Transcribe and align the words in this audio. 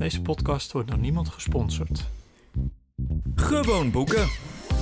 Deze 0.00 0.22
podcast 0.22 0.72
wordt 0.72 0.88
door 0.88 0.98
niemand 0.98 1.28
gesponsord. 1.28 2.04
Gewoon 3.34 3.90
boeken. 3.90 4.28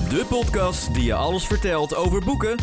De 0.09 0.27
podcast 0.29 0.95
die 0.95 1.05
je 1.05 1.15
alles 1.15 1.47
vertelt 1.47 1.95
over 1.95 2.25
boeken, 2.25 2.59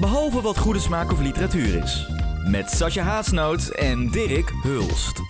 behalve 0.00 0.40
wat 0.40 0.58
goede 0.58 0.78
smaak 0.78 1.12
of 1.12 1.20
literatuur 1.20 1.82
is. 1.82 2.08
Met 2.46 2.70
Sascha 2.70 3.02
Haasnoot 3.02 3.68
en 3.68 4.10
Dirk 4.10 4.52
Hulst. 4.62 5.20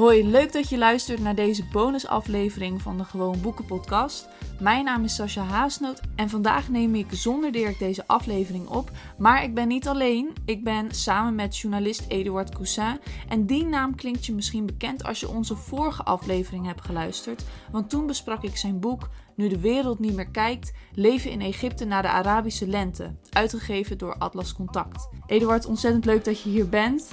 Hoi, 0.00 0.30
leuk 0.30 0.52
dat 0.52 0.68
je 0.68 0.78
luistert 0.78 1.20
naar 1.20 1.34
deze 1.34 1.64
bonusaflevering 1.72 2.82
van 2.82 2.98
de 2.98 3.04
Gewoon 3.04 3.40
Boeken 3.40 3.64
podcast. 3.64 4.28
Mijn 4.60 4.84
naam 4.84 5.04
is 5.04 5.14
Sascha 5.14 5.42
Haasnoot 5.42 6.00
en 6.16 6.28
vandaag 6.28 6.68
neem 6.68 6.94
ik 6.94 7.06
zonder 7.10 7.52
Dirk 7.52 7.78
deze 7.78 8.06
aflevering 8.06 8.68
op. 8.68 8.90
Maar 9.18 9.42
ik 9.42 9.54
ben 9.54 9.68
niet 9.68 9.88
alleen, 9.88 10.32
ik 10.44 10.64
ben 10.64 10.94
samen 10.94 11.34
met 11.34 11.56
journalist 11.56 12.04
Eduard 12.08 12.54
Coussin. 12.54 13.00
En 13.28 13.46
die 13.46 13.64
naam 13.64 13.94
klinkt 13.94 14.26
je 14.26 14.34
misschien 14.34 14.66
bekend 14.66 15.04
als 15.04 15.20
je 15.20 15.28
onze 15.28 15.56
vorige 15.56 16.02
aflevering 16.02 16.66
hebt 16.66 16.84
geluisterd. 16.84 17.44
Want 17.72 17.90
toen 17.90 18.06
besprak 18.06 18.42
ik 18.42 18.56
zijn 18.56 18.80
boek 18.80 19.08
Nu 19.36 19.48
de 19.48 19.60
wereld 19.60 19.98
niet 19.98 20.14
meer 20.14 20.30
kijkt, 20.30 20.72
Leven 20.94 21.30
in 21.30 21.40
Egypte 21.40 21.84
na 21.84 22.02
de 22.02 22.08
Arabische 22.08 22.66
lente. 22.66 23.14
Uitgegeven 23.30 23.98
door 23.98 24.14
Atlas 24.18 24.54
Contact. 24.54 25.08
Eduard, 25.26 25.66
ontzettend 25.66 26.04
leuk 26.04 26.24
dat 26.24 26.40
je 26.40 26.48
hier 26.48 26.68
bent. 26.68 27.08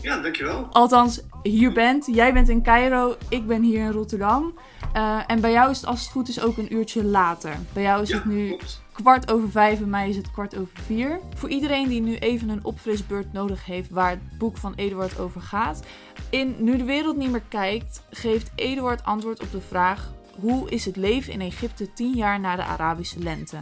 Ja, 0.00 0.20
dankjewel. 0.20 0.66
Althans, 0.70 1.22
hier 1.42 1.72
bent. 1.72 2.06
Jij 2.06 2.32
bent 2.32 2.48
in 2.48 2.62
Cairo, 2.62 3.16
ik 3.28 3.46
ben 3.46 3.62
hier 3.62 3.80
in 3.80 3.90
Rotterdam. 3.90 4.54
Uh, 4.96 5.18
en 5.26 5.40
bij 5.40 5.52
jou 5.52 5.70
is 5.70 5.76
het 5.76 5.86
als 5.86 6.00
het 6.00 6.10
goed 6.10 6.28
is 6.28 6.40
ook 6.40 6.56
een 6.56 6.74
uurtje 6.74 7.04
later. 7.04 7.56
Bij 7.72 7.82
jou 7.82 8.02
is 8.02 8.08
Ja, 8.08 8.14
het 8.14 8.24
nu 8.24 8.48
klopt. 8.48 8.82
kwart 8.92 9.32
over 9.32 9.50
vijf, 9.50 9.78
bij 9.78 9.88
mij 9.88 10.08
is 10.08 10.16
het 10.16 10.30
kwart 10.30 10.56
over 10.56 10.72
vier. 10.86 11.20
Voor 11.34 11.48
iedereen 11.48 11.88
die 11.88 12.00
nu 12.00 12.16
even 12.16 12.48
een 12.48 12.64
opfrisbeurt 12.64 13.32
nodig 13.32 13.64
heeft 13.66 13.90
waar 13.90 14.10
het 14.10 14.38
boek 14.38 14.56
van 14.56 14.72
Eduard 14.76 15.18
over 15.18 15.40
gaat. 15.40 15.82
In 16.30 16.54
Nu 16.58 16.76
de 16.76 16.84
wereld 16.84 17.16
niet 17.16 17.30
meer 17.30 17.42
kijkt, 17.48 18.02
geeft 18.10 18.50
Eduard 18.54 19.04
antwoord 19.04 19.42
op 19.42 19.50
de 19.50 19.60
vraag... 19.60 20.12
Hoe 20.40 20.70
is 20.70 20.84
het 20.84 20.96
leven 20.96 21.32
in 21.32 21.40
Egypte 21.40 21.92
tien 21.92 22.14
jaar 22.14 22.40
na 22.40 22.56
de 22.56 22.64
Arabische 22.64 23.18
lente? 23.18 23.56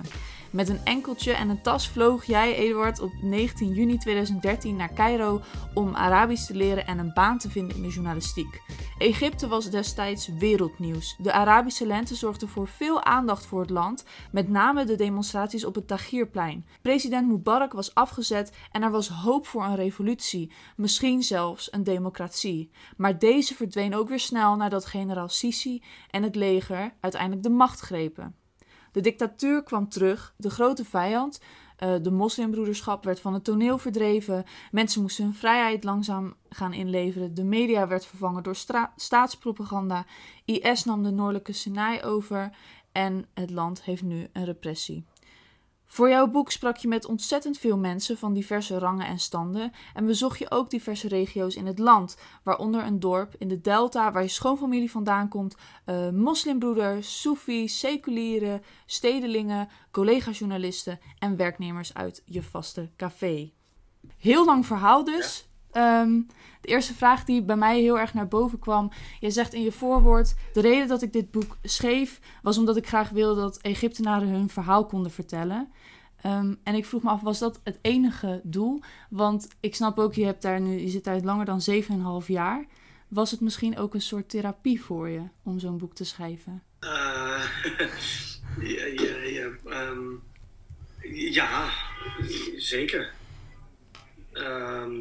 Met 0.50 0.68
een 0.68 0.84
enkeltje 0.84 1.32
en 1.32 1.48
een 1.48 1.62
tas 1.62 1.88
vloog 1.88 2.24
jij, 2.24 2.54
Eduard, 2.54 3.00
op 3.00 3.12
19 3.22 3.72
juni 3.72 3.98
2013 3.98 4.76
naar 4.76 4.92
Cairo 4.92 5.40
om 5.74 5.94
Arabisch 5.94 6.46
te 6.46 6.54
leren 6.54 6.86
en 6.86 6.98
een 6.98 7.12
baan 7.14 7.38
te 7.38 7.50
vinden 7.50 7.76
in 7.76 7.82
de 7.82 7.88
journalistiek. 7.88 8.60
Egypte 8.98 9.48
was 9.48 9.70
destijds 9.70 10.28
wereldnieuws. 10.38 11.16
De 11.18 11.32
Arabische 11.32 11.86
lente 11.86 12.14
zorgde 12.14 12.46
voor 12.46 12.68
veel 12.68 13.04
aandacht 13.04 13.46
voor 13.46 13.60
het 13.60 13.70
land, 13.70 14.04
met 14.32 14.48
name 14.48 14.84
de 14.84 14.94
demonstraties 14.96 15.64
op 15.64 15.74
het 15.74 15.88
Tahrirplein. 15.88 16.66
President 16.82 17.28
Mubarak 17.28 17.72
was 17.72 17.94
afgezet 17.94 18.52
en 18.72 18.82
er 18.82 18.90
was 18.90 19.08
hoop 19.08 19.46
voor 19.46 19.64
een 19.64 19.76
revolutie, 19.76 20.52
misschien 20.76 21.22
zelfs 21.22 21.72
een 21.72 21.84
democratie. 21.84 22.70
Maar 22.96 23.18
deze 23.18 23.54
verdween 23.54 23.94
ook 23.94 24.08
weer 24.08 24.20
snel 24.20 24.56
nadat 24.56 24.86
generaal 24.86 25.28
Sisi 25.28 25.82
en 26.10 26.22
het 26.22 26.34
leger 26.36 26.94
uiteindelijk 27.00 27.42
de 27.42 27.50
macht 27.50 27.80
grepen. 27.80 28.39
De 28.92 29.00
dictatuur 29.00 29.62
kwam 29.62 29.88
terug, 29.88 30.34
de 30.36 30.50
grote 30.50 30.84
vijand, 30.84 31.40
eh, 31.76 31.94
de 32.02 32.10
moslimbroederschap 32.10 33.04
werd 33.04 33.20
van 33.20 33.34
het 33.34 33.44
toneel 33.44 33.78
verdreven, 33.78 34.44
mensen 34.70 35.02
moesten 35.02 35.24
hun 35.24 35.34
vrijheid 35.34 35.84
langzaam 35.84 36.34
gaan 36.48 36.72
inleveren, 36.72 37.34
de 37.34 37.44
media 37.44 37.86
werd 37.86 38.06
vervangen 38.06 38.42
door 38.42 38.56
staatspropaganda, 38.96 40.04
IS 40.44 40.84
nam 40.84 41.02
de 41.02 41.10
noordelijke 41.10 41.52
Sinai 41.52 42.02
over 42.02 42.56
en 42.92 43.26
het 43.34 43.50
land 43.50 43.82
heeft 43.82 44.02
nu 44.02 44.28
een 44.32 44.44
repressie. 44.44 45.04
Voor 45.90 46.08
jouw 46.08 46.26
boek 46.26 46.50
sprak 46.50 46.76
je 46.76 46.88
met 46.88 47.06
ontzettend 47.06 47.58
veel 47.58 47.78
mensen 47.78 48.18
van 48.18 48.32
diverse 48.32 48.78
rangen 48.78 49.06
en 49.06 49.18
standen 49.18 49.72
en 49.94 50.06
bezocht 50.06 50.38
je 50.38 50.50
ook 50.50 50.70
diverse 50.70 51.08
regio's 51.08 51.54
in 51.54 51.66
het 51.66 51.78
land, 51.78 52.16
waaronder 52.42 52.84
een 52.84 53.00
dorp 53.00 53.34
in 53.38 53.48
de 53.48 53.60
Delta 53.60 54.12
waar 54.12 54.22
je 54.22 54.28
schoonfamilie 54.28 54.90
vandaan 54.90 55.28
komt, 55.28 55.56
eh, 55.84 56.10
moslimbroeders, 56.10 57.20
soefies, 57.20 57.78
seculieren, 57.78 58.62
stedelingen, 58.86 59.68
collega-journalisten 59.90 61.00
en 61.18 61.36
werknemers 61.36 61.94
uit 61.94 62.22
je 62.24 62.42
vaste 62.42 62.90
café. 62.96 63.52
Heel 64.16 64.44
lang 64.44 64.66
verhaal 64.66 65.04
dus. 65.04 65.48
Ehm, 65.70 66.20
de 66.60 66.68
eerste 66.68 66.94
vraag 66.94 67.24
die 67.24 67.42
bij 67.42 67.56
mij 67.56 67.80
heel 67.80 67.98
erg 67.98 68.14
naar 68.14 68.28
boven 68.28 68.58
kwam. 68.58 68.90
Je 69.20 69.30
zegt 69.30 69.54
in 69.54 69.62
je 69.62 69.72
voorwoord: 69.72 70.34
De 70.52 70.60
reden 70.60 70.88
dat 70.88 71.02
ik 71.02 71.12
dit 71.12 71.30
boek 71.30 71.56
schreef 71.62 72.20
was 72.42 72.58
omdat 72.58 72.76
ik 72.76 72.86
graag 72.86 73.10
wilde 73.10 73.40
dat 73.40 73.58
Egyptenaren 73.60 74.28
hun 74.28 74.48
verhaal 74.48 74.86
konden 74.86 75.12
vertellen. 75.12 75.72
Ehm, 76.22 76.54
en 76.62 76.74
ik 76.74 76.86
vroeg 76.86 77.02
me 77.02 77.10
af, 77.10 77.20
was 77.20 77.38
dat 77.38 77.60
het 77.64 77.78
enige 77.82 78.40
doel? 78.44 78.80
Want 79.10 79.48
ik 79.60 79.74
snap 79.74 79.98
ook, 79.98 80.14
je, 80.14 80.24
hebt 80.24 80.42
daar 80.42 80.60
nu, 80.60 80.80
je 80.80 80.88
zit 80.88 81.04
daar 81.04 81.20
langer 81.20 81.44
dan 81.44 81.60
7,5 82.22 82.26
jaar. 82.26 82.64
Was 83.08 83.30
het 83.30 83.40
misschien 83.40 83.78
ook 83.78 83.94
een 83.94 84.00
soort 84.00 84.28
therapie 84.28 84.82
voor 84.82 85.08
je 85.08 85.22
om 85.42 85.58
zo'n 85.58 85.78
boek 85.78 85.94
te 85.94 86.04
schrijven? 86.04 86.62
Eh, 86.80 86.88
ja, 88.76 88.84
ja, 88.86 89.16
ja, 89.24 89.48
ehm, 89.64 90.08
ja, 91.12 91.68
zeker. 92.56 93.12
Ehm, 94.32 94.94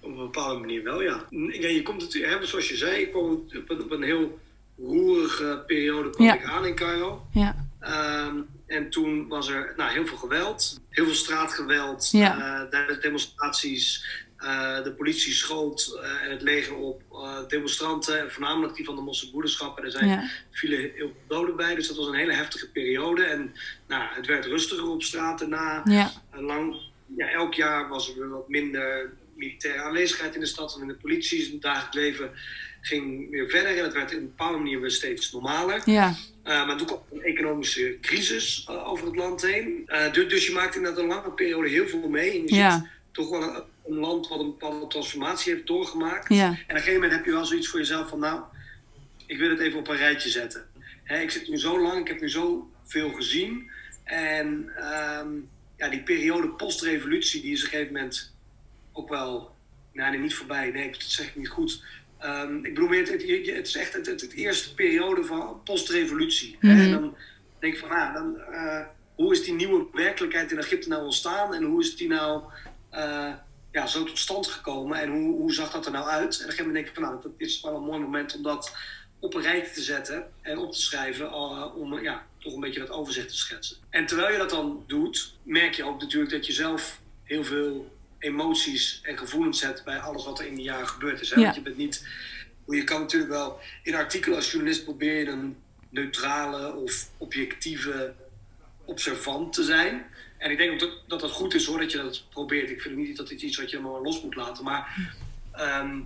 op 0.00 0.10
een 0.10 0.16
bepaalde 0.16 0.60
manier 0.60 0.82
wel, 0.82 1.02
ja. 1.02 1.24
ja 1.30 1.68
je 1.68 1.82
komt 1.82 2.00
natuurlijk, 2.00 2.40
hè, 2.40 2.46
zoals 2.46 2.68
je 2.68 2.76
zei, 2.76 3.02
ik 3.02 3.10
kwam 3.10 3.30
op 3.30 3.70
een, 3.70 3.82
op 3.82 3.90
een 3.90 4.02
heel 4.02 4.38
roerige 4.78 5.62
periode 5.66 6.10
kwam 6.10 6.26
Ja. 6.26 6.34
ik 6.34 6.44
aan 6.44 6.66
in 6.66 6.74
Cairo. 6.74 7.26
Ja, 7.32 7.68
en 8.70 8.90
toen 8.90 9.28
was 9.28 9.48
er 9.48 9.72
nou, 9.76 9.92
heel 9.92 10.06
veel 10.06 10.16
geweld, 10.16 10.80
heel 10.88 11.04
veel 11.04 11.14
straatgeweld, 11.14 12.08
Ja. 12.10 12.38
eh, 12.62 12.68
tijdens 12.68 13.00
demonstraties. 13.00 14.04
eh, 14.40 14.82
de 14.82 14.92
politie 14.92 15.32
schoot 15.32 15.98
eh, 16.02 16.22
en 16.24 16.30
het 16.30 16.42
leger 16.42 16.74
op 16.76 17.02
demonstranten, 17.48 18.20
en 18.20 18.30
voornamelijk 18.30 18.74
die 18.74 18.84
van 18.84 18.94
de 18.96 19.00
moslimbroederschap. 19.02 19.78
En 19.78 19.84
er 19.84 19.90
zijn 19.90 20.08
ja, 20.08 20.28
vielen 20.50 20.78
heel 20.78 20.90
veel 20.94 21.14
doden 21.28 21.56
bij, 21.56 21.74
dus 21.74 21.88
dat 21.88 21.96
was 21.96 22.06
een 22.06 22.14
hele 22.14 22.32
heftige 22.32 22.70
periode. 22.70 23.24
En 23.24 23.54
nou, 23.88 24.02
het 24.14 24.26
werd 24.26 24.44
rustiger 24.46 24.88
op 24.88 25.02
straat 25.02 25.38
daarna. 25.38 25.82
ja, 25.84 26.12
lang, 26.32 26.76
ja, 27.16 27.30
elk 27.30 27.54
jaar 27.54 27.88
was 27.88 28.08
er 28.08 28.14
weer 28.18 28.28
wat 28.28 28.48
minder 28.48 29.12
militaire 29.36 29.82
aanwezigheid 29.82 30.34
in 30.34 30.40
de 30.40 30.46
stad 30.46 30.74
en 30.74 30.80
in 30.82 30.88
de 30.88 30.94
politie. 30.94 31.38
Dus 31.38 31.48
het 31.48 31.62
dagelijks 31.62 31.96
leven 31.96 32.30
ging 32.80 33.30
weer 33.30 33.48
verder 33.50 33.78
en 33.78 33.84
het 33.84 33.92
werd 33.92 34.10
op 34.12 34.16
een 34.18 34.26
bepaalde 34.26 34.58
manier 34.58 34.80
weer 34.80 34.90
steeds 34.90 35.32
normaler. 35.32 35.82
ja, 35.84 36.14
Uh, 36.50 36.66
maar 36.66 36.76
toen 36.76 36.86
kwam 36.86 37.02
een 37.12 37.22
economische 37.22 37.98
crisis 38.00 38.66
uh, 38.70 38.88
over 38.88 39.06
het 39.06 39.16
land 39.16 39.42
heen. 39.42 39.84
Uh, 39.86 40.12
dus, 40.12 40.28
dus 40.28 40.46
je 40.46 40.52
maakt 40.52 40.76
inderdaad 40.76 41.00
een 41.00 41.08
lange 41.08 41.30
periode 41.30 41.68
heel 41.68 41.86
veel 41.88 42.08
mee. 42.08 42.30
En 42.30 42.46
je 42.46 42.54
Ja. 42.54 42.70
ziet 42.78 42.88
toch 43.12 43.30
wel 43.30 43.42
een, 43.42 43.62
een 43.86 43.94
land 43.98 44.28
wat 44.28 44.38
een 44.40 44.46
bepaalde 44.46 44.86
transformatie 44.86 45.52
heeft 45.52 45.66
doorgemaakt. 45.66 46.34
ja, 46.34 46.46
En 46.46 46.52
op 46.52 46.58
een 46.68 46.76
gegeven 46.76 46.92
moment 46.94 47.12
heb 47.12 47.24
je 47.24 47.30
wel 47.30 47.44
zoiets 47.44 47.68
voor 47.68 47.78
jezelf 47.78 48.08
van, 48.08 48.18
nou, 48.18 48.40
ik 49.26 49.38
wil 49.38 49.50
het 49.50 49.58
even 49.60 49.78
op 49.78 49.88
een 49.88 49.96
rijtje 49.96 50.28
zetten. 50.30 50.66
Hè, 51.04 51.20
ik 51.20 51.30
zit 51.30 51.48
nu 51.48 51.58
zo 51.58 51.80
lang, 51.82 52.00
ik 52.00 52.08
heb 52.08 52.20
nu 52.20 52.28
zo 52.30 52.70
veel 52.84 53.10
gezien. 53.10 53.70
En 54.04 54.72
ehm, 54.76 55.28
ja, 55.76 55.88
die 55.88 56.02
periode 56.02 56.48
post-revolutie, 56.48 57.40
die 57.42 57.52
is 57.52 57.58
op 57.58 57.64
een 57.64 57.70
gegeven 57.70 57.92
moment 57.94 58.34
ook 58.92 59.08
wel, 59.08 59.54
nou, 59.92 60.10
nee, 60.10 60.20
niet 60.20 60.34
voorbij, 60.34 60.70
nee, 60.70 60.90
dat 60.90 61.02
zeg 61.02 61.26
ik 61.26 61.36
niet 61.36 61.48
goed. 61.48 61.84
Ehm, 62.20 62.56
ik 62.56 62.74
bedoel, 62.74 62.90
het, 62.90 63.10
het, 63.10 63.22
het 63.46 63.66
is 63.66 63.76
echt 63.76 63.92
het, 63.92 64.06
het, 64.06 64.20
het 64.20 64.32
eerste 64.32 64.74
periode 64.74 65.24
van 65.24 65.60
post-revolutie. 65.64 66.56
Mhm. 66.60 66.80
En 66.80 66.90
dan 66.90 67.16
denk 67.58 67.74
ik 67.74 67.80
van, 67.80 67.90
ah, 67.90 68.14
dan, 68.14 68.40
eh, 68.40 68.80
hoe 69.14 69.32
is 69.32 69.44
die 69.44 69.54
nieuwe 69.54 69.86
werkelijkheid 69.92 70.52
in 70.52 70.58
Egypte 70.58 70.88
nou 70.88 71.04
ontstaan? 71.04 71.54
En 71.54 71.62
hoe 71.62 71.80
is 71.80 71.96
die 71.96 72.08
nou 72.08 72.42
eh, 72.90 73.32
ja, 73.72 73.86
zo 73.86 74.04
tot 74.04 74.18
stand 74.18 74.46
gekomen? 74.46 75.00
En 75.00 75.10
hoe, 75.10 75.36
hoe 75.36 75.52
zag 75.52 75.70
dat 75.70 75.86
er 75.86 75.92
nou 75.92 76.08
uit? 76.08 76.20
En 76.20 76.26
op 76.26 76.32
een 76.32 76.36
gegeven 76.36 76.66
moment 76.66 76.74
denk 76.74 76.86
ik 76.86 76.94
van, 76.94 77.02
nou, 77.02 77.22
dat 77.22 77.32
is 77.36 77.60
wel 77.60 77.76
een 77.76 77.82
mooi 77.82 78.00
moment 78.00 78.36
om 78.36 78.42
dat 78.42 78.76
op 79.18 79.34
een 79.34 79.42
rijtje 79.42 79.74
te 79.74 79.82
zetten 79.82 80.30
en 80.40 80.58
op 80.58 80.72
te 80.72 80.80
schrijven, 80.80 81.26
eh, 81.26 81.76
om 81.76 82.00
ja, 82.00 82.26
toch 82.38 82.54
een 82.54 82.60
beetje 82.60 82.80
dat 82.80 82.90
overzicht 82.90 83.28
te 83.28 83.36
schetsen. 83.36 83.76
En 83.90 84.06
terwijl 84.06 84.32
je 84.32 84.38
dat 84.38 84.50
dan 84.50 84.84
doet, 84.86 85.34
merk 85.42 85.74
je 85.74 85.84
ook 85.84 86.00
natuurlijk 86.00 86.32
dat 86.32 86.46
je 86.46 86.52
zelf 86.52 87.00
heel 87.22 87.44
veel 87.44 87.98
emoties 88.20 89.00
en 89.02 89.18
gevoelens 89.18 89.62
hebt 89.62 89.84
bij 89.84 89.98
alles 89.98 90.24
wat 90.24 90.38
er 90.38 90.46
in 90.46 90.54
die 90.54 90.64
jaren 90.64 90.88
gebeurd 90.88 91.20
is. 91.20 91.30
Hè? 91.30 91.36
Ja. 91.36 91.42
Want 91.42 91.54
je 91.54 91.62
bent 91.62 91.76
niet, 91.76 92.08
je 92.66 92.84
kan 92.84 93.00
natuurlijk 93.00 93.32
wel 93.32 93.60
in 93.82 93.94
artikelen 93.94 94.36
als 94.36 94.50
journalist 94.50 94.84
proberen 94.84 95.38
een 95.38 95.56
neutrale 95.88 96.74
of 96.74 97.10
objectieve 97.16 98.14
observant 98.84 99.52
te 99.52 99.64
zijn. 99.64 100.06
En 100.38 100.50
ik 100.50 100.58
denk 100.58 100.80
dat, 100.80 100.90
dat 101.06 101.20
dat 101.20 101.30
goed 101.30 101.54
is 101.54 101.66
hoor, 101.66 101.78
dat 101.78 101.92
je 101.92 101.98
dat 101.98 102.24
probeert. 102.30 102.70
Ik 102.70 102.80
vind 102.80 102.96
niet 102.96 103.16
dat 103.16 103.28
dit 103.28 103.42
iets 103.42 103.56
wat 103.56 103.70
je 103.70 103.76
helemaal 103.76 104.02
los 104.02 104.22
moet 104.22 104.34
laten. 104.34 104.64
Maar 104.64 105.12
ehm, 105.52 106.00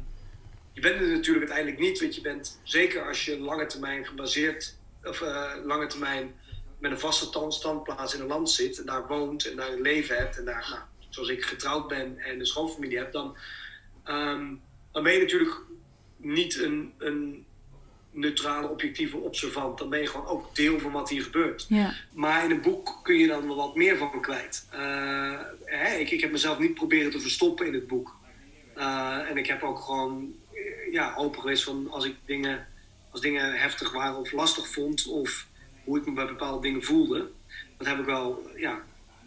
je 0.72 0.80
bent 0.80 1.00
het 1.00 1.08
natuurlijk 1.08 1.46
uiteindelijk 1.50 1.78
niet. 1.88 2.00
Want 2.00 2.14
je 2.14 2.20
bent, 2.20 2.60
zeker 2.62 3.06
als 3.06 3.24
je 3.24 3.38
lange 3.38 3.66
termijn 3.66 4.06
gebaseerd, 4.06 4.76
of 5.02 5.20
eh, 5.20 5.52
lange 5.64 5.86
termijn 5.86 6.34
met 6.78 6.90
een 6.90 6.98
vaste 6.98 7.24
stand- 7.24 7.54
standplaats 7.54 8.14
in 8.14 8.20
een 8.20 8.26
land 8.26 8.50
zit. 8.50 8.78
En 8.78 8.86
daar 8.86 9.06
woont 9.06 9.50
en 9.50 9.56
daar 9.56 9.72
een 9.72 9.80
leven 9.80 10.16
hebt. 10.16 10.38
En 10.38 10.44
daar, 10.44 10.66
nou, 10.70 10.82
zoals 11.14 11.28
ik 11.28 11.44
getrouwd 11.44 11.88
ben 11.88 12.18
en 12.18 12.38
een 12.38 12.46
schoonfamilie 12.46 12.98
heb. 12.98 13.12
Dan, 13.12 13.36
ehm, 14.04 14.54
dan 14.92 15.02
ben 15.02 15.12
je 15.12 15.20
natuurlijk 15.20 15.56
niet 16.16 16.60
een, 16.60 16.92
een 16.98 17.46
neutrale, 18.10 18.68
objectieve 18.68 19.16
observant. 19.16 19.78
Dan 19.78 19.88
ben 19.88 20.00
je 20.00 20.06
gewoon 20.06 20.26
ook 20.26 20.56
deel 20.56 20.78
van 20.78 20.92
wat 20.92 21.08
hier 21.08 21.22
gebeurt. 21.22 21.66
ja, 21.68 21.94
Maar 22.12 22.44
in 22.44 22.50
een 22.50 22.60
boek 22.60 23.00
kun 23.02 23.18
je 23.18 23.26
dan 23.26 23.46
wel 23.46 23.56
wat 23.56 23.76
meer 23.76 23.96
van 23.96 24.20
kwijt. 24.20 24.66
Eh, 24.70 25.40
hè, 25.64 25.94
ik, 25.94 26.10
ik 26.10 26.20
heb 26.20 26.32
mezelf 26.32 26.58
niet 26.58 26.74
proberen 26.74 27.10
te 27.10 27.20
verstoppen 27.20 27.66
in 27.66 27.74
het 27.74 27.86
boek. 27.86 28.16
Eh, 28.74 29.30
en 29.30 29.36
ik 29.36 29.46
heb 29.46 29.62
ook 29.62 29.78
gewoon 29.78 30.34
eh, 30.52 30.92
ja, 30.92 31.14
open 31.16 31.40
geweest 31.40 31.64
van 31.64 31.90
als 31.90 32.04
ik 32.04 32.16
dingen 32.24 32.66
als 33.14 33.22
dingen 33.22 33.54
heftig 33.60 33.92
waren 33.92 34.16
of 34.16 34.32
lastig 34.32 34.68
vond, 34.68 35.06
of 35.06 35.46
hoe 35.84 35.98
ik 35.98 36.06
me 36.06 36.12
bij 36.12 36.26
bepaalde 36.26 36.60
dingen 36.60 36.82
voelde. 36.82 37.30
Dat 37.76 37.86
heb 37.86 37.98
ik 37.98 38.04
wel 38.04 38.50
ja, 38.56 38.84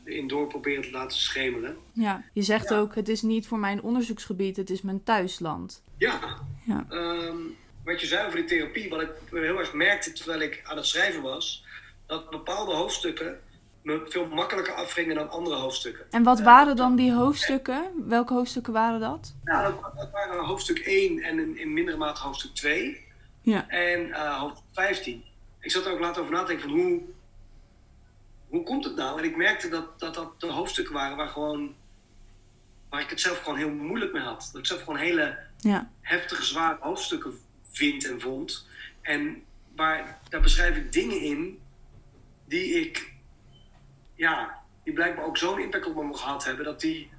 in 0.08 0.28
door 0.28 0.48
proberen 0.48 0.82
te 0.82 0.92
laten 0.92 1.18
schemeren. 1.18 1.78
Ja, 1.94 2.24
je 2.34 2.42
zegt 2.42 2.70
Ja. 2.70 2.78
ook, 2.78 2.96
het 2.96 3.10
is 3.10 3.22
niet 3.22 3.48
voor 3.48 3.60
mijn 3.60 3.82
onderzoeksgebied, 3.82 4.58
het 4.58 4.70
is 4.70 4.82
mijn 4.82 5.04
thuisland. 5.04 5.84
Ja, 5.98 6.20
Ja. 6.66 6.86
Ehm, 6.90 7.36
wat 7.84 8.02
je 8.02 8.08
zei 8.08 8.26
over 8.26 8.38
die 8.40 8.48
therapie, 8.48 8.90
wat 8.90 9.02
ik 9.02 9.10
heel 9.32 9.60
erg 9.60 9.74
merkte 9.74 10.12
terwijl 10.14 10.42
ik 10.42 10.62
aan 10.64 10.78
het 10.78 10.86
schrijven 10.86 11.22
was, 11.22 11.66
dat 12.06 12.30
bepaalde 12.30 12.74
hoofdstukken 12.74 13.40
me 13.82 14.06
veel 14.10 14.28
makkelijker 14.28 14.74
afgingen 14.74 15.16
dan 15.16 15.30
andere 15.30 15.56
hoofdstukken. 15.56 16.06
En 16.12 16.24
wat 16.24 16.42
waren 16.42 16.76
dan 16.76 16.96
die 16.96 17.14
hoofdstukken? 17.14 17.84
Welke 18.08 18.34
hoofdstukken 18.34 18.74
waren 18.74 19.00
dat? 19.00 19.34
Nou, 19.44 19.74
dat, 19.96 20.10
waren 20.12 20.46
hoofdstuk 20.46 20.78
1 20.80 21.20
en 21.20 21.40
in, 21.40 21.58
in 21.58 21.74
mindere 21.74 21.98
mate 21.98 22.22
hoofdstuk 22.22 22.54
2 22.56 23.06
Ja. 23.42 23.68
en 23.70 24.12
eh, 24.14 24.40
hoofdstuk 24.40 24.66
15. 24.74 25.24
Ik 25.60 25.72
zat 25.72 25.86
er 25.86 25.92
ook 25.92 26.00
later 26.00 26.22
over 26.22 26.34
na 26.34 26.40
te 26.44 26.48
denken 26.48 26.70
van 26.70 26.80
hoe, 26.80 27.02
hoe 28.48 28.64
komt 28.64 28.84
het 28.84 28.96
nou? 28.96 29.18
En 29.20 29.24
ik 29.26 29.36
merkte 29.36 29.70
dat, 29.70 30.00
dat 30.00 30.14
dat 30.14 30.40
de 30.42 30.48
hoofdstukken 30.52 30.94
waren 30.94 31.18
waar, 31.18 31.28
gewoon, 31.28 31.76
waar 32.90 33.02
ik 33.02 33.10
het 33.10 33.22
zelf 33.22 33.38
gewoon 33.44 33.58
heel 33.58 33.70
moeilijk 33.70 34.14
mee 34.14 34.22
had. 34.24 34.50
Dat 34.52 34.62
ik 34.62 34.68
zelf 34.68 34.80
gewoon 34.80 35.00
hele 35.00 35.38
Ja. 35.60 35.92
heftige, 36.02 36.44
zware 36.44 36.78
hoofdstukken 36.82 37.34
vind 37.72 38.06
en 38.10 38.22
vond. 38.22 38.68
En 39.02 39.44
waar, 39.76 40.20
daar 40.30 40.42
beschrijf 40.42 40.76
ik 40.78 40.92
dingen 40.92 41.22
in 41.22 41.62
die 42.46 42.80
ik, 42.80 43.14
ja, 44.16 44.64
die 44.84 44.94
blijkbaar 44.94 45.26
ook 45.26 45.38
zo'n 45.38 45.60
impact 45.60 45.86
op 45.86 46.04
me 46.04 46.18
gehad 46.18 46.44
hebben, 46.46 46.66
dat, 46.66 46.80
die, 46.82 47.10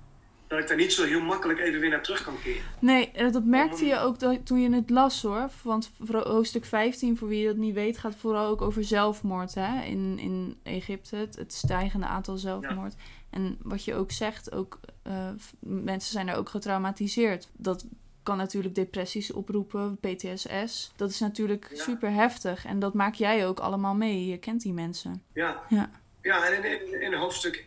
dat 0.48 0.58
ik 0.58 0.68
daar 0.68 0.76
niet 0.76 0.92
zo 0.92 1.04
heel 1.04 1.20
makkelijk 1.20 1.58
even 1.58 1.80
weer 1.80 1.90
naar 1.90 2.02
terug 2.02 2.22
kan 2.24 2.34
keren. 2.42 2.62
Nee, 2.80 3.10
eh, 3.10 3.32
dat 3.32 3.44
merkte 3.44 3.84
je 3.84 3.98
ook 3.98 4.18
dat- 4.18 4.46
toen 4.46 4.60
je 4.60 4.70
het 4.74 4.90
las 4.90 5.22
hoor. 5.22 5.50
Want 5.62 5.90
hoofdstuk 6.06 6.64
15, 6.64 7.16
voor 7.16 7.28
wie 7.28 7.46
dat 7.46 7.56
niet 7.56 7.74
weet, 7.74 7.98
gaat 7.98 8.14
vooral 8.16 8.46
ook 8.46 8.62
over 8.62 8.84
zelfmoord 8.84 9.54
hè? 9.54 9.84
In, 9.84 10.18
in 10.18 10.58
Egypte. 10.62 11.16
Het, 11.16 11.36
het 11.36 11.52
stijgende 11.52 12.06
aantal 12.06 12.36
zelfmoord. 12.36 12.94
En 13.30 13.58
wat 13.62 13.84
je 13.84 13.94
ook 13.94 14.10
zegt, 14.12 14.52
ook, 14.52 14.80
eh, 15.02 15.28
mensen 15.60 16.12
zijn 16.12 16.28
er 16.28 16.36
ook 16.36 16.48
getraumatiseerd. 16.48 17.48
Dat 17.52 17.86
kan 18.22 18.36
natuurlijk 18.36 18.74
depressies 18.74 19.32
oproepen, 19.32 19.98
PTSS. 20.00 20.92
Dat 20.96 21.10
is 21.10 21.20
natuurlijk 21.20 21.70
Ja. 21.74 21.82
super 21.82 22.10
heftig. 22.12 22.64
En 22.64 22.78
dat 22.78 22.94
maak 22.94 23.14
jij 23.14 23.46
ook 23.46 23.58
allemaal 23.60 23.94
mee. 23.94 24.26
Je 24.26 24.38
kent 24.38 24.62
die 24.62 24.72
mensen. 24.72 25.22
Ja, 25.34 25.62
Ja. 25.68 25.90
ja 26.22 26.46
en 26.46 26.64
in, 26.64 26.92
in, 26.92 27.02
in 27.02 27.14
hoofdstuk 27.14 27.66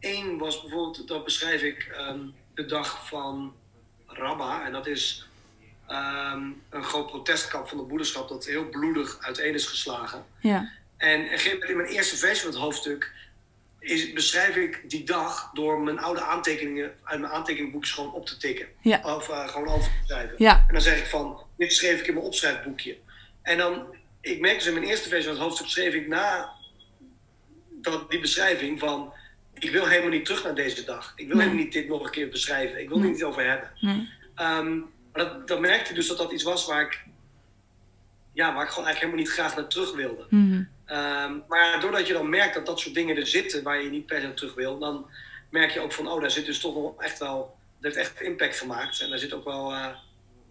1 0.00 0.38
was 0.38 0.60
bijvoorbeeld, 0.60 1.08
dat 1.08 1.24
beschrijf 1.24 1.62
ik 1.62 1.90
ehm, 1.96 2.20
de 2.54 2.66
dag 2.66 3.08
van 3.08 3.54
Rabba. 4.06 4.64
En 4.64 4.72
dat 4.72 4.86
is 4.86 5.28
ehm, 5.86 6.50
een 6.70 6.84
groot 6.84 7.06
protestkamp 7.06 7.68
van 7.68 7.78
de 7.78 7.84
broederschap 7.84 8.28
dat 8.28 8.46
heel 8.46 8.68
bloedig 8.68 9.18
uiteen 9.20 9.54
is 9.54 9.66
geslagen. 9.66 10.24
Ja. 10.40 10.72
En 10.96 11.30
in 11.68 11.76
mijn 11.76 11.88
eerste 11.88 12.16
versie 12.16 12.42
van 12.42 12.52
het 12.52 12.60
hoofdstuk 12.60 13.12
is, 13.78 14.12
beschrijf 14.12 14.56
ik 14.56 14.90
die 14.90 15.04
dag 15.04 15.50
door 15.52 15.80
mijn 15.80 15.98
oude 15.98 16.20
aantekeningen 16.20 16.94
uit 17.04 17.20
mijn 17.20 17.32
aantekeningboekjes 17.32 17.94
gewoon 17.94 18.12
op 18.12 18.26
te 18.26 18.36
tikken. 18.36 18.66
Ja. 18.80 19.00
Of 19.16 19.28
eh, 19.28 19.48
gewoon 19.48 19.68
over 19.68 19.90
te 19.90 20.06
schrijven. 20.06 20.34
Ja. 20.38 20.64
En 20.68 20.74
dan 20.74 20.82
zeg 20.82 20.98
ik 20.98 21.06
van, 21.06 21.42
dit 21.56 21.72
schreef 21.72 22.00
ik 22.00 22.06
in 22.06 22.14
mijn 22.14 22.26
opschrijfboekje. 22.26 22.96
En 23.42 23.58
dan, 23.58 23.96
ik 24.20 24.40
merk 24.40 24.58
dus 24.58 24.66
in 24.66 24.72
mijn 24.72 24.86
eerste 24.86 25.08
versie 25.08 25.26
van 25.26 25.34
het 25.34 25.42
hoofdstuk 25.42 25.68
schreef 25.68 25.94
ik 25.94 26.08
na 26.08 26.52
dat, 27.68 28.10
die 28.10 28.20
beschrijving 28.20 28.78
van, 28.78 29.12
ik 29.60 29.70
wil 29.70 29.86
helemaal 29.86 30.10
niet 30.10 30.24
terug 30.24 30.44
naar 30.44 30.54
deze 30.54 30.84
dag. 30.84 31.12
Ik 31.16 31.26
wil 31.26 31.36
Nee. 31.36 31.44
helemaal 31.44 31.64
niet 31.64 31.72
dit 31.72 31.88
nog 31.88 32.04
een 32.04 32.10
keer 32.10 32.28
beschrijven. 32.28 32.80
Ik 32.80 32.88
wil 32.88 32.98
Nee. 32.98 33.10
niet 33.10 33.24
over 33.24 33.48
hebben. 33.48 33.70
Nee. 33.80 34.08
Ehm, 34.34 34.76
maar 34.78 35.24
dat, 35.24 35.48
dat 35.48 35.60
merkte 35.60 35.90
ik 35.90 35.96
dus 35.96 36.06
dat 36.08 36.18
dat 36.18 36.32
iets 36.32 36.42
was 36.42 36.66
waar 36.66 36.80
ik, 36.82 37.04
ja, 38.32 38.54
waar 38.54 38.62
ik 38.64 38.68
gewoon 38.70 38.84
eigenlijk 38.88 38.98
helemaal 38.98 39.16
niet 39.24 39.32
graag 39.32 39.56
naar 39.56 39.66
terug 39.68 39.94
wilde. 39.94 40.26
Mhm. 40.30 40.62
Ehm, 40.84 41.32
maar 41.48 41.80
doordat 41.80 42.06
je 42.06 42.12
dan 42.12 42.28
merkt 42.28 42.54
dat 42.54 42.66
dat 42.66 42.80
soort 42.80 42.94
dingen 42.94 43.16
er 43.16 43.26
zitten 43.26 43.62
waar 43.62 43.82
je 43.82 43.90
niet 43.90 44.06
per 44.06 44.20
se 44.20 44.34
terug 44.34 44.54
wil, 44.54 44.78
dan 44.78 45.06
merk 45.50 45.70
je 45.70 45.80
ook 45.80 45.92
van, 45.92 46.08
oh, 46.08 46.20
daar 46.20 46.30
zit 46.30 46.46
dus 46.46 46.60
toch 46.60 46.74
nog 46.74 47.02
echt 47.02 47.18
wel, 47.18 47.56
dat 47.80 47.94
heeft 47.94 48.08
echt 48.08 48.20
impact 48.20 48.58
gemaakt. 48.58 49.00
En 49.00 49.10
daar 49.10 49.18
zit 49.18 49.32
ook 49.32 49.44
wel 49.44 49.72
eh, 49.72 49.86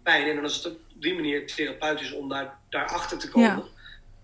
pijn 0.02 0.22
in. 0.22 0.28
En 0.28 0.34
dan 0.36 0.44
is 0.44 0.56
het 0.56 0.66
op 0.66 0.78
die 0.94 1.14
manier 1.14 1.46
therapeutisch 1.46 2.12
om 2.12 2.28
daar, 2.28 2.58
daarachter 2.68 3.18
te 3.18 3.28
komen. 3.28 3.48
Ja. 3.48 3.62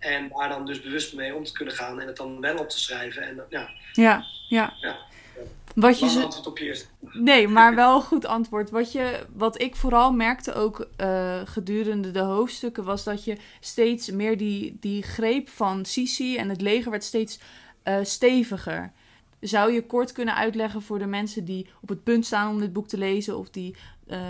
En 0.07 0.29
daar 0.29 0.49
dan 0.49 0.67
dus 0.67 0.83
bewust 0.83 1.15
mee 1.15 1.35
om 1.35 1.45
te 1.45 1.53
kunnen 1.53 1.75
gaan 1.75 2.01
en 2.01 2.07
het 2.07 2.17
dan 2.17 2.41
wel 2.41 2.57
op 2.57 2.69
te 2.69 2.79
schrijven. 2.79 3.23
En 3.23 3.43
ja, 3.49 3.71
Ja. 3.93 4.25
Ja. 4.49 4.73
Ja. 4.81 4.97
Wat 5.75 5.99
je 5.99 6.07
antwoord 6.07 6.47
op 6.47 6.59
je 6.59 6.65
eerste. 6.65 6.87
Nee, 7.13 7.49
maar 7.49 7.75
wel 7.75 7.95
een 7.95 8.03
goed 8.03 8.27
antwoord. 8.27 8.71
Wat, 8.71 8.93
je, 8.93 9.27
wat 9.33 9.61
ik 9.61 9.77
vooral 9.77 10.13
merkte 10.13 10.55
ook 10.55 10.89
eh, 10.97 11.41
gedurende 11.45 12.11
de 12.11 12.21
hoofdstukken 12.21 12.85
was 12.85 13.05
dat 13.05 13.25
je 13.25 13.37
steeds 13.61 14.11
meer 14.11 14.37
die, 14.37 14.77
die 14.81 15.03
greep 15.03 15.49
van 15.49 15.85
Sisi 15.85 16.37
en 16.37 16.49
het 16.49 16.61
leger 16.61 16.91
werd 16.91 17.05
steeds 17.05 17.39
eh, 17.83 17.99
steviger. 18.03 18.93
Zou 19.41 19.73
je 19.73 19.87
kort 19.87 20.13
kunnen 20.13 20.35
uitleggen 20.35 20.83
voor 20.83 20.99
de 20.99 21.07
mensen 21.07 21.45
die 21.45 21.67
op 21.83 21.89
het 21.89 22.03
punt 22.03 22.27
staan 22.27 22.51
om 22.51 22.61
dit 22.61 22.73
boek 22.73 22.89
te 22.89 22.99
lezen 22.99 23.39
of 23.39 23.51
die, 23.51 23.77
eh, 24.07 24.21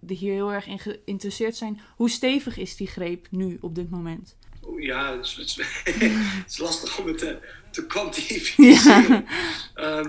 die 0.00 0.16
hier 0.16 0.32
heel 0.32 0.52
erg 0.52 0.66
in 0.66 0.78
geïnteresseerd 0.78 1.56
zijn? 1.56 1.80
Hoe 1.96 2.10
stevig 2.10 2.56
is 2.56 2.76
die 2.76 2.86
greep 2.86 3.26
nu 3.30 3.58
op 3.60 3.74
dit 3.74 3.90
moment? 3.90 4.36
Ja, 4.78 5.16
het 5.16 5.24
is, 5.26 5.34
het 5.36 5.46
is- 5.46 5.56
het 6.42 6.44
is 6.50 6.58
lastig 6.58 6.98
om 6.98 7.06
het 7.06 7.18
te, 7.18 7.38
te 7.70 7.86
kwantificeren. 7.86 9.26
Ehm, 9.74 10.08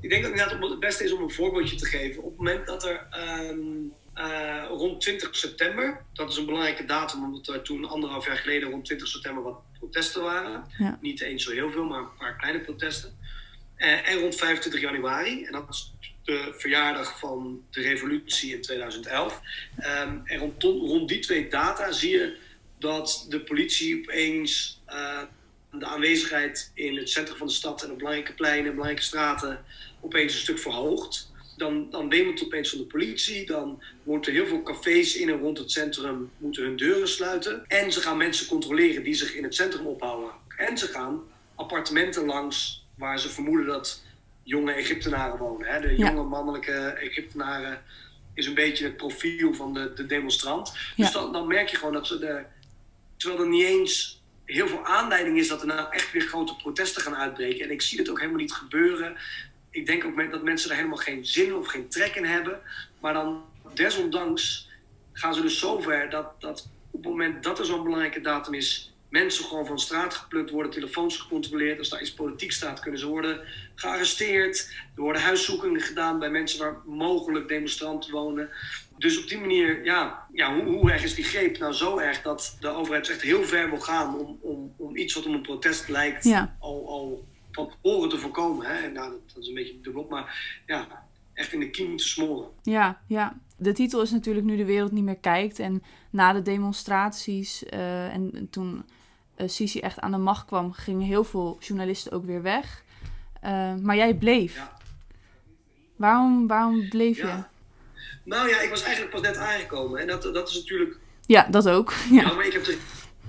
ik 0.00 0.10
denk 0.10 0.22
dat 0.22 0.30
inderdaad 0.30 0.70
het 0.70 0.80
beste 0.80 1.04
is 1.04 1.12
om 1.12 1.22
een 1.22 1.30
voorbeeldje 1.30 1.76
te 1.76 1.86
geven. 1.86 2.22
Op 2.22 2.28
het 2.28 2.36
moment 2.38 2.66
dat 2.66 2.84
er 2.84 3.06
ehm, 3.10 3.58
eh, 4.14 4.64
rond 4.68 5.00
20 5.00 5.36
september, 5.36 6.04
dat 6.12 6.30
is 6.30 6.36
een 6.36 6.44
belangrijke 6.46 6.84
datum, 6.84 7.24
omdat 7.24 7.48
er 7.48 7.62
toen 7.62 7.84
anderhalf 7.88 8.26
jaar 8.26 8.36
geleden 8.36 8.70
rond 8.70 8.84
20 8.84 9.08
september 9.08 9.42
wat 9.42 9.60
protesten 9.78 10.22
waren. 10.22 10.64
Ja. 10.78 10.98
Niet 11.00 11.20
eens 11.20 11.44
zo 11.44 11.50
heel 11.52 11.70
veel, 11.70 11.84
maar 11.84 11.98
een 12.00 12.16
paar 12.18 12.36
kleine 12.36 12.60
protesten. 12.60 13.18
Eh, 13.76 14.08
en 14.08 14.18
rond 14.18 14.36
25 14.36 14.80
januari, 14.80 15.44
en 15.44 15.52
dat 15.52 15.66
is 15.68 15.92
de 16.24 16.54
verjaardag 16.58 17.18
van 17.18 17.64
de 17.70 17.80
revolutie 17.80 18.54
in 18.54 18.60
2011. 18.60 19.40
Ehm, 19.76 20.18
en 20.24 20.38
rond, 20.38 20.62
rond 20.62 21.08
die 21.08 21.18
twee 21.18 21.48
data 21.48 21.92
zie 21.92 22.10
je 22.10 22.36
dat 22.80 23.26
de 23.28 23.40
politie 23.40 23.98
opeens 23.98 24.80
eh, 24.86 25.22
de 25.72 25.86
aanwezigheid 25.86 26.70
in 26.74 26.96
het 26.96 27.10
centrum 27.10 27.36
van 27.36 27.46
de 27.46 27.52
stad 27.52 27.82
en 27.82 27.90
op 27.90 27.98
belangrijke 27.98 28.32
pleinen, 28.34 28.70
belangrijke 28.70 29.02
straten 29.02 29.64
opeens 30.00 30.32
een 30.34 30.40
stuk 30.40 30.58
verhoogt. 30.58 31.28
Dan, 31.56 31.90
dan 31.90 32.08
wemelt 32.08 32.38
het 32.38 32.48
opeens 32.48 32.70
van 32.70 32.78
de 32.78 32.84
politie. 32.84 33.46
Dan 33.46 33.82
worden 34.02 34.26
er 34.26 34.38
heel 34.38 34.46
veel 34.46 34.62
cafés 34.62 35.16
in 35.16 35.28
en 35.28 35.38
rond 35.38 35.58
het 35.58 35.70
centrum 35.70 36.30
moeten 36.38 36.62
hun 36.62 36.76
deuren 36.76 37.08
sluiten. 37.08 37.64
En 37.66 37.92
ze 37.92 38.00
gaan 38.00 38.16
mensen 38.16 38.46
controleren 38.46 39.02
die 39.02 39.14
zich 39.14 39.34
in 39.34 39.42
het 39.44 39.54
centrum 39.54 39.86
ophouden. 39.86 40.30
En 40.56 40.78
ze 40.78 40.86
gaan 40.86 41.20
appartementen 41.54 42.24
langs 42.26 42.84
waar 42.94 43.18
ze 43.20 43.28
vermoeden 43.28 43.66
dat 43.66 44.02
jonge 44.42 44.72
Egyptenaren 44.72 45.38
wonen. 45.38 45.68
Hè? 45.68 45.80
De 45.80 45.96
Ja. 45.98 46.10
jonge 46.10 46.22
mannelijke 46.28 46.72
Egyptenaren 46.88 47.82
is 48.34 48.46
een 48.46 48.54
beetje 48.54 48.84
het 48.84 48.96
profiel 48.96 49.54
van 49.54 49.74
de, 49.74 49.92
de 49.94 50.06
demonstrant. 50.06 50.72
Ja. 50.96 51.04
Dus 51.04 51.12
dan, 51.12 51.32
dan 51.32 51.46
merk 51.46 51.68
je 51.68 51.76
gewoon 51.76 51.94
dat 51.94 52.06
ze 52.06 52.18
de, 52.18 52.42
terwijl 53.20 53.42
er 53.42 53.48
niet 53.48 53.64
eens 53.64 54.22
heel 54.44 54.68
veel 54.68 54.84
aanleiding 54.84 55.38
is 55.38 55.48
dat 55.48 55.60
er 55.60 55.66
nou 55.66 55.92
echt 55.92 56.12
weer 56.12 56.22
grote 56.22 56.56
protesten 56.56 57.02
gaan 57.02 57.16
uitbreken. 57.16 57.64
En 57.64 57.70
ik 57.70 57.82
zie 57.82 57.98
dit 57.98 58.10
ook 58.10 58.18
helemaal 58.18 58.40
niet 58.40 58.52
gebeuren. 58.52 59.16
Ik 59.70 59.86
denk 59.86 60.04
ook 60.04 60.30
dat 60.30 60.42
mensen 60.42 60.70
er 60.70 60.76
helemaal 60.76 60.96
geen 60.96 61.26
zin 61.26 61.54
of 61.54 61.66
geen 61.66 61.88
trek 61.88 62.14
in 62.14 62.24
hebben. 62.24 62.60
Maar 63.00 63.12
dan, 63.12 63.44
desondanks, 63.74 64.68
gaan 65.12 65.34
ze 65.34 65.42
dus 65.42 65.58
zover 65.58 66.10
dat, 66.10 66.40
dat 66.40 66.68
op 66.90 67.02
het 67.02 67.10
moment 67.10 67.42
dat 67.42 67.58
er 67.58 67.64
zo'n 67.64 67.82
belangrijke 67.82 68.20
datum 68.20 68.54
is, 68.54 68.94
mensen 69.08 69.44
gewoon 69.44 69.66
van 69.66 69.78
straat 69.78 70.14
geplukt 70.14 70.50
worden, 70.50 70.72
telefoons 70.72 71.16
gecontroleerd. 71.16 71.78
Als 71.78 71.88
daar 71.88 72.00
iets 72.00 72.14
politiek 72.14 72.52
staat, 72.52 72.80
kunnen 72.80 73.00
ze 73.00 73.06
worden 73.06 73.40
gearresteerd. 73.74 74.74
Er 74.96 75.02
worden 75.02 75.22
huiszoekingen 75.22 75.80
gedaan 75.80 76.18
bij 76.18 76.30
mensen 76.30 76.58
waar 76.58 76.76
mogelijk 76.84 77.48
demonstranten 77.48 78.12
wonen. 78.12 78.50
Dus 79.00 79.22
op 79.22 79.28
die 79.28 79.38
manier, 79.38 79.84
ja, 79.84 80.26
ja 80.32 80.54
hoe, 80.54 80.64
hoe 80.64 80.90
erg 80.90 81.02
is 81.02 81.14
die 81.14 81.24
greep 81.24 81.58
nou 81.58 81.72
zo 81.72 81.98
erg 81.98 82.22
dat 82.22 82.56
de 82.60 82.68
overheid 82.68 83.08
echt 83.08 83.22
heel 83.22 83.44
ver 83.44 83.70
wil 83.70 83.80
gaan 83.80 84.18
om, 84.18 84.38
om, 84.40 84.72
om 84.76 84.96
iets 84.96 85.14
wat 85.14 85.26
om 85.26 85.34
een 85.34 85.42
protest 85.42 85.88
lijkt 85.88 86.24
Ja. 86.24 86.56
al, 86.58 86.88
al 86.88 87.24
van 87.50 87.70
tevoren 87.70 88.08
te 88.08 88.18
voorkomen. 88.18 88.66
Hè? 88.66 88.72
En 88.72 88.92
nou, 88.92 89.10
dat, 89.10 89.20
dat 89.34 89.42
is 89.42 89.48
een 89.48 89.54
beetje 89.54 89.80
dubbelop, 89.80 90.10
maar 90.10 90.62
ja, 90.66 90.86
echt 91.34 91.52
in 91.52 91.60
de 91.60 91.70
kiem 91.70 91.96
te 91.96 92.08
smoren. 92.08 92.48
Ja, 92.62 93.00
ja. 93.06 93.36
De 93.56 93.72
titel 93.72 94.02
is 94.02 94.10
natuurlijk 94.10 94.46
Nu 94.46 94.56
de 94.56 94.64
wereld 94.64 94.92
niet 94.92 95.04
meer 95.04 95.18
kijkt. 95.18 95.58
En 95.58 95.82
na 96.10 96.32
de 96.32 96.42
demonstraties 96.42 97.64
eh, 97.64 98.14
en, 98.14 98.30
en 98.34 98.50
toen 98.50 98.82
eh, 99.34 99.48
Sisi 99.48 99.80
echt 99.80 99.98
aan 100.00 100.10
de 100.10 100.16
macht 100.18 100.46
kwam, 100.46 100.72
gingen 100.72 101.06
heel 101.06 101.24
veel 101.24 101.56
journalisten 101.60 102.12
ook 102.12 102.24
weer 102.24 102.42
weg. 102.42 102.84
Eh, 103.40 103.74
maar 103.74 103.96
jij 103.96 104.14
bleef. 104.14 104.54
Ja. 104.56 104.76
Waarom, 105.96 106.46
waarom 106.46 106.88
bleef 106.88 107.16
je? 107.16 107.26
Ja. 107.26 107.50
Nou 108.24 108.48
ja, 108.48 108.60
ik 108.60 108.70
was 108.70 108.82
eigenlijk 108.82 109.12
pas 109.12 109.20
net 109.20 109.36
aangekomen. 109.36 110.00
En 110.00 110.06
dat, 110.06 110.22
dat 110.22 110.48
is 110.48 110.54
natuurlijk 110.54 110.96
dat 111.50 111.68
ook. 111.68 111.94
Ja. 112.10 112.20
Ja, 112.20 112.32
maar 112.32 112.46
ik 112.46 112.52
heb 112.52 112.64
de 112.64 112.78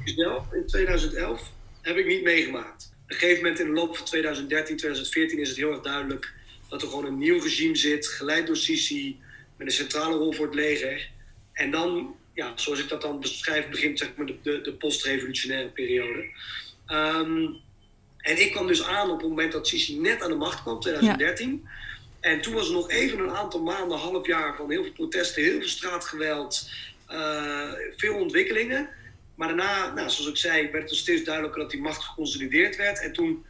zelf 0.04 0.54
in 0.54 0.68
2011 0.68 1.52
heb 1.82 1.98
ik 1.98 2.06
niet 2.06 2.24
meegemaakt. 2.24 2.92
Op 3.04 3.12
een 3.12 3.16
gegeven 3.16 3.44
moment 3.44 3.60
in 3.60 3.66
de 3.66 3.74
loop 3.74 3.98
van 3.98 4.06
2013, 4.06 4.78
2014 4.78 5.40
is 5.40 5.48
het 5.50 5.58
heel 5.58 5.72
erg 5.72 5.82
duidelijk 5.82 6.34
dat 6.70 6.82
er 6.82 6.88
gewoon 6.88 7.06
een 7.06 7.18
nieuw 7.18 7.42
regime 7.42 7.76
zit, 7.76 8.08
geleid 8.08 8.48
door 8.48 8.58
Sisi, 8.58 9.20
met 9.58 9.68
een 9.68 9.74
centrale 9.74 10.18
rol 10.18 10.34
voor 10.34 10.46
het 10.46 10.56
leger. 10.56 11.10
En 11.54 11.72
dan 11.72 12.16
ja, 12.34 12.52
zoals 12.56 12.80
ik 12.80 12.90
dat 12.90 13.02
dan 13.02 13.20
beschrijf, 13.20 13.70
begint 13.70 14.00
zeg 14.00 14.16
maar 14.16 14.26
de, 14.26 14.36
de, 14.42 14.62
de 14.62 14.74
postrevolutionaire 14.74 15.70
periode. 15.70 16.26
Ehm, 16.86 17.48
en 18.18 18.42
ik 18.42 18.52
kwam 18.52 18.68
dus 18.68 18.84
aan 18.84 19.10
op 19.10 19.20
het 19.20 19.30
moment 19.30 19.52
dat 19.52 19.68
Sisi 19.68 20.00
net 20.00 20.22
aan 20.24 20.30
de 20.30 20.36
macht 20.36 20.62
kwam, 20.62 20.80
2013. 20.80 21.68
En 22.22 22.42
toen 22.42 22.54
was 22.54 22.68
er 22.68 22.74
nog 22.74 22.90
even 22.90 23.20
een 23.20 23.36
aantal 23.36 23.62
maanden, 23.62 23.98
half 23.98 24.28
jaar 24.28 24.56
van 24.56 24.72
heel 24.72 24.84
veel 24.84 24.92
protesten, 24.92 25.44
heel 25.44 25.60
veel 25.60 25.68
straatgeweld, 25.68 26.70
uh, 27.12 27.72
veel 27.96 28.16
ontwikkelingen. 28.16 28.90
Maar 29.36 29.48
daarna, 29.48 29.94
nou, 29.94 30.10
zoals 30.10 30.30
ik 30.30 30.38
zei, 30.38 30.72
werd 30.72 30.90
het 30.90 31.00
steeds 31.00 31.24
duidelijker 31.24 31.62
dat 31.62 31.72
die 31.72 31.82
macht 31.82 32.04
geconsolideerd 32.04 32.76
werd. 32.76 33.02
En 33.02 33.14
toen 33.14 33.46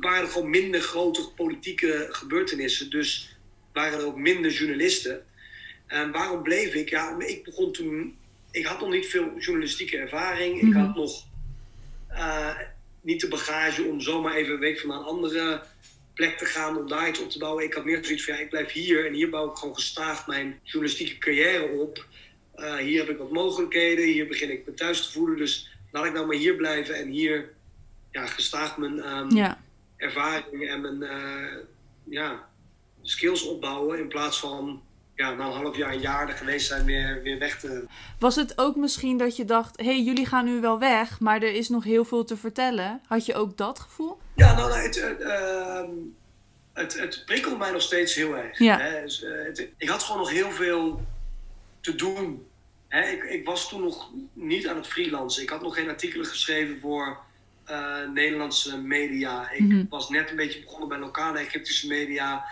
waren 0.00 0.22
er 0.22 0.28
gewoon 0.28 0.50
minder 0.50 0.80
grote 0.80 1.28
politieke 1.36 2.08
gebeurtenissen. 2.10 2.90
Dus 2.90 3.36
waren 3.72 3.98
er 3.98 4.06
ook 4.06 4.16
minder 4.16 4.50
journalisten. 4.50 5.24
En 5.86 6.12
waarom 6.12 6.42
bleef 6.42 6.74
ik? 6.74 6.88
Ja, 6.88 7.18
ik 7.18 7.44
begon 7.44 7.72
toen. 7.72 8.16
Ik 8.50 8.66
had 8.66 8.80
nog 8.80 8.90
niet 8.90 9.06
veel 9.06 9.38
journalistieke 9.38 9.96
ervaring. 9.96 10.60
Ik 10.60 10.72
had 10.72 10.88
mhm. 10.88 10.98
nog 10.98 11.24
uh, 12.10 12.58
niet 13.00 13.20
de 13.20 13.28
bagage 13.28 13.82
om 13.82 14.00
zomaar 14.00 14.34
even 14.34 14.54
een 14.54 14.60
week 14.60 14.80
van 14.80 14.90
een 14.90 15.04
andere 15.04 15.62
plek 16.14 16.38
te 16.38 16.44
gaan 16.44 16.76
om 16.76 16.88
daar 16.88 17.08
iets 17.08 17.20
op 17.20 17.30
te 17.30 17.38
bouwen. 17.38 17.64
Ik 17.64 17.74
had 17.74 17.84
meer 17.84 18.04
zoiets 18.04 18.24
van 18.24 18.34
ja, 18.34 18.40
ik 18.40 18.50
blijf 18.50 18.72
hier 18.72 19.06
en 19.06 19.12
hier 19.12 19.30
bouw 19.30 19.50
ik 19.50 19.56
gewoon 19.56 19.74
gestaag 19.74 20.26
mijn 20.26 20.60
journalistieke 20.62 21.18
carrière 21.18 21.66
op. 21.66 22.06
Uh, 22.56 22.76
hier 22.76 22.98
heb 22.98 23.08
ik 23.08 23.18
wat 23.18 23.30
mogelijkheden, 23.30 24.04
hier 24.04 24.26
begin 24.26 24.50
ik 24.50 24.66
me 24.66 24.74
thuis 24.74 25.06
te 25.06 25.12
voelen. 25.12 25.36
Dus 25.36 25.76
laat 25.90 26.04
ik 26.04 26.12
nou 26.12 26.26
maar 26.26 26.36
hier 26.36 26.54
blijven 26.56 26.94
en 26.94 27.08
hier 27.08 27.52
ja, 28.10 28.26
gestaag 28.26 28.76
mijn 28.76 29.16
um, 29.16 29.30
ja. 29.30 29.60
ervaring 29.96 30.68
en 30.68 30.80
mijn 30.80 31.02
uh, 31.02 31.58
ja, 32.04 32.48
skills 33.02 33.46
opbouwen. 33.46 33.98
In 33.98 34.08
plaats 34.08 34.38
van 34.40 34.82
ja, 35.14 35.34
na 35.34 35.46
een 35.46 35.52
half 35.52 35.76
jaar, 35.76 35.92
een 35.92 36.00
jaar 36.00 36.28
er 36.28 36.36
geweest 36.36 36.66
zijn, 36.66 36.84
weer, 36.84 37.20
weer 37.22 37.38
weg 37.38 37.60
te. 37.60 37.84
Was 38.18 38.36
het 38.36 38.58
ook 38.58 38.76
misschien 38.76 39.18
dat 39.18 39.36
je 39.36 39.44
dacht: 39.44 39.76
hé, 39.76 39.84
hey, 39.84 40.02
jullie 40.02 40.26
gaan 40.26 40.44
nu 40.44 40.60
wel 40.60 40.78
weg, 40.78 41.20
maar 41.20 41.42
er 41.42 41.54
is 41.54 41.68
nog 41.68 41.84
heel 41.84 42.04
veel 42.04 42.24
te 42.24 42.36
vertellen? 42.36 43.00
Had 43.06 43.26
je 43.26 43.34
ook 43.34 43.56
dat 43.56 43.78
gevoel? 43.78 44.18
Ja, 44.34 44.54
nou, 44.54 44.72
het, 44.72 45.00
het, 45.00 45.20
uh, 45.20 45.82
het, 46.72 46.98
het 46.98 47.22
prikkelde 47.26 47.56
mij 47.56 47.70
nog 47.70 47.82
steeds 47.82 48.14
heel 48.14 48.36
erg. 48.36 48.58
Ja. 48.58 48.78
Hè? 48.78 49.02
Dus, 49.02 49.22
uh, 49.22 49.44
het, 49.44 49.68
ik 49.76 49.88
had 49.88 50.02
gewoon 50.02 50.20
nog 50.20 50.30
heel 50.30 50.50
veel 50.50 51.06
te 51.80 51.94
doen. 51.94 52.46
Hè? 52.88 53.08
Ik, 53.08 53.22
ik 53.22 53.46
was 53.46 53.68
toen 53.68 53.80
nog 53.80 54.10
niet 54.32 54.68
aan 54.68 54.76
het 54.76 54.86
freelancen. 54.86 55.42
Ik 55.42 55.48
had 55.48 55.62
nog 55.62 55.74
geen 55.74 55.88
artikelen 55.88 56.26
geschreven 56.26 56.80
voor 56.80 57.18
uh, 57.70 58.08
Nederlandse 58.14 58.78
media. 58.78 59.50
Ik 59.50 59.60
mm 59.60 59.70
-hmm. 59.70 59.86
was 59.88 60.08
net 60.08 60.30
een 60.30 60.36
beetje 60.36 60.60
begonnen 60.60 60.88
bij 60.88 60.98
lokale 60.98 61.38
Egyptische 61.38 61.86
media. 61.86 62.44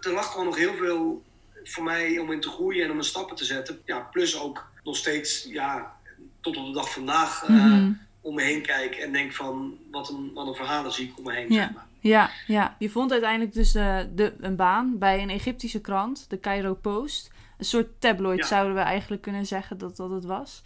Er 0.00 0.12
lag 0.12 0.30
gewoon 0.30 0.46
nog 0.46 0.56
heel 0.56 0.74
veel 0.74 1.22
voor 1.64 1.84
mij 1.84 2.18
om 2.18 2.32
in 2.32 2.40
te 2.40 2.48
groeien 2.48 2.84
en 2.84 2.90
om 2.90 2.98
een 2.98 3.04
stappen 3.04 3.36
te 3.36 3.44
zetten. 3.44 3.80
Ja, 3.84 3.98
plus 4.00 4.40
ook 4.40 4.70
nog 4.84 4.96
steeds, 4.96 5.46
ja, 5.48 5.96
tot 6.40 6.56
op 6.56 6.66
de 6.66 6.72
dag 6.72 6.92
vandaag 6.92 7.48
mm 7.48 7.58
-hmm. 7.60 8.00
Om 8.22 8.34
me 8.34 8.42
heen 8.42 8.62
kijk 8.62 8.94
en 8.94 9.12
denk 9.12 9.32
van 9.32 9.78
wat 9.90 10.08
een, 10.08 10.30
wat 10.34 10.46
een 10.46 10.54
verhalen 10.54 10.92
zie 10.92 11.08
ik 11.08 11.18
om 11.18 11.24
me 11.24 11.32
heen. 11.32 11.52
Ja. 11.52 11.62
Zeg 11.62 11.72
maar. 11.72 11.86
Ja, 12.00 12.30
ja, 12.46 12.76
je 12.78 12.90
vond 12.90 13.12
uiteindelijk 13.12 13.52
dus 13.52 13.74
uh, 13.74 13.98
de, 14.14 14.34
een 14.40 14.56
baan 14.56 14.98
bij 14.98 15.22
een 15.22 15.30
Egyptische 15.30 15.80
krant, 15.80 16.30
de 16.30 16.40
Cairo 16.40 16.74
Post. 16.74 17.30
Een 17.58 17.64
soort 17.64 18.00
tabloid 18.00 18.46
zouden 18.46 18.74
we 18.74 18.80
eigenlijk 18.80 19.22
kunnen 19.22 19.46
zeggen 19.46 19.78
dat 19.78 19.96
dat 19.96 20.10
het 20.10 20.24
was. 20.24 20.62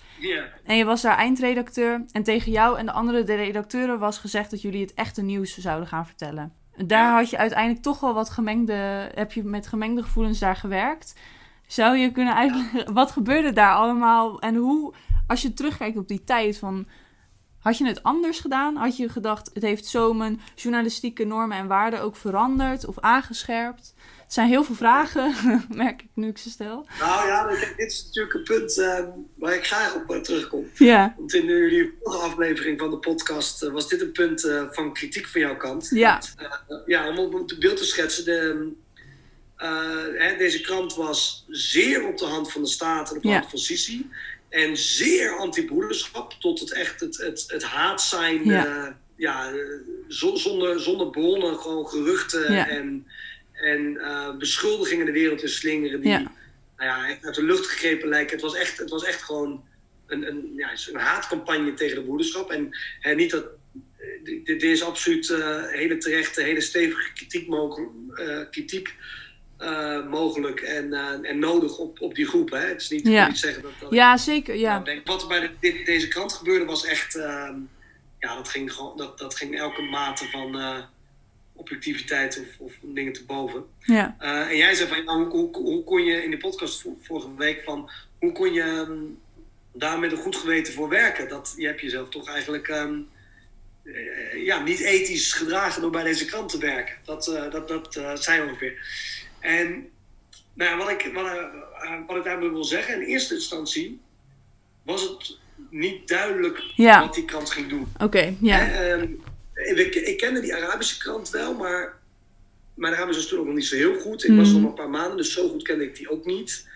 En 0.64 0.76
je 0.76 0.84
was 0.84 1.02
daar 1.02 1.16
eindredacteur. 1.16 2.04
En 2.12 2.22
tegen 2.22 2.52
jou 2.52 2.78
en 2.78 2.86
de 2.86 2.92
andere 2.92 3.20
redacteuren 3.20 3.98
was 3.98 4.18
gezegd 4.18 4.50
dat 4.50 4.62
jullie 4.62 4.80
het 4.80 4.94
echte 4.94 5.22
nieuws 5.22 5.58
zouden 5.58 5.88
gaan 5.88 6.06
vertellen. 6.06 6.52
Daar 6.76 7.12
had 7.12 7.30
je 7.30 7.38
uiteindelijk 7.38 7.82
toch 7.82 8.00
wel 8.00 8.14
wat 8.14 8.30
gemengde, 8.30 9.10
heb 9.14 9.32
je 9.32 9.44
met 9.44 9.66
gemengde 9.66 10.02
gevoelens 10.02 10.38
daar 10.38 10.56
gewerkt. 10.56 11.14
Zou 11.66 11.96
je 11.96 12.12
kunnen 12.12 12.34
uitleggen, 12.34 12.92
wat 13.00 13.10
gebeurde 13.10 13.52
daar 13.52 13.75
allemaal 13.75 14.40
en 14.40 14.54
hoe, 14.54 14.94
als 15.26 15.42
je 15.42 15.52
terugkijkt 15.52 15.96
op 15.96 16.08
die 16.08 16.25
tijd 16.25 16.58
van, 16.58 16.86
had 17.66 17.78
je 17.78 17.87
het 17.87 18.02
anders 18.02 18.40
gedaan? 18.40 18.76
Had 18.76 18.96
je 18.96 19.08
gedacht, 19.08 19.50
het 19.52 19.62
heeft 19.62 19.87
zo 19.87 20.12
mijn 20.12 20.40
journalistieke 20.54 21.25
normen 21.25 21.56
en 21.56 21.66
waarden 21.66 22.00
ook 22.00 22.16
veranderd 22.16 22.87
of 22.87 22.99
aangescherpt? 23.00 23.94
Het 24.23 24.32
zijn 24.32 24.49
heel 24.49 24.64
veel 24.64 24.75
vragen, 24.75 25.35
merk 25.75 26.02
ik 26.02 26.08
nu 26.14 26.28
ik 26.28 26.38
ze 26.38 26.50
stel. 26.50 26.87
Nou 27.00 27.26
ja, 27.26 27.46
dit 27.46 27.75
is 27.76 28.04
natuurlijk 28.04 28.35
een 28.35 28.42
punt 28.42 28.78
uh, 28.78 28.99
waar 29.35 29.54
ik 29.54 29.66
graag 29.66 29.94
op 29.94 30.11
uh, 30.11 30.20
terugkom. 30.20 30.70
Ja. 30.75 31.14
Want 31.18 31.35
in 31.35 31.44
jullie 31.44 31.94
vorige 32.02 32.23
aflevering 32.23 32.78
van 32.78 32.90
de 32.90 32.99
podcast 32.99 33.62
uh, 33.62 33.73
was 33.73 33.88
dit 33.88 34.00
een 34.00 34.12
punt 34.12 34.50
van 34.70 34.92
kritiek 34.92 35.26
van 35.26 35.40
jouw 35.40 35.56
kant. 35.56 35.88
Ja. 35.90 36.20
ja, 36.87 37.08
om 37.08 37.18
op 37.18 37.32
het 37.32 37.58
beeld 37.58 37.76
te 37.76 37.85
schetsen. 37.85 38.25
De, 38.25 38.73
hè, 40.18 40.37
deze 40.37 40.61
krant 40.61 40.94
was 40.94 41.44
zeer 41.49 42.06
op 42.06 42.18
de 42.18 42.26
hand 42.26 42.52
van 42.52 42.62
de 42.62 42.68
staat 42.68 43.11
en 43.11 43.16
op 43.16 43.23
de 43.23 43.28
ja. 43.28 43.35
hand 43.35 43.50
van 43.50 43.58
Sisi. 43.58 44.11
En 44.64 44.76
zeer 44.76 45.36
anti-broederschap, 45.36 46.32
tot 46.32 46.60
het 46.60 46.72
echt 46.72 47.00
het, 47.00 47.16
het, 47.16 47.44
het 47.46 47.62
haat 47.62 48.02
zijn. 48.02 48.44
Ja. 48.44 48.98
ja 49.16 49.52
zonder, 50.08 50.80
zonder 50.80 51.10
bronnen, 51.10 51.58
gewoon 51.58 51.86
geruchten 51.86 52.52
ja. 52.52 52.68
en 52.68 53.06
en 53.56 53.80
uh, 53.80 54.36
beschuldigingen 54.36 55.06
de 55.06 55.12
wereld 55.12 55.38
te 55.38 55.48
slingeren 55.48 56.00
die 56.00 56.10
nou 56.10 56.28
ja, 56.76 57.18
uit 57.22 57.34
de 57.34 57.44
lucht 57.44 57.66
gegrepen 57.66 58.08
lijken. 58.08 58.32
Het 58.32 58.44
was 58.44 58.54
echt, 58.54 58.78
het 58.78 58.90
was 58.90 59.04
echt 59.04 59.22
gewoon 59.22 59.64
een, 60.06 60.26
een, 60.26 60.52
ja, 60.56 60.70
een 60.90 61.00
haatcampagne 61.00 61.75
tegen 61.75 61.96
de 61.96 62.02
broederschap. 62.02 62.50
En, 62.50 62.78
en 63.00 63.16
niet 63.16 63.30
dat. 63.30 63.46
Eh, 63.96 64.44
dit 64.44 64.62
is 64.62 64.82
absoluut 64.82 65.28
uh, 65.28 65.66
hele 65.66 65.96
terechte, 65.96 66.42
hele 66.42 66.60
stevige 66.60 67.12
kritiek, 67.12 67.48
mogelijk, 67.48 67.90
uh, 69.60 69.68
kritiek 69.68 70.10
mogelijk 70.10 70.60
en, 70.60 70.94
en 71.25 71.38
nodig 71.38 71.78
op, 71.78 72.00
op 72.00 72.14
die 72.14 72.26
groep. 72.26 72.50
Hè? 72.50 72.66
Het 72.66 72.80
is 72.80 72.90
niet, 72.90 73.06
ja. 73.06 73.34
zeggen 73.34 73.62
dat. 73.62 73.72
dat 73.80 73.92
ja, 73.92 74.16
zeker. 74.16 74.56
Ja. 74.56 74.78
Denk, 74.78 75.06
wat 75.06 75.22
er 75.22 75.28
bij 75.28 75.40
de, 75.40 75.50
dit, 75.60 75.86
deze 75.86 76.08
krant 76.08 76.32
gebeurde 76.32 76.64
was 76.64 76.84
echt. 76.84 77.14
Ehm, 77.14 77.54
ja, 78.18 78.34
dat 78.34 78.48
ging, 78.48 78.72
gewoon, 78.72 78.96
dat, 78.96 79.18
dat 79.18 79.36
ging 79.36 79.58
elke 79.58 79.82
mate 79.82 80.25
van 80.30 80.56
objectiviteit 81.56 82.40
of, 82.40 82.66
of 82.66 82.72
dingen 82.82 83.12
te 83.12 83.25
boven. 83.25 83.64
Ja. 83.80 84.16
Uh, 84.20 84.48
en 84.48 84.56
jij 84.56 84.75
zei 84.75 84.88
van, 84.88 85.04
nou, 85.04 85.25
hoe, 85.25 85.56
hoe, 85.56 85.64
hoe, 85.64 85.84
kon 85.84 86.04
je 86.04 86.25
in 86.25 86.30
de 86.30 86.36
podcast 86.36 86.84
vorige 87.02 87.34
week 87.36 87.62
van, 87.64 87.90
hoe 88.18 88.32
kon 88.32 88.52
je 88.52 88.62
um, 88.62 89.18
daar 89.72 89.98
met 89.98 90.12
een 90.12 90.18
goed 90.18 90.36
geweten 90.36 90.72
voor 90.72 90.88
werken? 90.88 91.28
Dat, 91.28 91.54
je 91.56 91.66
hebt 91.66 91.80
jezelf 91.80 92.08
toch 92.08 92.28
eigenlijk 92.28 92.68
um, 92.68 93.08
uh, 93.82 94.44
ja, 94.44 94.62
niet 94.62 94.80
ethisch 94.80 95.32
gedragen 95.32 95.82
door 95.82 95.90
bij 95.90 96.04
deze 96.04 96.25
krant 96.25 96.48
te 96.50 96.58
werken. 96.58 96.94
Dat, 97.04 97.26
uh, 97.26 97.50
dat, 97.50 97.68
dat 97.68 98.22
zijn 98.22 98.42
we 98.42 98.48
ongeveer. 98.48 98.78
En 99.47 99.88
nou 100.55 100.79
wat, 100.79 100.91
ik, 100.91 101.11
wat, 101.15 101.26
wat 102.07 102.17
ik 102.17 102.25
daarmee 102.25 102.50
wil 102.50 102.65
zeggen, 102.65 102.95
in 102.95 103.07
eerste 103.07 103.35
instantie 103.35 104.00
was 104.83 105.03
het 105.03 105.38
niet 105.71 106.09
duidelijk 106.09 106.62
ja. 106.76 107.00
wat 107.00 107.15
die 107.15 107.25
krant 107.25 107.50
ging 107.50 107.69
doen. 107.69 107.87
Oké, 107.95 108.05
okay, 108.05 108.37
ja. 108.41 108.71
En, 108.71 109.21
ik, 109.55 109.95
ik 109.95 110.17
kende 110.17 110.41
die 110.41 110.55
Arabische 110.55 110.99
krant 110.99 111.31
wel, 111.31 111.55
maar 111.55 111.99
mijn 112.75 112.95
Arabisch 112.95 113.19
was 113.19 113.26
toen 113.29 113.38
ook 113.38 113.47
nog 113.47 113.55
niet 113.55 113.67
zo 113.67 113.76
heel 113.76 114.00
goed. 114.00 114.25
Ik 114.25 114.37
was 114.37 114.50
nog 114.50 114.61
maar 114.61 114.71
een 114.71 114.76
paar 114.76 114.91
maanden, 114.91 115.17
dus 115.17 115.33
zo 115.33 115.49
goed 115.49 115.62
kende 115.62 115.85
ik 115.85 115.97
die 115.97 116.11
ook 116.11 116.25
niet. 116.25 116.69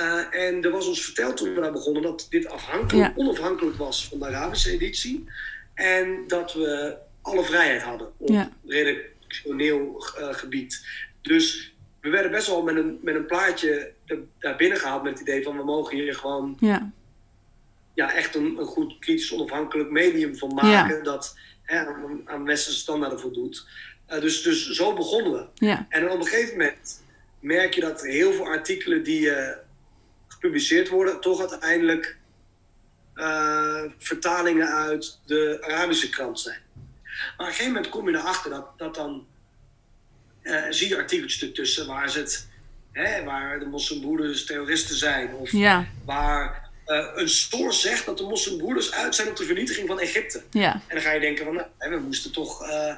Uh, 0.00 0.46
en 0.46 0.64
er 0.64 0.70
was 0.70 0.86
ons 0.86 1.04
verteld 1.04 1.36
toen 1.36 1.54
we 1.54 1.60
daar 1.60 1.72
begonnen 1.72 2.02
dat 2.02 2.26
dit 2.30 2.48
afhankelijk, 2.48 3.12
onafhankelijk 3.14 3.76
was 3.76 4.08
van 4.08 4.18
de 4.18 4.24
Arabische 4.24 4.70
editie. 4.70 5.24
En 5.74 6.24
dat 6.26 6.52
we 6.54 6.96
alle 7.22 7.44
vrijheid 7.44 7.82
hadden 7.82 8.12
op 8.16 8.28
ja. 8.28 8.50
redactioneel 8.66 10.06
uh, 10.18 10.34
gebied. 10.34 10.86
Dus 11.22 11.75
we 12.06 12.12
werden 12.12 12.30
best 12.30 12.46
wel 12.46 12.62
met 12.62 12.76
een, 12.76 12.98
met 13.02 13.14
een 13.14 13.26
plaatje 13.26 13.92
daar 14.38 14.56
binnen 14.56 14.78
gehaald 14.78 15.02
met 15.02 15.12
het 15.12 15.20
idee 15.20 15.42
van 15.42 15.56
we 15.56 15.64
mogen 15.64 15.96
hier 15.96 16.14
gewoon 16.14 16.56
ja. 16.60 16.90
Ja, 17.94 18.12
echt 18.12 18.34
een, 18.34 18.56
een 18.58 18.66
goed 18.66 18.98
kritisch 18.98 19.32
onafhankelijk 19.32 19.90
medium 19.90 20.36
van 20.36 20.54
maken. 20.54 21.04
Dat 21.04 21.36
hè, 21.62 21.86
aan, 21.86 22.20
aan 22.24 22.44
westerse 22.44 22.78
standaarden 22.78 23.20
voldoet. 23.20 23.66
Uh, 24.10 24.20
dus, 24.20 24.42
dus 24.42 24.70
zo 24.70 24.94
begonnen 24.94 25.32
we. 25.32 25.66
Ja. 25.66 25.86
En 25.88 26.10
op 26.10 26.18
een 26.18 26.26
gegeven 26.26 26.56
moment 26.56 27.02
merk 27.40 27.74
je 27.74 27.80
dat 27.80 28.02
heel 28.02 28.32
veel 28.32 28.46
artikelen 28.46 29.02
die 29.02 29.20
uh, 29.20 29.48
gepubliceerd 30.28 30.88
worden, 30.88 31.20
toch 31.20 31.40
uiteindelijk 31.40 32.18
uh, 33.14 33.82
vertalingen 33.98 34.68
uit 34.68 35.18
de 35.26 35.58
Arabische 35.60 36.08
krant 36.08 36.40
zijn. 36.40 36.60
Maar 37.14 37.32
op 37.36 37.38
een 37.38 37.46
gegeven 37.46 37.72
moment 37.72 37.88
kom 37.88 38.08
je 38.08 38.16
erachter 38.16 38.50
dat, 38.50 38.78
dat 38.78 38.94
dan 38.94 39.26
zie 40.70 40.88
je 40.88 40.96
artikeltjes 40.96 41.52
tussen 41.52 41.86
waar 41.86 42.10
ze 42.10 42.18
het, 42.18 42.48
hè, 42.92 43.24
waar 43.24 43.58
de 43.58 43.66
moslimbroeders 43.66 44.44
terroristen 44.44 44.96
zijn, 44.96 45.34
of 45.34 45.52
ja. 45.52 45.86
waar 46.04 46.70
uh, 46.86 47.06
een 47.14 47.28
source 47.28 47.80
zegt 47.80 48.06
dat 48.06 48.18
de 48.18 48.24
moslimbroeders 48.24 48.92
uit 48.92 49.14
zijn 49.14 49.28
op 49.28 49.36
de 49.36 49.44
vernietiging 49.44 49.88
van 49.88 50.00
Egypte. 50.00 50.42
Ja. 50.50 50.72
En 50.72 50.94
dan 50.94 51.00
ga 51.00 51.12
je 51.12 51.20
denken 51.20 51.44
van, 51.44 51.54
nou, 51.54 51.68
we 51.78 51.98
moesten 51.98 52.32
toch 52.32 52.62
uh, 52.62 52.96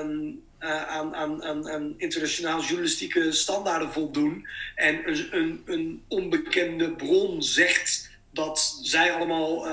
um, 0.00 0.42
uh, 0.60 0.86
aan, 0.86 1.14
aan, 1.14 1.44
aan, 1.44 1.70
aan 1.70 1.94
internationaal 1.96 2.60
journalistieke 2.60 3.32
standaarden 3.32 3.92
voldoen. 3.92 4.48
En 4.74 5.08
een, 5.08 5.28
een, 5.30 5.62
een 5.66 6.02
onbekende 6.08 6.92
bron 6.92 7.42
zegt 7.42 8.10
dat 8.32 8.78
zij 8.82 9.12
allemaal 9.12 9.66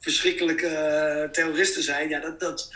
verschrikkelijke 0.00 1.28
terroristen 1.32 1.82
zijn. 1.82 2.08
Ja, 2.08 2.20
dat, 2.20 2.40
dat, 2.40 2.74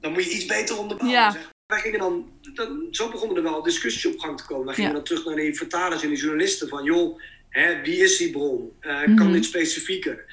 dan 0.00 0.12
moet 0.12 0.24
je 0.24 0.30
iets 0.30 0.46
beter 0.46 0.78
onderbouwen. 0.78 1.18
Ja. 1.18 1.30
Zeg. 1.30 1.56
Wij 1.68 1.80
gingen 1.80 1.98
dan, 1.98 2.30
dan, 2.54 2.88
zo 2.90 3.10
begonnen 3.10 3.36
er 3.36 3.42
wel 3.42 3.62
discussies 3.62 4.06
op 4.06 4.18
gang 4.18 4.36
te 4.38 4.44
komen. 4.46 4.64
Wij 4.66 4.74
gingen 4.74 4.90
Ja. 4.90 4.96
dan 4.96 5.04
terug 5.04 5.24
naar 5.24 5.36
die 5.36 5.54
vertalers 5.56 6.02
en 6.02 6.08
die 6.08 6.18
journalisten 6.18 6.68
van, 6.68 6.84
joh, 6.84 7.20
hè, 7.48 7.80
wie 7.82 7.96
is 8.02 8.16
die 8.16 8.30
bron? 8.30 8.72
Eh, 8.80 9.00
Mhm. 9.02 9.14
Kan 9.16 9.32
dit 9.32 9.44
specifieker? 9.44 10.24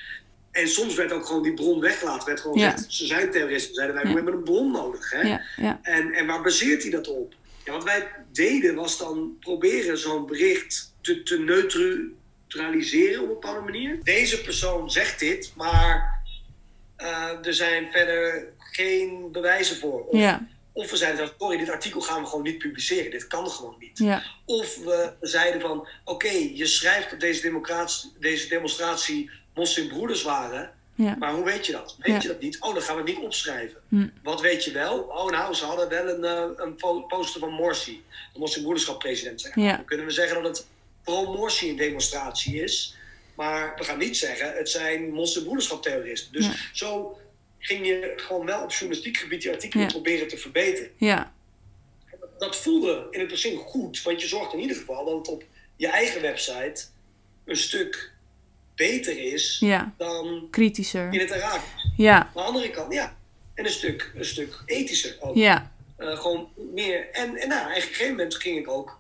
En 0.52 0.68
soms 0.68 0.96
werd 0.96 1.12
ook 1.12 1.26
gewoon 1.26 1.44
die 1.44 1.54
bron 1.54 1.80
weggelaten. 1.80 2.28
Werd 2.28 2.40
gewoon 2.40 2.58
Ja. 2.60 2.72
gezegd, 2.72 2.94
ze 2.94 3.06
zijn 3.06 3.32
terroristen. 3.32 3.76
Zeiden 3.76 3.96
wij, 3.96 4.04
Ja. 4.06 4.10
we 4.10 4.16
hebben 4.16 4.34
een 4.34 4.44
bron 4.44 4.72
nodig. 4.72 5.12
Hè? 5.12 5.22
Ja, 5.22 5.42
ja, 5.58 5.80
En, 5.82 6.12
en 6.14 6.26
waar 6.26 6.42
baseert 6.42 6.82
hij 6.82 6.92
dat 6.92 7.08
op? 7.08 7.34
Ja, 7.66 7.72
wat 7.72 7.84
wij 7.84 8.08
deden 8.32 8.76
was 8.76 8.98
dan 8.98 9.38
proberen 9.40 9.98
zo'n 9.98 10.26
bericht 10.26 10.94
te, 11.02 11.24
te 11.24 11.40
neutraliseren 11.40 13.22
op 13.22 13.28
een 13.28 13.34
bepaalde 13.34 13.62
manier. 13.72 13.98
Deze 14.04 14.42
persoon 14.42 14.92
zegt 14.92 15.20
dit, 15.20 15.54
maar 15.56 16.24
eh, 16.96 17.30
er 17.46 17.54
zijn 17.54 17.92
verder 17.92 18.48
geen 18.58 19.32
bewijzen 19.32 19.78
voor. 19.78 20.04
Of, 20.06 20.20
of 20.76 20.90
we 20.92 20.98
zeiden 20.98 21.26
dan, 21.26 21.34
sorry, 21.40 21.58
dit 21.58 21.70
artikel 21.70 22.02
gaan 22.02 22.22
we 22.22 22.28
gewoon 22.28 22.44
niet 22.44 22.58
publiceren. 22.58 23.12
Dit 23.12 23.28
kan 23.28 23.50
gewoon 23.50 23.76
niet. 23.80 23.98
ja, 23.98 24.24
Of 24.46 24.78
we 24.78 25.14
zeiden 25.22 25.62
van, 25.62 25.88
oké, 26.04 26.30
je 26.54 26.66
schrijft 26.66 27.10
dat 27.10 27.20
deze, 27.20 27.42
democratie- 27.42 28.12
deze 28.20 28.48
demonstratie 28.48 29.30
moslimbroeders 29.54 30.22
waren. 30.24 30.74
ja, 30.96 31.16
Maar 31.20 31.34
hoe 31.34 31.44
weet 31.46 31.66
je 31.66 31.72
dat? 31.72 31.96
Weet 32.00 32.16
Ja. 32.16 32.22
je 32.22 32.28
dat 32.28 32.42
niet? 32.42 32.60
Oh, 32.60 32.74
dan 32.74 32.82
gaan 32.84 32.96
we 32.96 33.02
het 33.02 33.16
niet 33.16 33.26
opschrijven. 33.26 33.78
Hm. 33.90 34.08
Wat 34.24 34.42
weet 34.42 34.64
je 34.64 34.72
wel? 34.72 35.00
Oh, 35.00 35.30
nou, 35.32 35.54
ze 35.54 35.66
hadden 35.66 35.90
wel 35.90 36.08
een, 36.10 36.24
eh, 36.24 36.66
een 36.66 36.76
po- 36.76 37.02
poster 37.02 37.40
van 37.40 37.52
Morsi, 37.52 38.04
de 38.34 38.40
moslimbroederschap-president. 38.40 39.42
Zeggen. 39.42 39.62
Ja. 39.62 39.76
Dan 39.76 39.86
kunnen 39.86 40.06
we 40.06 40.12
zeggen 40.12 40.44
dat 40.44 40.58
het 40.58 40.68
pro-Morsi 41.04 41.70
een 41.70 41.76
demonstratie 41.76 42.64
is. 42.64 42.96
Maar 43.36 43.74
we 43.78 43.84
gaan 43.84 43.98
niet 43.98 44.18
zeggen, 44.18 44.54
het 44.58 44.70
zijn 44.70 45.12
moslimbroederschap-terroristen. 45.12 46.32
Dus 46.32 46.46
Ja. 46.46 46.54
zo 46.74 47.18
ging 47.66 47.86
je 47.88 48.14
gewoon 48.16 48.46
wel 48.46 48.64
op 48.64 48.72
journalistiek 48.72 49.18
gebied 49.18 49.42
die 49.42 49.52
artikelen 49.52 49.86
Ja. 49.86 49.92
proberen 49.92 50.28
te 50.28 50.38
verbeteren. 50.38 50.92
ja, 50.98 51.34
Dat 52.38 52.56
voelde 52.56 53.08
in 53.12 53.20
het 53.20 53.30
begin 53.30 53.58
goed, 53.58 54.02
want 54.02 54.22
je 54.22 54.28
zorgt 54.28 54.54
in 54.54 54.60
ieder 54.60 54.76
geval 54.78 55.06
dat 55.06 55.18
het 55.18 55.28
op 55.28 55.44
je 55.76 55.88
eigen 55.88 56.22
website 56.22 56.84
een 57.46 57.58
stuk 57.58 58.12
beter 58.76 59.18
is 59.34 59.58
ja. 59.60 59.94
dan 59.98 60.48
Kritischer. 60.52 61.14
in 61.14 61.20
het 61.20 61.32
Arabisch. 61.32 61.74
Ja, 61.98 62.18
Aan 62.20 62.30
de 62.34 62.40
andere 62.42 62.70
kant, 62.70 62.94
ja. 62.94 63.18
En 63.54 63.66
een 63.66 63.72
stuk, 63.72 64.12
een 64.16 64.26
stuk 64.26 64.64
ethischer 64.66 65.18
ook. 65.20 65.36
ja, 65.36 65.72
Eh, 65.98 66.20
gewoon 66.20 66.50
meer. 66.74 67.10
En, 67.12 67.36
en 67.36 67.48
nou, 67.48 67.70
eigenlijk 67.70 67.76
op 67.76 67.90
een 67.90 67.94
gegeven 67.94 68.12
moment 68.16 68.36
ging 68.36 68.58
ik 68.58 68.70
ook. 68.70 69.00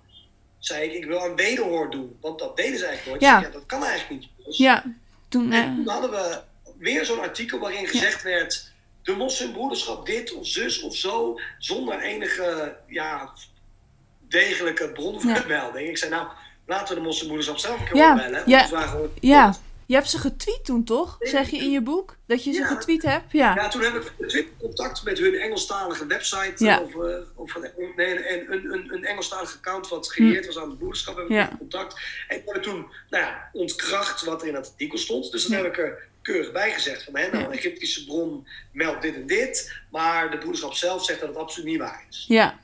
Zei 0.59 0.83
ik, 0.89 0.93
ik 0.93 1.05
wil 1.05 1.25
een 1.25 1.35
wederhoor 1.35 1.91
doen. 1.91 2.17
Want 2.21 2.39
dat 2.39 2.57
deden 2.57 2.79
ze 2.79 2.85
eigenlijk 2.85 3.21
nooit. 3.21 3.43
Ja. 3.43 3.49
Dat 3.49 3.65
kan 3.65 3.83
eigenlijk 3.83 4.21
niet. 4.21 4.45
Dus- 4.45 4.57
ja. 4.57 4.83
Toen, 5.29 5.51
En 5.51 5.63
eh, 5.69 5.75
toen 5.75 5.87
hadden 5.87 6.11
we 6.11 6.41
weer 6.77 7.05
zo'n 7.05 7.19
artikel 7.19 7.59
waarin 7.59 7.87
gezegd 7.87 8.21
werd. 8.23 8.73
De 9.03 9.15
moslimbroederschap 9.15 10.05
dit 10.05 10.33
of 10.33 10.47
zus 10.47 10.81
of 10.81 10.95
zo. 10.95 11.39
Zonder 11.57 11.99
enige 12.01 12.77
ja, 12.87 13.33
degelijke 14.19 14.91
bronvermelding. 14.91 15.89
Ik 15.89 15.97
zei 15.97 16.11
nou, 16.11 16.27
laten 16.65 16.87
we 16.87 17.01
de 17.01 17.05
moslimbroederschap 17.05 17.57
zelf 17.57 17.79
een 17.79 17.85
keer 17.85 17.95
Ja, 17.95 18.11
opbellen. 18.11 18.43
ja, 18.45 18.59
het 18.69 19.09
ja. 19.19 19.55
Je 19.87 19.95
hebt 19.95 20.09
ze 20.09 20.17
getweet 20.19 20.65
toen, 20.65 20.83
toch? 20.83 21.15
Zeg 21.19 21.49
je 21.49 21.57
in 21.57 21.71
je 21.71 21.81
boek? 21.81 22.15
Dat 22.27 22.43
je 22.43 22.51
ze 22.53 22.59
Ja. 22.59 22.65
getweet 22.67 23.01
hebt? 23.01 23.31
Ja. 23.31 23.55
Ja, 23.55 23.67
toen 23.67 23.81
heb 23.81 24.11
ik 24.17 24.47
contact 24.59 25.03
met 25.03 25.17
hun 25.17 25.33
Engelstalige 25.33 26.05
website. 26.05 26.63
Ja. 26.65 26.79
Of, 26.81 26.93
of 27.35 27.55
een, 27.55 27.71
nee, 27.95 28.31
een, 28.33 28.51
een, 28.73 28.93
een, 28.93 29.05
Engelstalig 29.05 29.55
account 29.55 29.87
wat 29.87 30.11
geëerd 30.11 30.45
was 30.45 30.57
aan 30.57 30.69
de 30.69 30.75
broederschap. 30.75 31.15
Heb 31.15 31.23
ik 31.25 31.29
Hm. 31.31 31.37
Ja. 31.37 31.55
contact. 31.57 31.99
En 32.27 32.37
ik 32.37 32.43
heb 32.45 32.63
toen 32.63 32.87
nou 33.09 33.23
ja, 33.23 33.49
ontkracht 33.53 34.23
wat 34.23 34.41
er 34.41 34.47
in 34.47 34.53
dat 34.53 34.67
artikel 34.69 34.97
stond. 34.97 35.31
Dus 35.31 35.45
dan 35.45 35.57
heb 35.63 35.65
ik 35.65 35.77
er 35.77 36.07
keurig 36.25 36.51
bij 36.51 36.71
gezegd 36.73 37.03
van 37.03 37.17
hè, 37.17 37.31
nou, 37.31 37.43
een 37.43 37.51
Egyptische 37.51 38.05
bron 38.05 38.47
meldt 38.71 39.01
dit 39.01 39.15
en 39.15 39.27
dit. 39.27 39.73
Maar 39.91 40.31
de 40.31 40.37
broederschap 40.37 40.73
zelf 40.73 41.05
zegt 41.05 41.19
dat 41.19 41.29
het 41.29 41.37
absoluut 41.37 41.67
niet 41.69 41.79
waar 41.79 42.05
is. 42.09 42.25
Ja. 42.27 42.59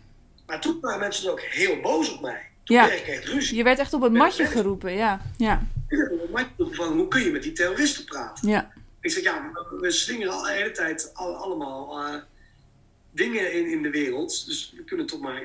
Maar 0.46 0.62
toen 0.62 0.77
waren 0.82 1.00
mensen 1.00 1.32
ook 1.32 1.41
heel 1.41 1.80
boos 1.80 2.13
op 2.13 2.22
mij. 2.22 2.50
Toen 2.63 2.75
Ja. 2.75 2.88
kreeg 2.88 3.00
ik 3.01 3.08
echt 3.08 3.25
ruzie. 3.25 3.58
Je 3.58 3.63
werd 3.63 3.80
echt 3.80 3.94
op 3.94 4.01
het 4.01 4.12
matje 4.13 4.46
geroepen, 4.46 4.94
ja. 4.94 5.22
Ja, 5.38 5.68
Ik 5.89 6.50
op 6.58 6.75
van 6.75 6.94
hoe 6.94 7.08
kun 7.08 7.22
je 7.24 7.32
met 7.32 7.44
die 7.44 7.51
terroristen 7.51 8.06
praten? 8.06 8.50
ja, 8.50 8.72
Ik 9.01 9.12
zeg, 9.12 9.24
ja, 9.24 9.51
we 9.79 9.92
slingeren 9.92 10.33
al 10.33 10.42
de 10.44 10.51
hele 10.51 10.72
tijd 10.72 11.12
al- 11.14 11.36
allemaal 11.36 12.00
eh, 12.05 12.16
dingen 13.12 13.53
in, 13.53 13.66
in 13.72 13.81
de 13.81 13.90
wereld. 13.90 14.46
Dus 14.46 14.74
we 14.75 14.83
kunnen 14.83 15.05
toch 15.05 15.20
maar... 15.20 15.42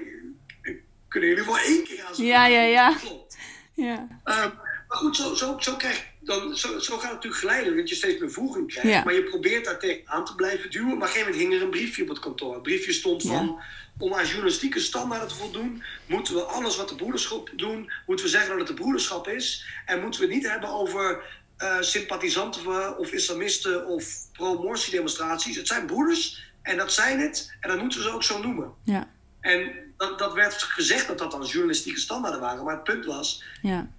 eh, 0.63 0.73
Kunnen 1.09 1.29
jullie 1.29 1.45
wel 1.45 1.59
één 1.59 1.85
keer 1.85 2.05
aan 2.05 2.25
Ja, 2.25 2.47
ja, 2.47 2.61
ja. 2.63 2.95
Klopt. 2.95 3.37
ja. 3.75 4.07
Ehm, 4.25 4.49
maar 4.89 4.99
goed, 4.99 5.17
zo, 5.17 5.35
zo, 5.35 5.57
zo, 5.59 5.77
krijg, 5.77 6.05
dan, 6.27 6.57
zo, 6.57 6.79
zo 6.79 6.93
gaat 6.95 7.03
het 7.03 7.13
natuurlijk 7.13 7.41
geleidelijk 7.41 7.77
dat 7.77 7.89
je 7.89 7.95
steeds 7.95 8.21
meer 8.21 8.31
voeging 8.31 8.67
krijgt. 8.69 8.91
Ja. 8.91 9.05
Maar 9.05 9.15
je 9.15 9.23
probeert 9.25 9.65
daar 9.65 9.79
tegen 9.79 10.03
aan 10.05 10.25
te 10.25 10.35
blijven 10.35 10.71
duwen. 10.71 10.87
Maar 10.87 10.97
op 10.97 11.03
een 11.03 11.09
gegeven 11.09 11.31
moment 11.33 11.49
hing 11.49 11.61
er 11.61 11.63
een 11.67 11.71
briefje 11.79 12.03
op 12.03 12.09
het 12.09 12.19
kantoor. 12.19 12.55
Het 12.55 12.63
briefje 12.63 12.93
stond 12.93 13.23
Ja. 13.23 13.29
van... 13.29 13.61
Om 13.99 14.15
aan 14.15 14.27
journalistieke 14.27 14.81
standaarden 14.81 15.29
te 15.29 15.35
voldoen, 15.35 15.83
moeten 16.07 16.35
we 16.35 16.43
alles 16.43 16.77
wat 16.77 16.89
de 16.89 16.95
broederschap 16.95 17.51
doen, 17.57 17.93
moeten 18.07 18.25
we 18.25 18.31
zeggen 18.31 18.49
dat 18.51 18.59
het 18.59 18.77
de 18.77 18.83
broederschap 18.83 19.29
is. 19.29 19.67
En 19.87 20.01
moeten 20.01 20.21
we 20.21 20.27
het 20.27 20.35
niet 20.35 20.49
hebben 20.51 20.69
over 20.69 21.23
eh, 21.57 21.77
sympathisanten 21.81 22.99
of 22.99 23.13
islamisten 23.13 23.87
of 23.87 24.05
pro-Morsi 24.33 24.91
demonstraties. 24.91 25.57
Het 25.57 25.67
zijn 25.67 25.87
broeders 25.87 26.45
en 26.63 26.77
dat 26.77 26.93
zijn 26.93 27.21
het. 27.21 27.55
En 27.61 27.69
dan 27.69 27.79
moeten 27.79 27.99
we 27.99 28.05
ze 28.05 28.11
ook 28.13 28.23
zo 28.23 28.43
noemen. 28.43 28.73
Ja, 28.85 29.09
En 29.41 29.73
dat, 29.97 30.19
dat 30.19 30.33
werd 30.33 30.55
gezegd 30.63 31.07
dat 31.07 31.19
dat 31.19 31.31
dan 31.31 31.45
journalistieke 31.45 32.01
standaarden 32.01 32.41
waren. 32.41 32.65
Maar 32.65 32.75
het 32.75 32.85
punt 32.85 33.05
was, 33.05 33.43
ja, 33.63 33.91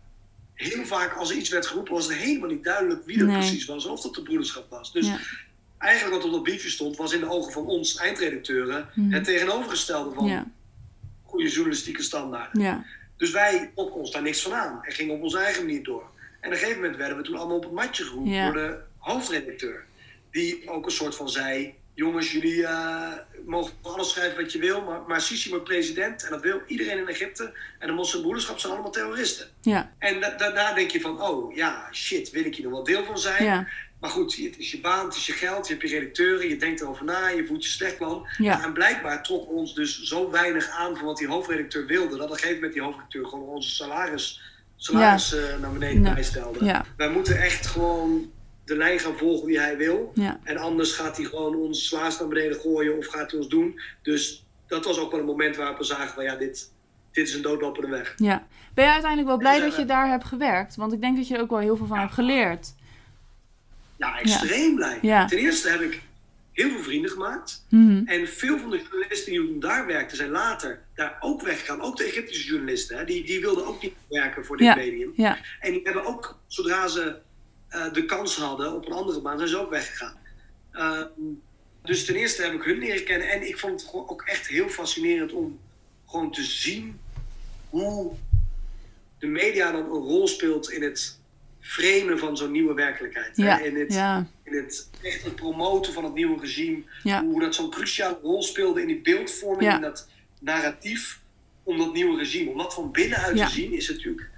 heel 0.58 0.86
vaak 0.86 1.13
als 1.13 1.30
er 1.30 1.36
iets 1.38 1.50
werd 1.50 1.65
geroepen, 1.65 1.93
was 1.93 2.08
het 2.08 2.15
helemaal 2.17 2.50
niet 2.50 2.63
duidelijk 2.63 3.06
wie 3.06 3.17
dat 3.17 3.28
Nee. 3.28 3.38
precies 3.38 3.65
was. 3.65 3.86
Of 3.86 4.02
dat 4.02 4.13
de 4.15 4.22
broederschap 4.22 4.70
was. 4.70 4.91
Dus 4.91 5.08
ja, 5.08 5.20
eigenlijk 5.78 6.15
wat 6.15 6.26
op 6.26 6.32
dat 6.32 6.43
briefje 6.43 6.70
stond, 6.70 6.96
was 6.98 7.13
in 7.13 7.20
de 7.20 7.30
ogen 7.30 7.52
van 7.52 7.65
ons 7.65 7.96
eindredacteuren 7.98 8.89
Mhm. 8.96 9.12
het 9.13 9.24
tegenovergestelde 9.24 10.13
van 10.15 10.26
ja, 10.26 10.52
goede 11.24 11.50
journalistieke 11.50 12.04
standaarden. 12.04 12.62
ja, 12.62 12.86
Dus 13.17 13.32
wij 13.32 13.72
trokken 13.76 14.00
ons 14.00 14.12
daar 14.12 14.22
niks 14.22 14.41
van 14.41 14.54
aan 14.54 14.80
en 14.84 14.91
gingen 14.91 15.15
op 15.15 15.22
onze 15.22 15.38
eigen 15.39 15.65
manier 15.65 15.84
door. 15.84 16.10
En 16.41 16.48
op 16.48 16.52
een 16.54 16.58
gegeven 16.60 16.82
moment 16.82 16.98
werden 16.98 17.17
we 17.17 17.24
toen 17.24 17.36
allemaal 17.36 17.58
op 17.58 17.63
het 17.63 17.72
matje 17.72 18.04
geroepen 18.04 18.43
door 18.43 18.54
de 18.54 18.78
hoofdredacteur. 18.98 19.86
Die 20.32 20.70
ook 20.70 20.86
een 20.86 20.91
soort 20.91 21.15
van 21.15 21.30
zei: 21.30 21.74
Jongens, 21.98 22.32
jullie 22.32 22.66
eh, 22.66 23.12
mogen 23.46 23.74
alles 23.82 24.10
schrijven 24.10 24.42
wat 24.44 24.52
je 24.52 24.60
wil, 24.60 24.82
maar, 24.82 25.02
maar 25.08 25.22
Sisi 25.22 25.50
wordt 25.50 25.64
president 25.64 26.24
en 26.24 26.30
dat 26.30 26.42
wil 26.42 26.62
iedereen 26.68 26.98
in 26.98 27.08
Egypte. 27.08 27.54
En 27.80 27.88
de 27.88 27.94
moslimbroederschap 27.94 28.60
zijn 28.60 28.74
allemaal 28.74 28.92
terroristen. 28.92 29.48
ja, 29.62 29.92
En 30.00 30.20
da- 30.20 30.36
daarna 30.38 30.74
denk 30.74 30.90
je 30.92 31.02
van: 31.02 31.22
Oh 31.22 31.56
ja, 31.56 31.88
shit, 31.92 32.30
wil 32.32 32.46
ik 32.46 32.56
hier 32.56 32.64
nog 32.66 32.74
wel 32.74 32.84
deel 32.84 33.06
van 33.06 33.18
zijn? 33.18 33.44
ja, 33.44 33.68
Maar 34.00 34.10
goed, 34.10 34.36
het 34.36 34.58
is 34.58 34.72
je 34.72 34.80
baan, 34.80 35.06
het 35.06 35.16
is 35.16 35.26
je 35.26 35.34
geld, 35.34 35.68
je 35.68 35.74
hebt 35.74 35.90
je 35.90 36.00
redacteuren, 36.00 36.48
je 36.50 36.58
denkt 36.58 36.82
erover 36.82 37.06
na, 37.06 37.28
je 37.28 37.46
voelt 37.46 37.64
je 37.64 37.70
slecht 37.70 37.98
plan. 37.98 38.28
Ja. 38.38 38.64
En 38.64 38.74
blijkbaar 38.74 39.24
trok 39.24 39.50
ons 39.50 39.74
dus 39.76 40.02
zo 40.02 40.32
weinig 40.32 40.70
aan 40.70 40.96
van 40.98 41.06
wat 41.06 41.18
die 41.18 41.28
hoofdredacteur 41.28 41.86
wilde, 41.86 42.18
dat 42.18 42.26
op 42.26 42.30
een 42.32 42.36
gegeven 42.36 42.56
moment 42.56 42.74
die 42.74 42.82
hoofdredacteur 42.82 43.26
gewoon 43.26 43.48
onze 43.48 43.70
salaris, 43.70 44.42
salaris 44.76 45.34
eh, 45.36 45.58
naar 45.60 45.72
beneden 45.72 46.14
bijstelde. 46.14 46.66
ja, 46.66 46.86
Wij 46.98 47.10
moeten 47.10 47.42
echt 47.42 47.66
gewoon 47.68 48.32
de 48.68 48.78
lijn 48.78 49.00
gaan 49.00 49.18
volgen 49.18 49.48
die 49.48 49.60
hij 49.60 49.78
wil. 49.78 50.12
ja, 50.14 50.40
En 50.44 50.58
anders 50.58 50.92
gaat 50.94 51.18
hij 51.18 51.26
gewoon 51.26 51.56
ons 51.56 51.88
salaris 51.88 52.20
naar 52.20 52.28
beneden 52.28 52.60
gooien 52.60 52.98
of 52.98 53.08
gaat 53.08 53.32
hij 53.32 53.40
ons 53.40 53.50
doen. 53.50 53.80
Dus 54.02 54.46
dat 54.68 54.86
was 54.86 55.00
ook 55.00 55.12
wel 55.12 55.20
een 55.20 55.26
moment 55.26 55.56
waarop 55.56 55.78
we 55.78 55.84
zagen 55.84 56.14
van 56.14 56.24
ja, 56.24 56.36
dit, 56.36 56.72
dit 57.12 57.28
is 57.28 57.34
een 57.34 57.42
doodlopende 57.42 57.90
weg. 57.90 58.14
ja. 58.18 58.48
Ben 58.74 58.86
je 58.86 58.92
uiteindelijk 58.92 59.30
wel 59.30 59.38
blij 59.40 59.60
dat 59.60 59.76
je 59.76 59.86
daar 59.86 60.10
hebt 60.10 60.26
gewerkt? 60.26 60.76
Want 60.76 60.94
ik 60.94 61.02
denk 61.02 61.18
dat 61.18 61.28
je 61.28 61.36
er 61.36 61.42
ook 61.42 61.50
wel 61.50 61.60
heel 61.60 61.78
veel 61.78 61.86
van 61.86 61.98
hebt 61.98 62.14
geleerd. 62.14 62.74
Ja, 63.98 64.20
extreem 64.20 64.76
blij. 64.76 65.00
Ja. 65.02 65.26
Ten 65.26 65.38
eerste 65.38 65.70
heb 65.70 65.82
ik 65.82 66.02
heel 66.52 66.70
veel 66.70 66.84
vrienden 66.84 67.12
gemaakt. 67.12 67.66
Mhm. 67.70 68.02
En 68.06 68.28
veel 68.28 68.58
van 68.60 68.70
de 68.70 68.82
journalisten 68.90 69.32
die 69.32 69.48
toen 69.48 69.60
daar 69.60 69.86
werkten, 69.86 70.18
zijn 70.18 70.30
later 70.30 70.82
daar 70.96 71.18
ook 71.20 71.42
weggegaan. 71.42 71.82
Ook 71.82 71.98
de 71.98 72.04
Egyptische 72.04 72.48
journalisten, 72.48 72.98
hè, 72.98 73.06
die, 73.06 73.26
die 73.26 73.40
wilden 73.42 73.66
ook 73.66 73.82
niet 73.82 73.94
werken 74.10 74.46
voor 74.46 74.58
dit 74.58 74.76
medium. 74.76 75.14
Ja, 75.16 75.38
En 75.60 75.72
die 75.72 75.82
hebben 75.84 76.06
ook, 76.06 76.40
zodra 76.48 76.88
ze 76.88 77.16
eh, 77.68 77.94
de 77.94 78.06
kans 78.06 78.36
hadden 78.36 78.74
op 78.76 78.86
een 78.86 78.92
andere 78.94 79.22
baan, 79.22 79.38
zijn 79.38 79.50
ze 79.50 79.60
ook 79.60 79.70
weggegaan. 79.70 80.18
Ehm, 80.72 81.08
dus 81.84 82.06
ten 82.06 82.16
eerste 82.16 82.44
heb 82.44 82.54
ik 82.54 82.64
hun 82.64 82.78
leren 82.78 83.04
kennen. 83.04 83.30
En 83.30 83.48
ik 83.48 83.58
vond 83.58 83.82
het 83.82 83.90
gewoon 83.90 84.10
ook 84.10 84.22
echt 84.22 84.48
heel 84.48 84.70
fascinerend 84.70 85.34
om 85.34 85.60
gewoon 86.08 86.32
te 86.32 86.44
zien 86.44 87.00
hoe 87.70 88.14
de 89.20 89.28
media 89.28 89.72
dan 89.72 89.82
een 89.82 89.90
rol 90.02 90.28
speelt 90.28 90.72
in 90.72 90.84
het 90.84 91.20
framen 91.60 92.20
van 92.20 92.38
zo'n 92.38 92.52
nieuwe 92.52 92.74
werkelijkheid. 92.74 93.38
ja, 93.38 93.60
In 93.60 93.76
het, 93.76 93.94
ja, 93.94 94.28
in 94.44 94.56
het 94.56 94.90
echt 95.02 95.24
het 95.24 95.36
promoten 95.36 95.94
van 95.94 96.04
het 96.04 96.14
nieuwe 96.14 96.40
regime. 96.40 96.84
ja, 97.04 97.24
Hoe 97.24 97.40
dat 97.40 97.56
zo'n 97.56 97.70
cruciale 97.70 98.20
rol 98.22 98.44
speelde 98.44 98.82
in 98.82 98.88
die 98.88 99.02
beeldvorming, 99.02 99.74
in 99.74 99.82
dat 99.82 100.08
narratief 100.40 101.20
om 101.64 101.78
dat 101.78 101.94
nieuwe 101.94 102.18
regime. 102.18 102.50
Om 102.52 102.58
dat 102.58 102.74
van 102.74 102.92
binnenuit 102.92 103.38
te 103.38 103.50
zien, 103.50 103.74
is 103.74 103.90
natuurlijk. 103.90 104.30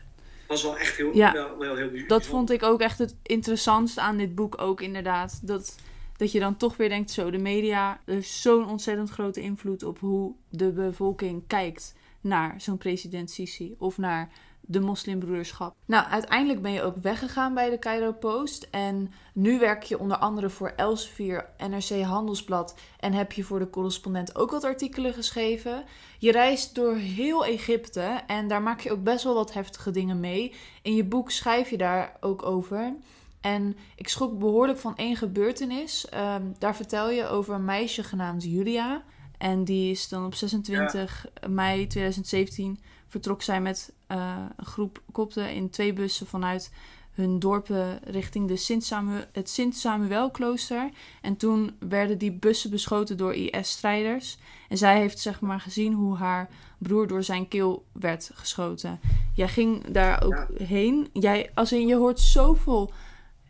Was 0.49 0.63
wel 0.63 0.77
echt 0.77 0.97
heel, 0.97 1.15
Ja. 1.15 1.33
wel, 1.33 1.57
wel 1.57 1.75
heel 1.75 2.07
dat 2.07 2.25
vond 2.25 2.51
ik 2.51 2.63
ook 2.63 2.81
echt 2.81 2.99
het 2.99 3.15
interessantste 3.23 4.01
aan 4.01 4.17
dit 4.17 4.35
boek 4.35 4.61
ook 4.61 4.81
inderdaad. 4.81 5.47
Dat, 5.47 5.79
dat 6.17 6.31
je 6.31 6.39
dan 6.39 6.57
toch 6.57 6.77
weer 6.77 6.89
denkt, 6.89 7.11
zo, 7.11 7.29
de 7.29 7.37
media 7.37 7.99
heeft 8.05 8.29
zo'n 8.29 8.67
ontzettend 8.67 9.09
grote 9.09 9.41
invloed 9.41 9.83
op 9.83 9.99
hoe 9.99 10.33
de 10.49 10.71
bevolking 10.71 11.43
kijkt 11.47 11.95
naar 12.21 12.61
zo'n 12.61 12.77
president 12.77 13.31
Sisi. 13.31 13.75
Of 13.77 13.97
naar 13.97 14.29
de 14.69 14.79
moslimbroederschap. 14.79 15.75
Nou, 15.85 16.07
uiteindelijk 16.07 16.61
ben 16.61 16.71
je 16.71 16.83
ook 16.83 16.95
weggegaan 17.01 17.53
bij 17.53 17.69
de 17.69 17.79
Cairo 17.79 18.11
Post. 18.11 18.67
En 18.71 19.11
nu 19.33 19.59
werk 19.59 19.83
je 19.83 19.99
onder 19.99 20.17
andere 20.17 20.49
voor 20.49 20.73
Elsevier, 20.75 21.49
NRC 21.69 22.01
Handelsblad. 22.01 22.75
En 22.99 23.13
heb 23.13 23.31
je 23.31 23.43
voor 23.43 23.59
de 23.59 23.69
correspondent 23.69 24.35
ook 24.35 24.51
wat 24.51 24.63
artikelen 24.63 25.13
geschreven. 25.13 25.83
Je 26.19 26.31
reist 26.31 26.75
door 26.75 26.95
heel 26.95 27.45
Egypte 27.45 28.21
en 28.27 28.47
daar 28.47 28.61
maak 28.61 28.79
je 28.79 28.91
ook 28.91 29.03
best 29.03 29.23
wel 29.23 29.33
wat 29.33 29.53
heftige 29.53 29.91
dingen 29.91 30.19
mee. 30.19 30.53
In 30.81 30.95
je 30.95 31.03
boek 31.03 31.31
schrijf 31.31 31.69
je 31.69 31.77
daar 31.77 32.17
ook 32.19 32.43
over. 32.43 32.95
En 33.41 33.77
ik 33.95 34.07
schrok 34.07 34.39
behoorlijk 34.39 34.79
van 34.79 34.95
één 34.95 35.15
gebeurtenis. 35.15 36.09
Ehm, 36.09 36.43
daar 36.57 36.75
vertel 36.75 37.09
je 37.09 37.27
over 37.27 37.53
een 37.53 37.65
meisje 37.65 38.03
genaamd 38.03 38.43
Julia. 38.43 39.03
En 39.37 39.63
die 39.63 39.91
is 39.91 40.09
dan 40.09 40.25
op 40.25 40.33
26 40.35 41.25
mei 41.47 41.87
2017 41.87 42.79
vertrok 43.07 43.41
zij 43.41 43.61
met 43.61 43.93
eh, 44.09 44.35
een 44.55 44.65
groep 44.65 45.01
kopten 45.11 45.53
in 45.53 45.69
twee 45.69 45.93
bussen 45.93 46.27
vanuit 46.27 46.71
hun 47.11 47.39
dorpen 47.39 47.99
richting 48.03 48.47
de 48.47 48.55
Sint 48.55 48.83
Samuel, 48.83 49.23
het 49.31 49.49
Sint-Samuel-klooster. 49.49 50.89
En 51.21 51.37
toen 51.37 51.75
werden 51.79 52.17
die 52.17 52.31
bussen 52.31 52.69
beschoten 52.69 53.17
door 53.17 53.33
IS-strijders. 53.33 54.37
En 54.69 54.77
zij 54.77 54.99
heeft 54.99 55.19
zeg 55.19 55.41
maar 55.41 55.59
gezien 55.59 55.93
hoe 55.93 56.15
haar 56.15 56.49
broer 56.77 57.07
door 57.07 57.23
zijn 57.23 57.47
keel 57.47 57.85
werd 57.91 58.31
geschoten. 58.33 58.99
Jij 59.35 59.47
ging 59.47 59.85
daar 59.87 60.23
ook 60.23 60.47
heen. 60.57 61.09
Jij, 61.13 61.51
als 61.53 61.71
in, 61.71 61.87
je 61.87 61.95
hoort 61.95 62.19
zoveel 62.19 62.91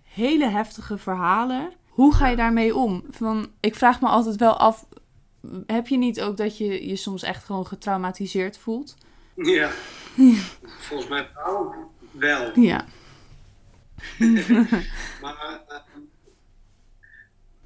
hele 0.03 0.49
heftige 0.49 0.97
verhalen. 0.97 1.71
Hoe 1.87 2.13
ga 2.13 2.27
je 2.27 2.35
daarmee 2.35 2.75
om? 2.75 3.03
Van, 3.09 3.47
ik 3.59 3.75
vraag 3.75 4.01
me 4.01 4.07
altijd 4.07 4.35
wel 4.35 4.57
af, 4.57 4.85
heb 5.65 5.87
je 5.87 5.97
niet 5.97 6.21
ook 6.21 6.37
dat 6.37 6.57
je 6.57 6.87
je 6.87 6.95
soms 6.95 7.23
echt 7.23 7.43
gewoon 7.43 7.67
getraumatiseerd 7.67 8.57
voelt? 8.57 8.95
Ja. 9.41 9.71
Volgens 10.79 11.09
mij 11.09 11.27
wel. 12.11 12.59
Ja. 12.59 12.85
maar, 15.21 15.61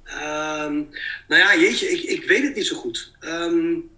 um, 0.04 0.88
nou 1.28 1.40
ja, 1.42 1.56
jeetje, 1.56 1.90
ik, 1.90 2.02
ik 2.02 2.24
weet 2.24 2.42
het 2.42 2.54
niet 2.54 2.66
zo 2.66 2.76
goed. 2.76 3.12
Um, 3.20 3.90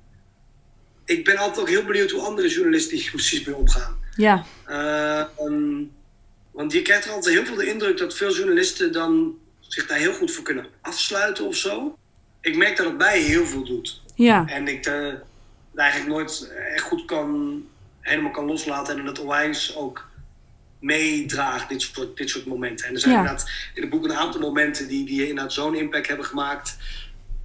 ik 1.04 1.24
ben 1.24 1.36
altijd 1.36 1.60
ook 1.60 1.68
heel 1.68 1.84
benieuwd 1.84 2.10
hoe 2.10 2.20
andere 2.20 2.48
journalisten 2.48 2.96
hier 2.96 3.10
precies 3.20 3.44
mee 3.44 3.56
omgaan. 3.56 3.98
Ja. 4.16 4.44
Uh, 4.68 5.24
want 6.50 6.72
je 6.72 6.82
krijgt 6.82 7.04
er 7.04 7.12
altijd 7.12 7.34
heel 7.34 7.44
veel 7.44 7.56
de 7.56 7.66
indruk 7.66 7.98
dat 7.98 8.16
veel 8.16 8.34
journalisten 8.34 8.92
dan 8.92 9.38
zich 9.60 9.86
daar 9.86 9.98
heel 9.98 10.12
goed 10.12 10.32
voor 10.32 10.44
kunnen 10.44 10.66
afsluiten 10.80 11.46
of 11.46 11.56
zo. 11.56 11.98
Ik 12.40 12.56
merk 12.56 12.76
dat 12.76 12.86
het 12.86 12.96
mij 12.96 13.20
heel 13.20 13.46
veel 13.46 13.64
doet. 13.64 14.02
Ja. 14.14 14.46
En 14.46 14.68
ik 14.68 14.86
uh, 14.86 15.14
eigenlijk 15.76 16.10
nooit 16.10 16.52
echt 16.74 16.84
goed 16.84 17.04
kan, 17.04 17.62
helemaal 18.00 18.30
kan 18.30 18.44
loslaten 18.44 18.98
en 18.98 19.06
het 19.06 19.18
onwijs 19.18 19.76
ook 19.76 20.08
meedraagt, 20.80 21.68
dit 21.68 21.82
soort, 21.82 22.16
dit 22.16 22.30
soort 22.30 22.46
momenten. 22.46 22.86
En 22.86 22.94
er 22.94 23.00
zijn 23.00 23.12
ja. 23.12 23.18
inderdaad 23.18 23.50
in 23.74 23.80
het 23.82 23.90
boek 23.90 24.04
een 24.04 24.12
aantal 24.12 24.40
momenten 24.40 24.88
die, 24.88 25.06
die 25.06 25.28
inderdaad 25.28 25.52
zo'n 25.52 25.74
impact 25.74 26.08
hebben 26.08 26.26
gemaakt. 26.26 26.76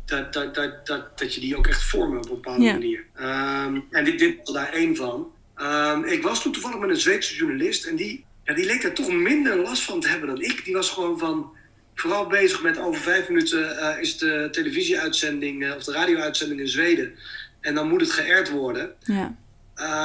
Dat, 0.05 0.33
dat, 0.33 0.55
dat, 0.55 0.87
dat, 0.87 1.19
dat 1.19 1.33
je 1.33 1.41
die 1.41 1.57
ook 1.57 1.67
echt 1.67 1.83
vormen 1.83 2.17
op 2.17 2.29
een 2.29 2.35
bepaalde 2.35 2.63
Ja. 2.63 2.71
manier. 2.71 3.05
Um, 3.19 3.85
en 3.91 4.05
dit, 4.05 4.19
dit 4.19 4.37
was 4.37 4.53
daar 4.53 4.73
één 4.73 4.95
van. 4.95 5.31
Um, 5.57 6.03
ik 6.03 6.23
was 6.23 6.41
toen 6.41 6.51
toevallig 6.51 6.77
met 6.77 6.89
een 6.89 6.97
Zweedse 6.97 7.35
journalist 7.35 7.85
en 7.85 7.95
die, 7.95 8.25
ja, 8.43 8.53
die 8.53 8.65
leek 8.65 8.83
er 8.83 8.93
toch 8.93 9.11
minder 9.11 9.55
last 9.55 9.83
van 9.83 9.99
te 9.99 10.07
hebben 10.07 10.27
dan 10.27 10.41
ik. 10.41 10.65
Die 10.65 10.73
was 10.73 10.89
gewoon 10.89 11.19
van, 11.19 11.51
vooral 11.95 12.27
bezig 12.27 12.61
met 12.61 12.77
over 12.77 13.01
vijf 13.01 13.27
minuten 13.27 13.59
uh, 13.59 14.01
is 14.01 14.17
de 14.17 14.47
televisieuitzending 14.51 15.63
uh, 15.63 15.75
of 15.75 15.83
de 15.83 15.91
radio-uitzending 15.91 16.59
in 16.59 16.67
Zweden. 16.67 17.17
En 17.61 17.75
dan 17.75 17.87
moet 17.87 18.01
het 18.01 18.11
geërd 18.11 18.49
worden. 18.49 18.95
Ja. 18.99 19.35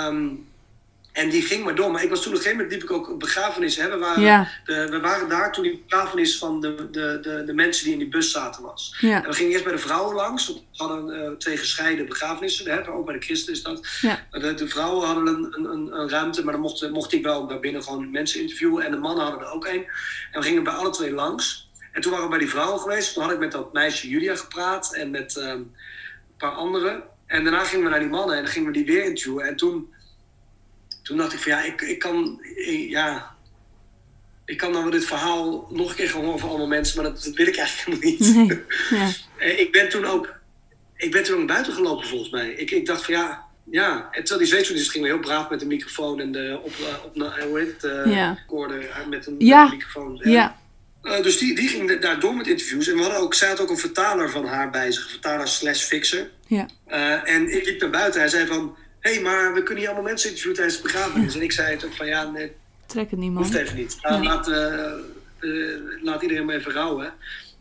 Um, 0.08 0.46
en 1.12 1.30
die 1.30 1.42
ging 1.42 1.64
maar 1.64 1.74
door. 1.74 1.90
Maar 1.90 2.02
ik 2.02 2.08
was 2.08 2.22
toen 2.22 2.32
op 2.32 2.36
een 2.38 2.42
gegeven 2.42 2.64
moment 2.64 2.82
liep 2.82 2.90
ik 2.90 2.96
ook 2.96 3.08
een 3.08 3.18
begrafenis. 3.18 3.76
Hè. 3.76 3.90
We, 3.90 3.98
waren, 3.98 4.22
Ja. 4.22 4.48
de, 4.64 4.88
we 4.90 5.00
waren 5.00 5.28
daar 5.28 5.52
toen 5.52 5.62
die 5.62 5.84
begrafenis 5.88 6.38
van 6.38 6.60
de, 6.60 6.88
de, 6.90 7.18
de, 7.22 7.42
de 7.46 7.52
mensen 7.54 7.84
die 7.84 7.92
in 7.92 7.98
die 7.98 8.08
bus 8.08 8.30
zaten 8.30 8.62
was. 8.62 8.96
Ja. 9.00 9.22
En 9.22 9.28
we 9.30 9.34
gingen 9.36 9.52
eerst 9.52 9.64
bij 9.64 9.72
de 9.72 9.78
vrouwen 9.78 10.14
langs. 10.14 10.46
want 10.46 10.58
We 10.58 10.82
hadden 10.84 11.16
uh, 11.16 11.30
twee 11.30 11.56
gescheiden 11.56 12.06
begrafenissen. 12.06 12.70
Hè. 12.70 12.88
Ook 12.88 13.04
bij 13.06 13.14
de 13.18 13.24
christen 13.24 13.52
is 13.52 13.62
dat. 13.62 13.86
Ja. 14.00 14.26
De, 14.30 14.54
de 14.54 14.68
vrouwen 14.68 15.06
hadden 15.06 15.26
een, 15.26 15.54
een, 15.58 15.64
een, 15.64 16.00
een 16.00 16.08
ruimte. 16.10 16.44
Maar 16.44 16.52
dan 16.52 16.62
mocht, 16.62 16.90
mocht 16.90 17.12
ik 17.12 17.22
wel 17.22 17.46
daar 17.46 17.60
binnen 17.60 17.82
gewoon 17.82 18.10
mensen 18.10 18.40
interviewen. 18.40 18.84
En 18.84 18.90
de 18.90 18.96
mannen 18.96 19.24
hadden 19.24 19.42
er 19.42 19.52
ook 19.52 19.64
één. 19.64 19.84
En 20.32 20.40
we 20.40 20.46
gingen 20.46 20.64
bij 20.64 20.72
alle 20.72 20.90
twee 20.90 21.12
langs. 21.12 21.70
En 21.92 22.00
toen 22.02 22.10
waren 22.10 22.26
we 22.26 22.30
bij 22.30 22.40
die 22.40 22.50
vrouwen 22.50 22.80
geweest. 22.80 23.14
Toen 23.14 23.22
had 23.22 23.32
ik 23.32 23.38
met 23.38 23.52
dat 23.52 23.72
meisje 23.72 24.08
Julia 24.08 24.36
gepraat. 24.36 24.94
En 24.94 25.10
met 25.10 25.36
um, 25.36 25.44
een 25.44 25.74
paar 26.38 26.50
anderen. 26.50 27.02
En 27.26 27.44
daarna 27.44 27.64
gingen 27.64 27.84
we 27.84 27.90
naar 27.90 28.00
die 28.00 28.08
mannen. 28.08 28.36
En 28.36 28.42
dan 28.42 28.52
gingen 28.52 28.72
we 28.72 28.74
die 28.74 28.86
weer 28.86 29.04
interviewen. 29.04 29.46
En 29.46 29.56
toen 29.56 29.94
toen 31.06 31.16
dacht 31.16 31.32
ik 31.32 31.38
van 31.38 31.52
ja, 31.52 31.62
ik, 31.62 31.80
ik 31.80 31.98
kan, 31.98 32.40
ik, 32.56 32.88
ja, 32.90 33.34
ik 34.44 34.56
kan 34.56 34.72
nou 34.72 34.90
dit 34.90 35.04
verhaal 35.04 35.66
nog 35.70 35.90
een 35.90 35.96
keer 35.96 36.08
gaan 36.08 36.24
horen 36.24 36.38
van 36.38 36.48
allemaal 36.48 36.66
mensen, 36.66 37.02
maar 37.02 37.12
dat, 37.12 37.24
dat 37.24 37.34
wil 37.34 37.46
ik 37.46 37.56
eigenlijk 37.56 38.02
helemaal 38.02 38.44
niet. 38.46 38.48
Nee. 38.90 39.00
Ja. 39.38 39.44
ik 39.64 39.72
ben 39.72 39.88
toen 39.88 40.04
ook, 40.04 40.34
ik 40.96 41.10
ben 41.10 41.22
toen 41.22 41.32
ook 41.32 41.38
naar 41.38 41.54
buiten 41.54 41.72
gelopen 41.72 42.06
volgens 42.08 42.30
mij. 42.30 42.50
Ik, 42.50 42.70
ik 42.70 42.86
dacht 42.86 43.04
van 43.04 43.14
ja, 43.14 43.44
ja. 43.70 44.08
En 44.10 44.24
terwijl 44.24 44.38
die 44.38 44.48
Zweedse 44.64 44.90
ging 44.90 45.04
heel 45.04 45.18
braaf 45.18 45.50
met 45.50 45.60
de 45.60 45.66
microfoon 45.66 46.20
en 46.20 46.32
de 46.32 46.60
op, 46.62 46.72
op, 47.04 47.14
op 47.16 47.32
hoe 47.48 47.58
heet 47.58 47.82
het, 47.82 48.06
uh, 48.06 48.14
Ja. 48.14 48.32
recorder 48.32 49.04
met 49.08 49.26
een, 49.26 49.34
Ja. 49.38 49.62
met 49.62 49.72
een 49.72 49.78
microfoon. 49.78 50.20
Ja. 50.22 50.58
Uh, 51.06 51.22
dus 51.22 51.38
die, 51.38 51.54
die 51.54 51.68
ging 51.68 52.00
daar 52.00 52.20
door 52.20 52.34
met 52.34 52.46
interviews. 52.46 52.88
En 52.88 52.94
we 52.94 53.02
hadden 53.02 53.20
ook, 53.20 53.34
zij 53.34 53.48
had 53.48 53.60
ook 53.60 53.70
een 53.70 53.78
vertaler 53.78 54.30
van 54.30 54.46
haar 54.46 54.70
bij 54.70 54.92
zich, 54.92 55.10
vertaler 55.10 55.48
slash 55.48 55.82
fixer. 55.82 56.30
Ja. 56.46 56.68
Uh, 56.88 57.34
en 57.34 57.56
ik 57.56 57.64
liep 57.64 57.80
naar 57.80 57.90
buiten. 57.90 58.20
Hij 58.20 58.28
zei 58.28 58.46
van, 58.46 58.76
hé, 59.00 59.12
hey, 59.12 59.22
maar 59.22 59.54
we 59.54 59.62
kunnen 59.62 59.78
hier 59.78 59.86
allemaal 59.92 60.08
mensen 60.08 60.28
interviewen 60.28 60.58
tijdens 60.58 60.82
de 60.82 60.88
begrafenis. 60.88 61.34
En 61.34 61.42
ik 61.42 61.52
zei 61.52 61.70
het 61.70 61.84
ook 61.84 61.94
van, 61.94 62.06
ja, 62.06 62.30
nee, 62.30 62.52
Trek 62.86 63.10
het 63.10 63.18
niet, 63.18 63.32
man. 63.32 63.42
hoeft 63.42 63.54
even 63.54 63.76
niet. 63.76 63.96
Uh, 64.02 64.22
laat, 64.22 64.46
laat 66.02 66.22
iedereen 66.22 66.44
maar 66.44 66.54
even 66.54 66.72
rouwen. 66.72 67.12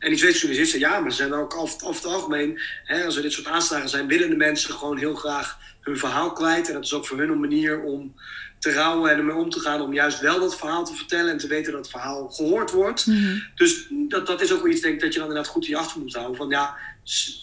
En 0.06 0.12
die 0.12 0.20
Zweedse 0.20 0.40
journalist 0.40 0.72
zei, 0.72 0.84
ja, 0.84 1.00
maar 1.00 1.12
ze 1.12 1.18
zijn 1.18 1.34
ook 1.34 1.56
over, 1.56 1.86
over 1.86 2.04
het 2.04 2.14
algemeen, 2.14 2.60
hè, 2.84 3.06
als 3.06 3.16
er 3.16 3.22
dit 3.22 3.32
soort 3.32 3.48
aanslagen 3.48 3.90
zijn, 3.90 4.08
willen 4.08 4.30
de 4.30 4.36
mensen 4.36 4.74
gewoon 4.74 4.98
heel 4.98 5.16
graag 5.16 5.58
hun 5.82 5.98
verhaal 5.98 6.32
kwijt. 6.32 6.68
En 6.68 6.74
dat 6.74 6.84
is 6.84 6.94
ook 6.94 7.06
voor 7.06 7.18
hun 7.18 7.30
een 7.30 7.40
manier 7.40 7.82
om 7.82 8.16
te 8.60 8.74
rouwen 8.74 9.12
en 9.12 9.18
ermee 9.18 9.36
om 9.36 9.50
te 9.50 9.60
gaan, 9.60 9.82
om 9.82 9.94
juist 9.94 10.20
wel 10.20 10.40
dat 10.40 10.58
verhaal 10.58 10.86
te 10.86 10.96
vertellen 10.96 11.32
en 11.32 11.38
te 11.38 11.48
weten 11.48 11.72
dat 11.72 11.82
het 11.82 11.90
verhaal 11.90 12.30
gehoord 12.30 12.72
wordt. 12.72 13.06
Mm 13.06 13.16
-hmm. 13.16 13.44
Dus 13.56 13.88
dat, 14.08 14.28
dat 14.28 14.42
is 14.42 14.54
ook 14.54 14.62
wel 14.62 14.72
iets, 14.72 14.82
denk 14.82 14.94
ik, 14.94 15.02
dat 15.02 15.14
je 15.14 15.20
dan 15.20 15.28
inderdaad 15.28 15.52
goed 15.52 15.64
in 15.64 15.70
je 15.70 15.78
achter 15.78 16.02
moet 16.02 16.14
houden. 16.14 16.36
Van 16.36 16.50
ja, 16.50 16.78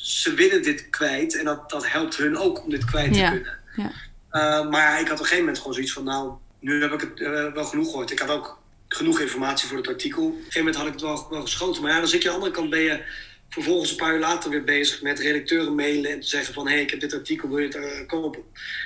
ze 0.00 0.34
willen 0.34 0.62
dit 0.62 0.90
kwijt 0.90 1.38
en 1.38 1.44
dat, 1.44 1.70
dat 1.70 1.90
helpt 1.90 2.16
hun 2.16 2.36
ook 2.36 2.64
om 2.64 2.70
dit 2.70 2.84
kwijt 2.84 3.16
ja. 3.16 3.30
te 3.30 3.36
kunnen. 3.36 3.58
Ja. 3.76 4.62
Uh, 4.62 4.70
maar 4.70 5.00
ik 5.00 5.08
had 5.08 5.12
op 5.12 5.18
een 5.18 5.18
gegeven 5.18 5.38
moment 5.38 5.58
gewoon 5.58 5.74
zoiets 5.74 5.92
van, 5.92 6.04
nou, 6.04 6.32
nu 6.60 6.82
heb 6.82 6.92
ik 6.92 7.00
het 7.00 7.20
uh, 7.20 7.52
wel 7.52 7.64
genoeg 7.64 7.90
gehoord. 7.90 8.10
Ik 8.10 8.18
had 8.18 8.30
ook 8.30 8.61
genoeg 8.96 9.20
informatie 9.20 9.68
voor 9.68 9.76
het 9.76 9.88
artikel. 9.88 10.22
Op 10.24 10.30
een 10.30 10.36
gegeven 10.38 10.58
moment 10.58 10.76
had 10.76 10.86
ik 10.86 10.92
het 10.92 11.02
wel, 11.02 11.26
wel 11.30 11.40
geschoten. 11.42 11.82
Maar 11.82 11.90
ja, 11.92 11.98
dan 11.98 12.08
zit 12.08 12.22
je 12.22 12.28
aan 12.28 12.34
de 12.34 12.40
andere 12.40 12.60
kant, 12.60 12.70
ben 12.70 12.80
je 12.80 13.02
vervolgens 13.48 13.90
een 13.90 13.96
paar 13.96 14.14
uur 14.14 14.20
later 14.20 14.50
weer 14.50 14.64
bezig 14.64 15.02
met 15.02 15.18
redacteuren 15.18 15.74
mailen 15.74 16.10
en 16.10 16.20
te 16.20 16.26
zeggen 16.26 16.54
van 16.54 16.66
hé, 16.66 16.72
hey, 16.72 16.82
ik 16.82 16.90
heb 16.90 17.00
dit 17.00 17.14
artikel, 17.14 17.48
wil 17.48 17.58
je 17.58 17.64
het 17.64 17.76
uh, 17.76 18.06
kopen? 18.06 18.42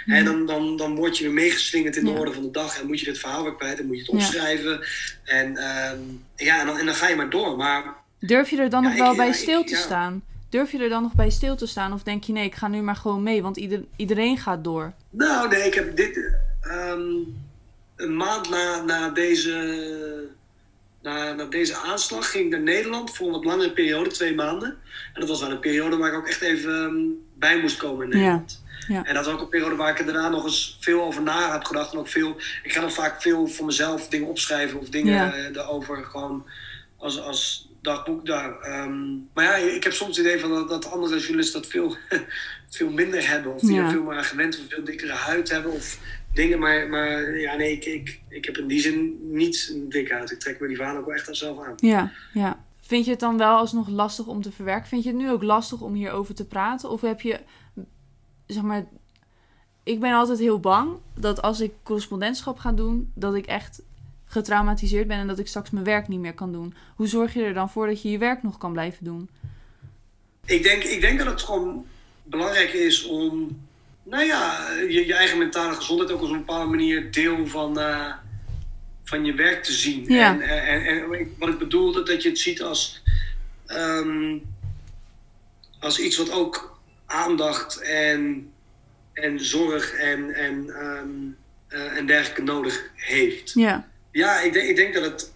Mm. 0.06 0.14
En 0.14 0.24
dan, 0.24 0.46
dan, 0.46 0.76
dan 0.76 0.94
word 0.96 1.18
je 1.18 1.24
weer 1.24 1.32
meegeslingerd 1.32 1.96
in 1.96 2.04
de 2.04 2.10
Ja. 2.10 2.16
orde 2.18 2.32
van 2.32 2.42
de 2.42 2.50
dag 2.50 2.80
en 2.80 2.86
moet 2.86 3.00
je 3.00 3.06
dit 3.06 3.18
verhaal 3.18 3.42
weer 3.42 3.54
kwijt 3.56 3.78
en 3.78 3.86
moet 3.86 3.96
je 3.96 4.02
het 4.02 4.10
opschrijven. 4.10 4.86
En, 5.24 5.46
um, 5.46 6.24
ja, 6.36 6.60
en, 6.60 6.66
dan, 6.66 6.78
en 6.78 6.86
dan 6.86 6.94
ga 6.94 7.08
je 7.08 7.16
maar 7.16 7.30
door. 7.30 7.56
Maar, 7.56 7.94
Durf 8.20 8.50
je 8.50 8.56
er 8.56 8.70
dan 8.70 8.82
Ja, 8.82 8.88
nog 8.88 8.98
wel 8.98 9.10
ik- 9.10 9.16
bij 9.16 9.32
stil 9.32 9.60
ik- 9.60 9.66
te 9.66 9.76
staan? 9.76 10.22
Durf 10.50 10.72
je 10.72 10.78
er 10.78 10.88
dan 10.88 11.02
nog 11.02 11.14
bij 11.14 11.30
stil 11.30 11.56
te 11.56 11.66
staan? 11.66 11.92
Of 11.92 12.02
denk 12.02 12.24
je 12.24 12.32
nee, 12.32 12.44
ik 12.44 12.54
ga 12.54 12.68
nu 12.68 12.80
maar 12.82 12.96
gewoon 12.96 13.22
mee, 13.22 13.42
want 13.42 13.56
ieder, 13.56 13.84
iedereen 13.96 14.38
gaat 14.38 14.64
door? 14.64 14.92
nou 15.10 15.48
nee, 15.48 15.62
ik 15.62 15.74
heb 15.74 15.96
dit 15.96 16.32
um, 16.62 17.36
een 17.96 18.16
maand 18.16 18.50
na, 18.50 18.82
na 18.82 19.08
deze 19.10 19.54
na, 21.02 21.32
na, 21.32 21.44
deze 21.44 21.76
aanslag 21.76 22.30
ging 22.30 22.44
ik 22.44 22.50
naar 22.50 22.60
Nederland 22.60 23.16
voor 23.16 23.26
een 23.26 23.32
wat 23.32 23.44
langere 23.44 23.72
periode, 23.72 24.10
twee 24.10 24.34
maanden. 24.34 24.68
En 25.12 25.20
dat 25.20 25.28
was 25.28 25.40
wel 25.40 25.50
een 25.50 25.60
periode 25.60 25.96
waar 25.96 26.12
ik 26.12 26.18
ook 26.18 26.28
echt 26.28 26.40
even 26.40 26.72
um, 26.72 27.24
bij 27.34 27.60
moest 27.60 27.76
komen 27.76 28.04
in 28.04 28.16
Nederland. 28.16 28.62
Ja, 28.88 28.94
ja. 28.94 29.04
En 29.04 29.14
dat 29.14 29.24
was 29.24 29.34
ook 29.34 29.40
een 29.40 29.48
periode 29.48 29.76
waar 29.76 29.90
ik 29.90 29.98
er 29.98 30.04
daarna 30.04 30.28
nog 30.28 30.44
eens 30.44 30.76
veel 30.80 31.02
over 31.02 31.22
na 31.22 31.52
heb 31.52 31.64
gedacht. 31.64 31.92
En 31.92 31.98
ook 31.98 32.08
veel, 32.08 32.36
ik 32.62 32.72
ga 32.72 32.80
dan 32.80 32.92
vaak 32.92 33.22
veel 33.22 33.46
voor 33.46 33.66
mezelf 33.66 34.08
dingen 34.08 34.28
opschrijven 34.28 34.78
of 34.78 34.88
dingen 34.88 35.14
Ja. 35.14 35.36
uh, 35.36 35.56
erover 35.56 36.04
gewoon 36.04 36.46
als, 36.96 37.20
als 37.20 37.68
dagboek 37.82 38.26
daar. 38.26 38.82
Um, 38.82 39.28
maar 39.34 39.44
ja, 39.44 39.54
ik 39.54 39.84
heb 39.84 39.92
soms 39.92 40.16
het 40.16 40.26
idee 40.26 40.40
van 40.40 40.50
dat, 40.50 40.68
dat 40.68 40.90
andere 40.90 41.18
journalisten 41.18 41.60
dat 41.60 41.70
veel, 41.70 41.96
veel 42.76 42.90
minder 42.90 43.28
hebben. 43.28 43.54
Of 43.54 43.60
die 43.60 43.80
er 43.80 43.90
veel 43.90 44.02
meer 44.02 44.16
aan 44.16 44.24
gewend 44.24 44.58
of 44.58 44.64
veel 44.68 44.84
dikkere 44.84 45.12
huid 45.12 45.50
hebben. 45.50 45.72
Of 45.72 45.98
dingen, 46.36 46.58
maar, 46.58 46.88
maar 46.88 47.38
ja, 47.38 47.56
nee, 47.56 47.72
ik, 47.72 47.84
ik, 47.84 48.20
ik 48.28 48.44
heb 48.44 48.58
in 48.58 48.66
die 48.66 48.80
zin 48.80 49.18
niet 49.32 49.70
een 49.74 49.88
dikke 49.88 50.12
huid. 50.12 50.30
Ik 50.30 50.38
trek 50.38 50.60
me 50.60 50.68
die 50.68 50.76
vaan 50.76 50.96
ook 50.96 51.06
wel 51.06 51.14
echt 51.14 51.28
aan 51.28 51.34
zelf 51.34 51.64
aan. 51.64 51.74
Ja, 51.76 52.12
ja. 52.32 52.64
Vind 52.80 53.04
je 53.04 53.10
het 53.10 53.20
dan 53.20 53.38
wel 53.38 53.56
alsnog 53.56 53.88
lastig 53.88 54.26
om 54.26 54.42
te 54.42 54.52
verwerken? 54.52 54.88
Vind 54.88 55.02
je 55.02 55.08
het 55.08 55.18
nu 55.18 55.30
ook 55.30 55.42
lastig 55.42 55.80
om 55.80 55.94
hierover 55.94 56.34
te 56.34 56.46
praten? 56.46 56.90
Of 56.90 57.00
heb 57.00 57.20
je, 57.20 57.40
zeg 58.46 58.62
maar, 58.62 58.86
ik 59.82 60.00
ben 60.00 60.12
altijd 60.12 60.38
heel 60.38 60.60
bang 60.60 60.98
dat 61.18 61.42
als 61.42 61.60
ik 61.60 61.72
correspondentschap 61.82 62.58
ga 62.58 62.72
doen, 62.72 63.12
dat 63.14 63.34
ik 63.34 63.46
echt 63.46 63.82
getraumatiseerd 64.24 65.08
ben 65.08 65.18
en 65.18 65.26
dat 65.26 65.38
ik 65.38 65.46
straks 65.46 65.70
mijn 65.70 65.84
werk 65.84 66.08
niet 66.08 66.20
meer 66.20 66.34
kan 66.34 66.52
doen. 66.52 66.74
Hoe 66.96 67.06
zorg 67.06 67.34
je 67.34 67.42
er 67.42 67.54
dan 67.54 67.70
voor 67.70 67.86
dat 67.86 68.02
je 68.02 68.10
je 68.10 68.18
werk 68.18 68.42
nog 68.42 68.58
kan 68.58 68.72
blijven 68.72 69.04
doen? 69.04 69.28
Ik 70.44 70.62
denk, 70.62 70.82
ik 70.82 71.00
denk 71.00 71.18
dat 71.18 71.26
het 71.26 71.42
gewoon 71.42 71.86
belangrijk 72.22 72.72
is 72.72 73.04
om 73.04 73.60
nou 74.10 74.24
ja, 74.24 74.70
je, 74.88 75.06
je 75.06 75.14
eigen 75.14 75.38
mentale 75.38 75.74
gezondheid 75.74 76.10
ook 76.12 76.22
op 76.22 76.30
een 76.30 76.36
bepaalde 76.38 76.70
manier 76.70 77.10
deel 77.12 77.46
van, 77.46 77.80
eh, 77.80 78.12
van 79.04 79.24
je 79.24 79.34
werk 79.34 79.62
te 79.62 79.72
zien. 79.72 80.04
Ja. 80.08 80.32
En, 80.32 80.40
en, 80.40 80.86
en 80.86 81.28
wat 81.38 81.48
ik 81.48 81.58
bedoelde, 81.58 82.02
dat 82.02 82.22
je 82.22 82.28
het 82.28 82.38
ziet 82.38 82.62
als, 82.62 83.02
ehm, 83.66 84.38
als 85.80 85.98
iets 85.98 86.16
wat 86.16 86.30
ook 86.30 86.78
aandacht 87.06 87.80
en, 87.80 88.52
en 89.12 89.44
zorg 89.44 89.92
en, 89.92 90.34
en, 90.34 90.70
ehm, 90.70 91.08
eh, 91.68 91.96
en 91.96 92.06
dergelijke 92.06 92.42
nodig 92.42 92.90
heeft. 92.94 93.52
Ja, 93.54 93.88
Ja, 94.12 94.40
ik 94.40 94.52
denk, 94.52 94.68
ik 94.68 94.76
denk 94.76 94.94
dat, 94.94 95.04
het, 95.04 95.32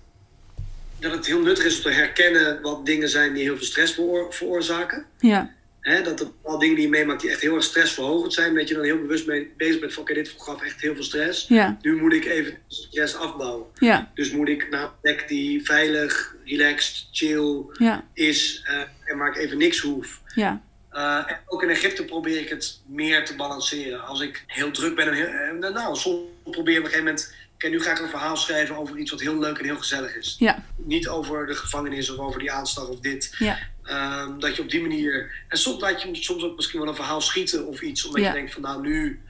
dat 0.99 1.13
het 1.13 1.27
heel 1.27 1.41
nuttig 1.41 1.65
is 1.65 1.77
om 1.77 1.83
te 1.83 1.91
herkennen 1.91 2.61
wat 2.63 2.87
dingen 2.87 3.09
zijn 3.09 3.33
die 3.35 3.43
heel 3.43 3.57
veel 3.57 3.67
stress 3.67 3.95
veroor- 3.95 4.35
veroorzaken. 4.35 5.05
ja, 5.19 5.51
Hè, 5.81 6.03
dat 6.03 6.21
er 6.21 6.27
bepaalde 6.27 6.59
dingen 6.59 6.75
die 6.75 6.85
je 6.85 6.91
meemaakt 6.91 7.21
die 7.21 7.31
echt 7.31 7.41
heel 7.41 7.55
erg 7.55 7.65
stressverhogend 7.65 8.33
zijn. 8.33 8.55
Dat 8.55 8.69
je 8.69 8.75
dan 8.75 8.85
heel 8.85 9.01
bewust 9.01 9.27
mee 9.27 9.53
bezig 9.57 9.81
bent 9.81 9.93
van 9.93 10.03
oké, 10.03 10.15
dit 10.15 10.35
gaf 10.39 10.63
echt 10.63 10.81
heel 10.81 10.95
veel 10.95 11.03
stress. 11.05 11.49
ja, 11.49 11.79
Nu 11.83 11.97
moet 11.97 12.13
ik 12.13 12.25
even 12.25 12.59
stress 12.69 13.15
afbouwen. 13.17 13.67
ja, 13.79 14.11
Dus 14.15 14.31
moet 14.31 14.49
ik 14.49 14.71
naar 14.71 14.83
een 14.83 14.91
plek 15.03 15.29
die 15.29 15.65
veilig, 15.65 16.37
relaxed, 16.45 17.07
chill 17.13 17.65
ja, 17.73 18.05
is 18.15 18.63
eh, 18.67 18.81
en 19.05 19.19
waar 19.19 19.29
ik 19.29 19.37
even 19.37 19.59
niks 19.59 19.79
hoef. 19.79 20.21
ja, 20.35 20.63
Eh, 20.91 21.25
en 21.27 21.39
ook 21.47 21.63
in 21.63 21.69
Egypte 21.69 22.05
probeer 22.05 22.41
ik 22.41 22.49
het 22.49 22.81
meer 22.87 23.25
te 23.25 23.37
balanceren. 23.37 24.07
Als 24.07 24.21
ik 24.21 24.45
heel 24.47 24.71
druk 24.71 24.95
ben 24.97 25.07
en 25.09 25.15
heel, 25.15 25.27
eh, 25.27 25.73
nou, 25.75 25.97
soms 25.97 26.21
probeer 26.51 26.75
ik 26.75 26.79
op 26.81 26.85
een 26.87 26.91
gegeven 26.91 27.05
moment. 27.05 27.35
Oké, 27.61 27.69
nu 27.69 27.81
ga 27.81 27.91
ik 27.91 27.99
een 27.99 28.09
verhaal 28.09 28.37
schrijven 28.37 28.77
over 28.77 28.97
iets 28.99 29.11
wat 29.11 29.21
heel 29.21 29.39
leuk 29.39 29.59
en 29.59 29.65
heel 29.65 29.77
gezellig 29.77 30.17
is. 30.17 30.37
ja, 30.39 30.65
Niet 30.77 31.09
over 31.09 31.47
de 31.47 31.55
gevangenis 31.55 32.11
of 32.11 32.19
over 32.19 32.41
die 32.41 32.53
aanslag 32.53 32.89
of 32.89 33.01
dit. 33.01 33.35
ja, 33.39 33.59
Ehm, 33.83 34.39
dat 34.39 34.57
je 34.57 34.63
op 34.63 34.71
die 34.71 34.81
manier. 34.81 35.45
En 35.49 35.59
soms 35.59 35.81
laat 35.81 36.03
je 36.03 36.09
soms 36.15 36.43
ook 36.43 36.57
misschien 36.57 36.81
wel 36.81 36.89
een 36.89 36.95
verhaal 36.95 37.21
schieten 37.21 37.67
of 37.67 37.81
iets. 37.83 38.05
Omdat 38.05 38.21
Ja. 38.21 38.27
je 38.29 38.33
denkt 38.35 38.53
van 38.53 38.63
nou 38.63 38.83
nu 38.83 39.21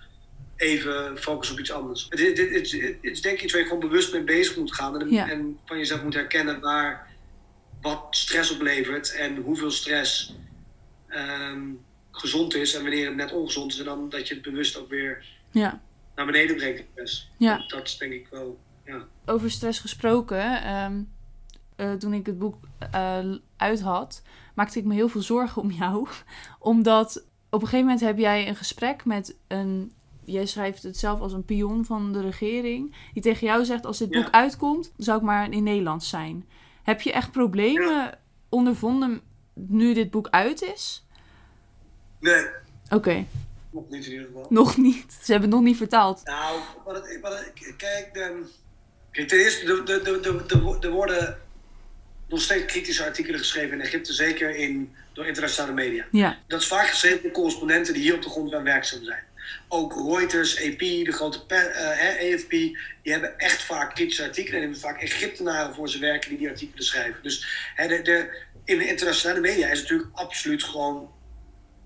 even 0.57 1.19
focus 1.19 1.51
op 1.51 1.59
iets 1.59 1.73
anders. 1.73 2.07
Het, 2.09 2.21
het, 2.21 2.39
het, 2.39 2.73
is 3.01 3.21
denk 3.23 3.37
ik 3.37 3.43
iets 3.43 3.53
waar 3.53 3.63
je 3.63 3.69
gewoon 3.69 3.89
bewust 3.89 4.13
mee 4.13 4.23
bezig 4.23 4.57
moet 4.57 4.75
gaan. 4.75 5.01
En, 5.01 5.09
en 5.31 5.59
van 5.67 5.79
jezelf 5.79 6.03
moet 6.03 6.15
herkennen 6.15 6.61
waar 6.61 7.07
wat 7.83 8.07
stress 8.11 8.51
oplevert. 8.51 9.13
En 9.15 9.37
hoeveel 9.37 9.71
stress 9.71 10.35
ehm, 11.09 11.61
gezond 12.11 12.55
is 12.55 12.75
en 12.75 12.83
wanneer 12.83 13.07
het 13.07 13.17
net 13.17 13.33
ongezond 13.33 13.73
is. 13.73 13.79
En 13.79 13.85
dan 13.85 14.09
dat 14.09 14.29
je 14.29 14.35
het 14.35 14.43
bewust 14.43 14.79
ook 14.79 14.89
weer 14.91 15.25
ja, 15.51 15.81
naar 16.25 16.33
beneden 16.33 16.57
brengt. 16.57 16.85
stress. 16.93 17.31
ja. 17.37 17.65
Dat, 17.67 17.83
is 17.87 17.99
denk 17.99 18.13
ik 18.13 18.29
wel. 18.31 18.59
Ja. 18.85 19.07
Over 19.27 19.51
stress 19.51 19.79
gesproken, 19.81 20.63
ehm, 20.63 21.03
eh, 21.77 21.93
toen 21.93 22.13
ik 22.13 22.27
het 22.27 22.39
boek 22.39 22.57
eh, 22.93 23.19
uit 23.57 23.81
had, 23.81 24.23
maakte 24.55 24.79
ik 24.79 24.85
me 24.85 24.95
heel 24.95 25.09
veel 25.09 25.23
zorgen 25.23 25.63
om 25.63 25.71
jou. 25.71 26.09
Omdat 26.59 27.25
op 27.51 27.61
een 27.63 27.69
gegeven 27.69 27.85
moment 27.85 28.01
heb 28.01 28.19
jij 28.19 28.49
een 28.49 28.57
gesprek 28.57 29.05
met 29.05 29.37
een. 29.49 29.93
Jij 30.25 30.47
schrijft 30.47 30.83
het 30.83 30.97
zelf 30.99 31.21
als 31.21 31.33
een 31.33 31.45
pion 31.45 31.85
van 31.85 32.13
de 32.13 32.21
regering. 32.21 32.95
Die 33.13 33.23
tegen 33.23 33.47
jou 33.47 33.65
zegt: 33.65 33.87
Als 33.87 33.99
dit 33.99 34.13
Ja. 34.15 34.23
boek 34.23 34.31
uitkomt, 34.33 34.93
zou 34.97 35.19
ik 35.19 35.25
maar 35.25 35.53
in 35.53 35.63
Nederland 35.63 36.05
zijn. 36.05 36.49
Heb 36.83 37.01
je 37.01 37.13
echt 37.13 37.31
problemen 37.31 38.19
ondervonden 38.49 39.21
nu 39.55 39.95
dit 39.95 40.11
boek 40.11 40.29
uit 40.29 40.63
is? 40.63 41.07
Nee, 42.21 42.47
Oké, 42.91 43.25
nog 43.73 43.89
niet 43.89 44.05
in 44.07 44.13
ieder 44.13 44.27
geval. 44.27 44.47
nog 44.49 44.77
niet. 44.77 45.13
Ze 45.23 45.33
hebben 45.33 45.49
het 45.51 45.59
nog 45.59 45.69
niet 45.69 45.77
vertaald. 45.77 46.21
Nou, 46.25 46.61
het, 46.87 47.53
kijk, 47.77 48.11
de, 48.15 48.43
kijk, 49.11 49.29
ten 49.29 49.39
eerste, 49.39 49.67
er 49.67 49.85
de, 49.85 50.03
de, 50.03 50.21
de, 50.47 50.77
de, 50.81 50.89
worden 50.89 51.39
nog 52.29 52.41
steeds 52.41 52.65
kritische 52.65 53.05
artikelen 53.05 53.39
geschreven 53.41 53.73
in 53.79 53.81
Egypte, 53.85 54.13
zeker 54.13 54.57
in, 54.57 54.95
door 55.13 55.27
internationale 55.27 55.73
media. 55.73 56.05
Ja, 56.11 56.39
Dat 56.47 56.61
is 56.61 56.67
vaak 56.67 56.87
geschreven 56.89 57.23
door 57.23 57.31
correspondenten 57.33 57.95
die 57.95 58.03
hier 58.03 58.15
op 58.15 58.23
de 58.23 58.29
grond 58.31 58.55
aan 58.55 58.63
werkzaam 58.65 59.05
zijn. 59.05 59.23
Ook 59.69 59.95
Reuters, 60.17 60.57
AP, 60.65 60.79
de 60.79 61.13
grote 61.13 61.47
pe- 61.47 61.55
eh, 61.55 62.35
AFP, 62.35 62.51
die 62.51 62.77
hebben 63.03 63.39
echt 63.39 63.63
vaak 63.63 63.95
kritische 63.95 64.23
artikelen 64.23 64.57
en 64.57 64.63
hebben 64.63 64.81
vaak 64.81 65.01
Egyptenaren 65.03 65.75
voor 65.75 65.89
ze 65.89 65.99
werken 65.99 66.29
die 66.29 66.39
die 66.39 66.49
artikelen 66.49 66.85
schrijven. 66.85 67.23
Dus 67.23 67.47
hè, 67.75 67.89
de, 67.89 68.03
de, 68.03 68.43
in 68.65 68.79
de 68.79 68.87
internationale 68.87 69.41
media 69.41 69.69
is 69.69 69.81
natuurlijk 69.81 70.09
absoluut 70.13 70.63
gewoon 70.65 71.11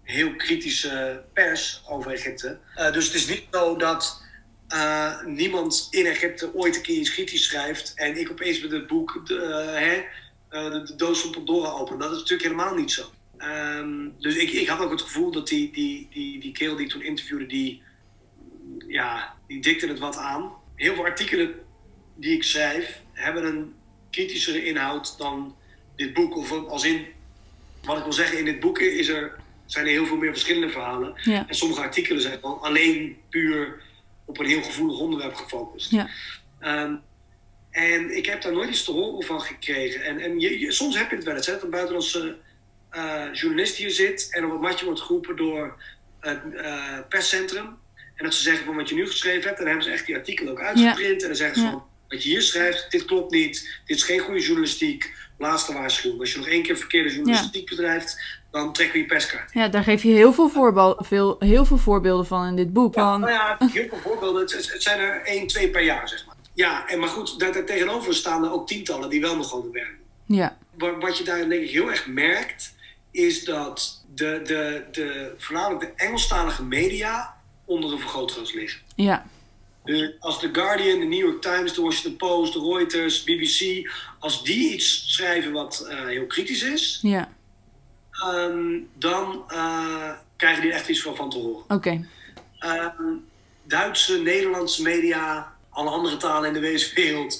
heel 0.04 0.36
kritische 0.36 1.24
pers 1.32 1.82
over 1.88 2.12
Egypte. 2.12 2.58
Dus 2.92 3.06
het 3.06 3.14
is 3.14 3.28
niet 3.28 3.46
zo 3.50 3.76
dat 3.76 4.22
eh, 4.68 5.24
niemand 5.24 5.88
in 5.90 6.06
Egypte 6.06 6.54
ooit 6.54 6.76
een 6.76 6.82
keer 6.82 6.96
iets 6.96 7.12
kritisch 7.12 7.44
schrijft 7.44 7.92
en 7.94 8.16
ik 8.16 8.30
opeens 8.30 8.60
met 8.60 8.70
het 8.70 8.86
boek 8.86 9.22
de, 9.24 9.40
eh, 9.40 9.80
hè, 9.80 10.04
eh, 10.48 10.72
de, 10.72 10.82
de 10.82 10.94
doos 10.96 11.20
van 11.20 11.30
Pandora 11.30 11.70
open. 11.70 11.98
Dat 11.98 12.10
is 12.10 12.18
natuurlijk 12.18 12.48
helemaal 12.48 12.74
niet 12.74 12.90
zo. 12.92 13.10
Ehm, 13.36 14.08
dus 14.18 14.36
ik, 14.36 14.50
ik 14.50 14.68
had 14.68 14.80
ook 14.80 14.90
het 14.90 15.02
gevoel 15.02 15.30
dat 15.30 15.48
die, 15.48 15.72
die, 15.72 16.08
die, 16.10 16.40
die 16.40 16.52
kerel 16.52 16.76
die 16.76 16.84
ik 16.84 16.90
toen 16.92 17.02
interviewde, 17.02 17.46
die, 17.46 17.82
ja, 18.86 19.34
die 19.46 19.60
dikte 19.60 19.86
het 19.86 19.98
wat 19.98 20.16
aan. 20.16 20.52
Heel 20.74 20.94
veel 20.94 21.04
artikelen 21.04 21.54
die 22.14 22.32
ik 22.32 22.42
schrijf 22.42 23.00
hebben 23.12 23.44
een 23.44 23.74
kritischere 24.10 24.64
inhoud 24.64 25.18
dan 25.18 25.56
dit 25.96 26.14
boek. 26.14 26.36
Of 26.36 26.52
als 26.52 26.84
in, 26.84 27.06
wat 27.82 27.96
ik 27.96 28.02
wil 28.02 28.12
zeggen, 28.12 28.38
in 28.38 28.44
dit 28.44 28.60
boek 28.60 28.78
is 28.78 29.08
er, 29.08 29.36
zijn 29.66 29.84
er 29.86 29.90
heel 29.90 30.06
veel 30.06 30.16
meer 30.16 30.30
verschillende 30.32 30.68
verhalen. 30.68 31.12
ja, 31.22 31.44
En 31.48 31.54
sommige 31.54 31.80
artikelen 31.80 32.22
zijn 32.22 32.38
gewoon 32.40 32.60
alleen 32.60 33.16
puur 33.30 33.82
op 34.24 34.38
een 34.38 34.46
heel 34.46 34.62
gevoelig 34.62 34.98
onderwerp 34.98 35.34
gefocust. 35.34 35.90
ja, 35.90 36.08
Ehm, 36.60 36.94
en 37.70 38.16
ik 38.16 38.26
heb 38.26 38.42
daar 38.42 38.52
nooit 38.52 38.68
iets 38.68 38.84
te 38.84 38.90
horen 38.92 39.26
van 39.26 39.40
gekregen. 39.40 40.02
En, 40.04 40.18
en 40.20 40.40
je, 40.40 40.58
je- 40.60 40.72
soms 40.72 40.96
heb 40.98 41.10
je 41.10 41.16
het 41.16 41.24
wel 41.24 41.34
eens, 41.36 41.46
hè, 41.46 41.52
dat 41.52 41.62
een 41.62 41.70
buitenlandse 41.70 42.36
eh, 42.90 43.24
journalist 43.32 43.76
hier 43.76 43.90
zit 43.90 44.26
en 44.30 44.44
op 44.44 44.50
het 44.52 44.60
matje 44.60 44.84
wordt 44.84 45.00
geroepen 45.00 45.36
door 45.36 45.82
het 46.20 46.40
eh, 46.54 46.98
perscentrum. 47.08 47.66
En 48.14 48.24
dat 48.24 48.34
ze 48.34 48.42
zeggen 48.42 48.64
van 48.64 48.76
wat 48.76 48.88
je 48.88 48.94
nu 48.94 49.06
geschreven 49.06 49.42
hebt, 49.42 49.58
en 49.58 49.64
dan 49.64 49.66
hebben 49.66 49.84
ze 49.84 49.90
echt 49.90 50.06
die 50.06 50.14
artikelen 50.16 50.52
ook 50.52 50.60
uitgeprint. 50.60 51.20
En 51.22 51.26
dan 51.28 51.36
zeggen 51.36 51.56
ze 51.60 51.62
van 51.70 51.84
wat 52.08 52.22
je 52.22 52.28
hier 52.28 52.42
schrijft, 52.42 52.90
dit 52.90 53.04
klopt 53.04 53.32
niet, 53.32 53.80
dit 53.84 53.96
is 53.96 54.02
geen 54.02 54.18
goede 54.18 54.40
journalistiek. 54.40 55.14
Laatste 55.38 55.72
waarschuwing. 55.72 56.20
Als 56.20 56.32
je 56.32 56.38
nog 56.38 56.48
één 56.48 56.62
keer 56.62 56.76
verkeerde 56.76 57.14
journalistiek 57.14 57.68
bedrijft, 57.68 58.20
dan 58.54 58.72
trekken 58.72 58.96
we 58.96 59.00
je 59.02 59.08
perskaart. 59.08 59.52
ja, 59.52 59.68
daar 59.68 59.82
geef 59.82 60.02
je 60.02 60.08
heel 60.08 60.32
veel, 60.32 60.50
veel, 60.98 61.36
heel 61.38 61.64
veel 61.64 61.76
voorbeelden 61.76 62.26
van 62.26 62.46
in 62.46 62.56
dit 62.56 62.72
boek. 62.72 62.94
Ja, 62.94 63.10
Van, 63.10 63.20
nou 63.20 63.32
ja, 63.32 63.56
heel 63.72 63.88
veel 63.88 63.98
voorbeelden. 63.98 64.42
Het, 64.42 64.74
zijn 64.78 65.00
er 65.00 65.22
één, 65.24 65.46
twee 65.46 65.70
per 65.70 65.82
jaar, 65.82 66.08
zeg 66.08 66.26
maar. 66.26 66.34
Ja, 66.52 66.88
en 66.88 66.98
maar 66.98 67.08
goed, 67.08 67.38
daar, 67.38 67.52
daar 67.52 67.64
tegenover 67.64 68.14
staan 68.14 68.44
er 68.44 68.52
ook 68.52 68.66
tientallen 68.66 69.10
die 69.10 69.20
wel 69.20 69.36
nog 69.36 69.48
gewoon 69.48 69.64
het 69.64 69.72
werk 69.72 69.96
doen. 70.26 70.36
ja, 70.36 70.56
Wat, 70.78 70.92
wat 71.00 71.18
je 71.18 71.24
daarin 71.24 71.48
denk 71.48 71.62
ik 71.62 71.70
heel 71.70 71.90
erg 71.90 72.06
merkt, 72.06 72.74
is 73.10 73.44
dat 73.44 74.04
de, 74.14 74.40
de, 74.44 74.84
de, 74.92 75.34
voornamelijk 75.38 75.80
de 75.80 76.04
Engelstalige 76.04 76.64
media 76.64 77.34
onder 77.64 77.92
een 77.92 77.98
vergrootglas 77.98 78.52
liggen. 78.52 78.80
ja, 78.94 79.26
De, 79.84 80.16
als 80.20 80.38
The 80.38 80.48
Guardian, 80.52 80.98
de 81.00 81.06
New 81.06 81.18
York 81.20 81.42
Times, 81.42 81.72
de 81.72 81.82
Washington 81.82 82.16
Post, 82.16 82.52
de 82.52 82.60
Reuters, 82.60 83.24
BBC, 83.24 83.90
als 84.18 84.44
die 84.44 84.72
iets 84.72 85.12
schrijven 85.12 85.52
wat 85.52 85.86
eh, 85.90 86.04
heel 86.06 86.26
kritisch 86.26 86.62
is, 86.62 86.98
ja, 87.02 87.28
ehm, 88.32 88.78
dan 88.98 89.44
eh, 89.48 90.10
krijgen 90.36 90.62
die 90.62 90.72
echt 90.72 90.88
iets 90.88 91.02
van, 91.02 91.16
van 91.16 91.30
te 91.30 91.38
horen. 91.38 91.64
oké. 91.68 92.06
Ehm, 92.58 93.02
Duitse, 93.62 94.18
Nederlandse 94.18 94.82
media, 94.82 95.52
alle 95.70 95.90
andere 95.90 96.16
talen 96.16 96.48
in 96.54 96.60
de 96.60 96.90
wereld, 96.94 97.30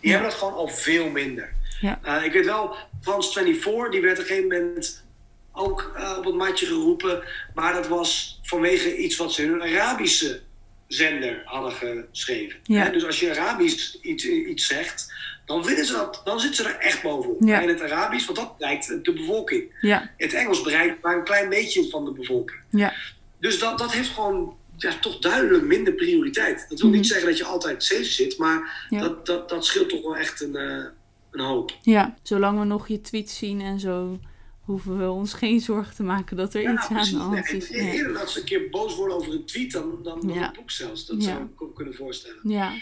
die 0.00 0.10
Ja. 0.10 0.10
hebben 0.10 0.28
dat 0.30 0.38
gewoon 0.38 0.54
al 0.54 0.68
veel 0.68 1.08
minder. 1.10 1.52
Ja. 1.80 1.98
Eh, 2.02 2.24
ik 2.24 2.32
weet 2.32 2.44
wel, 2.44 2.76
France 3.02 3.32
24, 3.32 3.90
die 3.90 4.00
werd 4.00 4.18
op 4.18 4.22
een 4.24 4.28
gegeven 4.30 4.48
moment 4.48 5.04
ook 5.52 5.92
eh, 5.96 6.14
op 6.18 6.24
het 6.24 6.34
matje 6.34 6.66
geroepen. 6.66 7.22
Maar 7.54 7.72
dat 7.72 7.88
was 7.88 8.40
vanwege 8.42 8.96
iets 8.96 9.16
wat 9.16 9.32
ze 9.32 9.42
in 9.42 9.52
een 9.52 9.62
Arabische 9.62 10.40
zender 10.86 11.42
hadden 11.44 11.72
geschreven. 11.72 12.58
Ja. 12.62 12.88
Dus 12.88 13.04
als 13.06 13.20
je 13.20 13.30
Arabisch 13.30 13.94
iets, 14.02 14.24
iets 14.26 14.66
zegt, 14.66 15.12
dan, 15.44 15.64
vinden 15.64 15.84
ze 15.86 15.92
dat, 15.92 16.20
dan 16.24 16.40
zitten 16.40 16.64
ze 16.64 16.70
er 16.70 16.78
echt 16.78 17.02
bovenop. 17.02 17.36
Ja. 17.40 17.60
In 17.60 17.68
het 17.68 17.80
Arabisch, 17.82 18.26
want 18.26 18.38
dat 18.38 18.58
bereikt 18.58 19.04
de 19.04 19.12
bevolking. 19.12 19.78
Ja, 19.80 20.10
het 20.16 20.32
Engels 20.32 20.62
bereikt 20.62 21.02
maar 21.02 21.16
een 21.16 21.24
klein 21.24 21.48
beetje 21.48 21.88
van 21.90 22.04
de 22.04 22.10
bevolking. 22.12 22.60
ja, 22.70 22.92
Dus 23.40 23.58
dat, 23.58 23.78
dat 23.78 23.92
heeft 23.92 24.08
gewoon 24.08 24.56
ja, 24.76 24.98
toch 25.00 25.18
duidelijk 25.18 25.64
minder 25.64 25.92
prioriteit. 25.92 26.66
Dat 26.68 26.80
wil 26.80 26.88
Mhm. 26.88 26.98
niet 26.98 27.06
zeggen 27.06 27.26
dat 27.28 27.38
je 27.38 27.44
altijd 27.44 27.84
safe 27.84 28.04
zit, 28.04 28.38
maar 28.38 28.86
Ja. 28.88 29.00
dat, 29.00 29.26
dat, 29.26 29.48
dat 29.48 29.66
scheelt 29.66 29.88
toch 29.88 30.02
wel 30.02 30.16
echt 30.16 30.40
een, 30.40 30.56
eh, 30.56 30.84
een 31.30 31.40
hoop. 31.44 31.72
ja. 31.82 32.14
Zolang 32.22 32.58
we 32.58 32.64
nog 32.64 32.88
je 32.88 33.00
tweets 33.00 33.38
zien 33.38 33.60
en 33.60 33.80
zo, 33.80 34.18
hoeven 34.60 34.98
we 34.98 35.10
ons 35.10 35.32
geen 35.34 35.60
zorgen 35.60 35.94
te 35.94 36.02
maken 36.02 36.36
dat 36.36 36.54
er 36.54 36.62
Ja, 36.62 36.72
iets 36.72 36.88
aan 36.88 37.02
de 37.04 37.16
hand 37.16 37.34
Nee, 37.52 37.56
is. 37.60 37.70
en 37.70 37.84
Ja, 37.86 37.92
Eerder 37.92 38.12
dat 38.12 38.30
ze 38.30 38.38
een 38.38 38.44
keer 38.44 38.70
boos 38.70 38.94
worden 38.96 39.16
over 39.16 39.32
een 39.32 39.44
tweet 39.44 39.72
dan, 39.72 39.98
dan, 40.02 40.20
dan 40.20 40.34
Ja. 40.34 40.46
een 40.46 40.52
boek 40.52 40.70
zelfs. 40.70 41.06
Dat 41.06 41.22
zou 41.22 41.42
ik 41.42 41.62
ook 41.62 41.74
kunnen 41.76 41.94
voorstellen. 41.94 42.38
ja. 42.42 42.72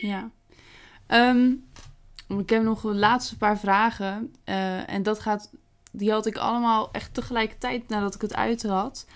ja. 0.00 0.30
Ehm, 1.06 1.50
ik 2.28 2.50
heb 2.50 2.62
nog 2.62 2.80
de 2.80 2.94
laatste 2.94 3.36
paar 3.36 3.58
vragen. 3.58 4.34
eh, 4.44 4.90
en 4.90 5.02
dat 5.02 5.20
gaat, 5.20 5.50
die 5.92 6.10
had 6.10 6.26
ik 6.26 6.36
allemaal 6.36 6.92
echt 6.92 7.14
tegelijkertijd 7.14 7.88
nadat 7.88 8.14
ik 8.14 8.20
het 8.20 8.34
uit 8.34 8.62
had. 8.62 9.06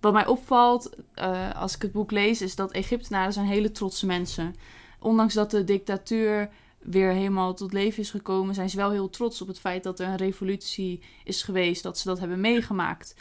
Wat 0.00 0.12
mij 0.12 0.26
opvalt 0.26 0.90
eh, 1.14 1.54
als 1.54 1.74
ik 1.74 1.82
het 1.82 1.92
boek 1.92 2.10
lees, 2.10 2.42
is 2.42 2.54
dat 2.54 2.72
Egyptenaren 2.72 3.32
zijn 3.32 3.46
hele 3.46 3.72
trotse 3.72 4.06
mensen. 4.06 4.54
Ondanks 5.00 5.34
dat 5.34 5.50
de 5.50 5.64
dictatuur 5.64 6.50
weer 6.78 7.10
helemaal 7.10 7.54
tot 7.54 7.72
leven 7.72 8.02
is 8.02 8.10
gekomen, 8.10 8.54
zijn 8.54 8.70
ze 8.70 8.76
wel 8.76 8.90
heel 8.90 9.10
trots 9.10 9.42
op 9.42 9.48
het 9.48 9.60
feit 9.60 9.82
dat 9.82 10.00
er 10.00 10.06
een 10.06 10.16
revolutie 10.16 11.02
is 11.24 11.42
geweest, 11.42 11.82
dat 11.82 11.98
ze 11.98 12.08
dat 12.08 12.18
hebben 12.18 12.40
meegemaakt. 12.40 13.14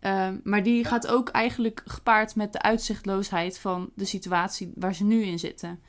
Ehm, 0.00 0.38
maar 0.42 0.62
die 0.62 0.84
gaat 0.84 1.06
ook 1.06 1.28
eigenlijk 1.28 1.82
gepaard 1.84 2.36
met 2.36 2.52
de 2.52 2.62
uitzichtloosheid 2.62 3.58
van 3.58 3.90
de 3.94 4.04
situatie 4.04 4.72
waar 4.74 4.94
ze 4.94 5.04
nu 5.04 5.22
in 5.22 5.38
zitten. 5.38 5.80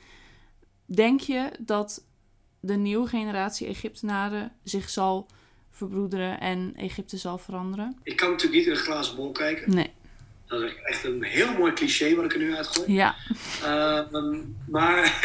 Denk 0.84 1.20
je 1.20 1.50
dat 1.58 2.04
de 2.66 2.76
nieuwe 2.76 3.06
generatie 3.08 3.66
Egyptenaren 3.66 4.52
zich 4.64 4.90
zal 4.90 5.26
verbroederen 5.70 6.40
en 6.40 6.72
Egypte 6.76 7.16
zal 7.16 7.38
veranderen? 7.38 7.96
Ik 8.02 8.16
kan 8.16 8.30
natuurlijk 8.30 8.56
niet 8.56 8.66
in 8.66 8.72
een 8.72 8.84
glazen 8.84 9.16
bol 9.16 9.32
kijken. 9.32 9.74
Nee. 9.74 9.90
Dat 10.46 10.62
is 10.62 10.72
echt 10.84 11.04
een 11.04 11.22
heel 11.22 11.52
mooi 11.52 11.72
cliché 11.72 12.14
wat 12.14 12.24
ik 12.24 12.32
er 12.32 12.38
nu 12.38 12.56
uitgooi. 12.56 12.92
Ja. 12.92 13.14
Ehm, 13.62 14.42
maar 14.68 14.98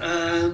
ehm, 0.00 0.52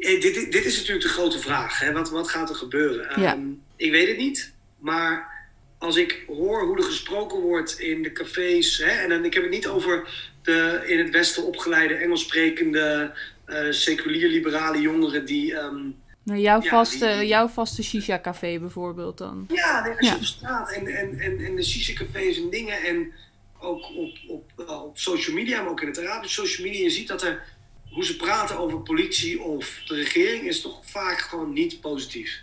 eh, 0.00 0.20
dit, 0.20 0.52
dit 0.52 0.64
is 0.64 0.76
natuurlijk 0.76 1.06
de 1.06 1.12
grote 1.12 1.38
vraag. 1.38 1.78
Hè? 1.80 1.92
Wat, 1.92 2.10
wat 2.10 2.28
gaat 2.28 2.48
er 2.48 2.56
gebeuren? 2.56 3.20
Ja. 3.20 3.32
Ehm, 3.32 3.48
ik 3.76 3.90
weet 3.90 4.08
het 4.08 4.16
niet. 4.16 4.54
Maar 4.78 5.35
als 5.78 5.96
ik 5.96 6.24
hoor 6.26 6.62
hoe 6.66 6.76
er 6.76 6.82
gesproken 6.82 7.40
wordt 7.40 7.78
in 7.78 8.02
de 8.02 8.12
cafés. 8.12 8.78
Hè? 8.78 8.90
En 8.90 9.08
dan, 9.08 9.24
ik 9.24 9.34
heb 9.34 9.42
het 9.42 9.52
niet 9.52 9.66
over 9.66 10.08
de 10.42 10.82
in 10.86 10.98
het 10.98 11.10
Westen 11.10 11.44
opgeleide 11.44 11.94
Engels 11.94 12.20
sprekende 12.22 13.12
eh 13.44 13.66
seculier 13.70 14.28
liberale 14.28 14.80
jongeren 14.80 15.24
die. 15.26 15.52
Nou, 16.22 16.40
jouw, 16.40 16.62
Ja, 16.62 16.70
vaste, 16.70 17.16
die- 17.18 17.28
jouw 17.28 17.48
vaste 17.48 17.82
shisha-café 17.82 18.58
bijvoorbeeld 18.58 19.18
dan. 19.18 19.46
Ja, 19.52 19.82
nee, 19.82 19.90
als 19.96 20.00
je 20.00 20.06
Ja. 20.06 20.14
op 20.16 20.24
straat 20.24 20.72
en, 20.72 20.86
en, 20.86 21.18
en, 21.18 21.38
en 21.38 21.56
de 21.56 21.62
shisha-cafés 21.64 22.36
en 22.36 22.50
dingen 22.50 22.82
en 22.84 23.12
ook 23.60 23.84
op, 23.96 24.16
op, 24.28 24.50
wel 24.66 24.80
op 24.82 24.98
social 24.98 25.34
media, 25.36 25.62
maar 25.62 25.70
ook 25.70 25.80
in 25.80 25.86
het 25.88 25.98
Arabische 25.98 26.40
social 26.46 26.66
media, 26.66 26.82
je 26.82 26.90
ziet 26.90 27.08
dat 27.08 27.22
er, 27.22 27.42
hoe 27.90 28.04
ze 28.04 28.16
praten 28.16 28.58
over 28.58 28.80
politie 28.80 29.40
of 29.42 29.80
de 29.86 29.94
regering, 29.94 30.44
is 30.46 30.60
toch 30.60 30.80
vaak 30.84 31.18
gewoon 31.18 31.52
niet 31.52 31.80
positief. 31.80 32.40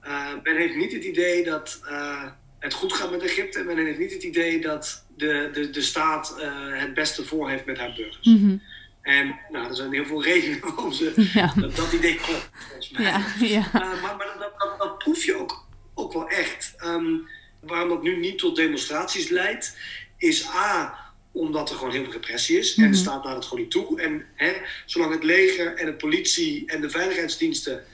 Eh, 0.00 0.32
men 0.42 0.56
heeft 0.56 0.76
niet 0.76 0.92
het 0.92 1.04
idee 1.04 1.44
dat 1.44 1.80
eh, 1.88 2.24
het 2.60 2.74
goed 2.74 2.92
gaat 2.92 3.10
met 3.10 3.22
Egypte 3.22 3.58
en 3.58 3.66
men 3.66 3.76
heeft 3.86 3.98
niet 3.98 4.12
het 4.12 4.22
idee 4.22 4.60
dat 4.60 5.04
de, 5.16 5.50
de, 5.52 5.70
de 5.70 5.80
staat 5.82 6.36
eh, 6.38 6.50
het 6.80 6.94
beste 6.94 7.24
voor 7.24 7.50
heeft 7.50 7.64
met 7.64 7.78
haar 7.78 7.92
burgers. 7.96 8.26
Mhm. 8.26 8.56
En 9.02 9.38
nou, 9.50 9.68
er 9.68 9.74
zijn 9.76 9.92
heel 9.92 10.04
veel 10.06 10.22
redenen 10.22 10.60
waarom 10.60 10.92
ze 10.92 11.12
Ja. 11.34 11.52
dat, 11.56 11.76
dat 11.76 11.92
idee 11.92 12.14
klopt, 12.14 12.50
volgens 12.52 12.90
mij. 12.90 13.02
Ja, 13.02 13.24
ja. 13.40 13.66
Uh, 13.74 14.02
maar 14.02 14.16
maar 14.16 14.36
dat, 14.38 14.52
dat, 14.58 14.74
dat 14.78 14.98
proef 14.98 15.24
je 15.24 15.36
ook, 15.36 15.66
ook 15.94 16.12
wel 16.12 16.28
echt. 16.28 16.74
Ehm, 16.76 17.14
waarom 17.60 17.88
dat 17.88 18.02
nu 18.02 18.16
niet 18.16 18.38
tot 18.38 18.56
demonstraties 18.56 19.28
leidt, 19.28 19.76
is 20.16 20.46
A, 20.48 20.98
omdat 21.32 21.70
er 21.70 21.76
gewoon 21.76 21.92
heel 21.92 22.02
veel 22.02 22.12
repressie 22.12 22.58
is. 22.58 22.74
En 22.74 22.82
Mhm. 22.82 22.92
de 22.92 22.96
staat 22.98 23.24
laat 23.24 23.34
het 23.34 23.44
gewoon 23.44 23.60
niet 23.62 23.70
toe. 23.70 24.00
En 24.00 24.24
hè, 24.34 24.52
zolang 24.86 25.12
het 25.12 25.24
leger 25.24 25.74
en 25.74 25.86
de 25.86 25.94
politie 25.94 26.62
en 26.66 26.80
de 26.80 26.90
veiligheidsdiensten 26.90 27.84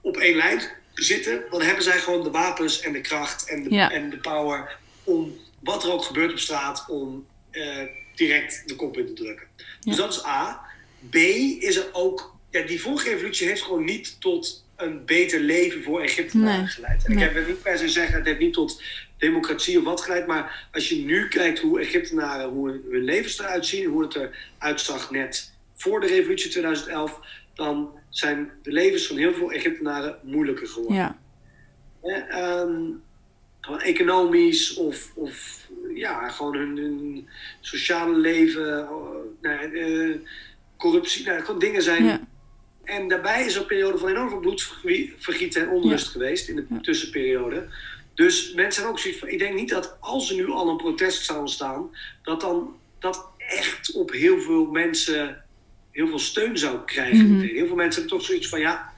op 0.00 0.16
één 0.16 0.36
lijn 0.36 0.60
zitten, 0.94 1.42
dan 1.50 1.62
hebben 1.62 1.82
zij 1.84 1.98
gewoon 1.98 2.22
de 2.22 2.30
wapens 2.30 2.80
en 2.80 2.92
de 2.92 3.00
kracht 3.00 3.48
en 3.48 3.62
de, 3.62 3.74
Ja. 3.74 3.90
en 3.90 4.10
de 4.10 4.16
power 4.18 4.76
om 5.04 5.36
wat 5.60 5.84
er 5.84 5.92
ook 5.92 6.04
gebeurt 6.04 6.32
op 6.32 6.38
straat, 6.38 6.84
om 6.88 7.26
eh, 7.50 7.78
direct 8.14 8.62
de 8.68 8.76
kop 8.76 8.96
in 8.98 9.06
te 9.06 9.12
drukken. 9.12 9.46
Dus 9.80 9.96
dat 9.96 10.12
is 10.12 10.24
A. 10.24 10.60
B 11.10 11.14
is 11.14 11.76
er 11.76 11.86
ook, 11.92 12.36
ja, 12.50 12.62
die 12.62 12.80
vorige 12.80 13.08
revolutie 13.10 13.46
heeft 13.48 13.62
gewoon 13.62 13.84
niet 13.84 14.20
tot 14.20 14.64
een 14.76 15.04
beter 15.04 15.40
leven 15.40 15.82
voor 15.82 16.00
Egyptenaren 16.00 16.58
Nee. 16.58 16.68
geleid. 16.68 17.04
En 17.04 17.14
Nee. 17.14 17.28
ik 17.28 17.34
heb 17.34 17.46
niet 17.46 17.62
per 17.62 17.78
se 17.78 17.88
zeggen, 17.88 18.14
het 18.16 18.26
heeft 18.26 18.38
niet 18.38 18.52
tot 18.52 18.82
democratie 19.18 19.78
of 19.78 19.84
wat 19.84 20.00
geleid, 20.00 20.26
maar 20.26 20.68
als 20.72 20.88
je 20.88 20.96
nu 20.96 21.28
kijkt 21.28 21.58
hoe 21.58 21.80
Egyptenaren, 21.80 22.48
hoe 22.48 22.68
hun- 22.68 22.84
hun 22.90 23.04
levens 23.04 23.38
eruit 23.38 23.66
zien, 23.66 23.84
hoe 23.88 24.02
het 24.02 24.14
eruit 24.58 24.80
zag 24.80 25.10
net 25.10 25.52
voor 25.76 26.00
de 26.00 26.06
revolutie 26.06 26.50
2011, 26.50 27.20
dan 27.54 27.90
zijn 28.10 28.50
de 28.62 28.72
levens 28.72 29.06
van 29.06 29.16
heel 29.16 29.34
veel 29.34 29.52
Egyptenaren 29.52 30.18
moeilijker 30.22 30.66
geworden. 30.66 30.96
ja. 30.96 31.18
Ehm, 32.02 32.82
gewoon 33.60 33.80
economisch 33.80 34.74
of, 34.74 35.12
of 35.14 35.68
ja, 35.94 36.28
gewoon 36.28 36.56
hun, 36.56 36.76
hun 36.76 37.28
sociale 37.60 38.16
leven, 38.16 38.90
oh, 38.90 39.14
nou, 39.40 39.76
eh, 39.76 40.16
corruptie, 40.76 41.26
nou, 41.26 41.40
gewoon 41.40 41.60
dingen 41.60 41.82
zijn. 41.82 42.04
Ja. 42.04 42.20
En 42.84 43.08
daarbij 43.08 43.44
is 43.44 43.54
er 43.54 43.60
een 43.60 43.66
periode 43.66 43.98
van 43.98 44.08
enorm 44.08 44.28
veel 44.28 44.40
bloedvergieten 44.40 45.62
en 45.62 45.68
onrust 45.68 46.08
geweest 46.08 46.48
in 46.48 46.56
de 46.56 46.80
tussenperiode. 46.80 47.68
Dus 48.14 48.54
mensen 48.54 48.74
hebben 48.74 48.90
ook 48.90 48.98
zoiets 48.98 49.20
van, 49.20 49.28
ik 49.28 49.38
denk 49.38 49.54
niet 49.54 49.68
dat 49.68 49.96
als 50.00 50.30
er 50.30 50.36
nu 50.36 50.50
al 50.50 50.68
een 50.68 50.76
protest 50.76 51.24
zou 51.24 51.38
ontstaan, 51.38 51.90
dat 52.22 52.40
dan 52.40 52.78
dat 52.98 53.28
echt 53.36 53.92
op 53.92 54.10
heel 54.12 54.40
veel 54.40 54.66
mensen 54.66 55.44
heel 56.00 56.08
veel 56.08 56.18
steun 56.18 56.58
zou 56.58 56.78
krijgen. 56.84 57.32
Mhm. 57.36 57.40
Heel 57.40 57.66
veel 57.66 57.76
mensen 57.76 58.00
hebben 58.00 58.18
toch 58.18 58.26
zoiets 58.28 58.48
van, 58.48 58.60
ja, 58.60 58.92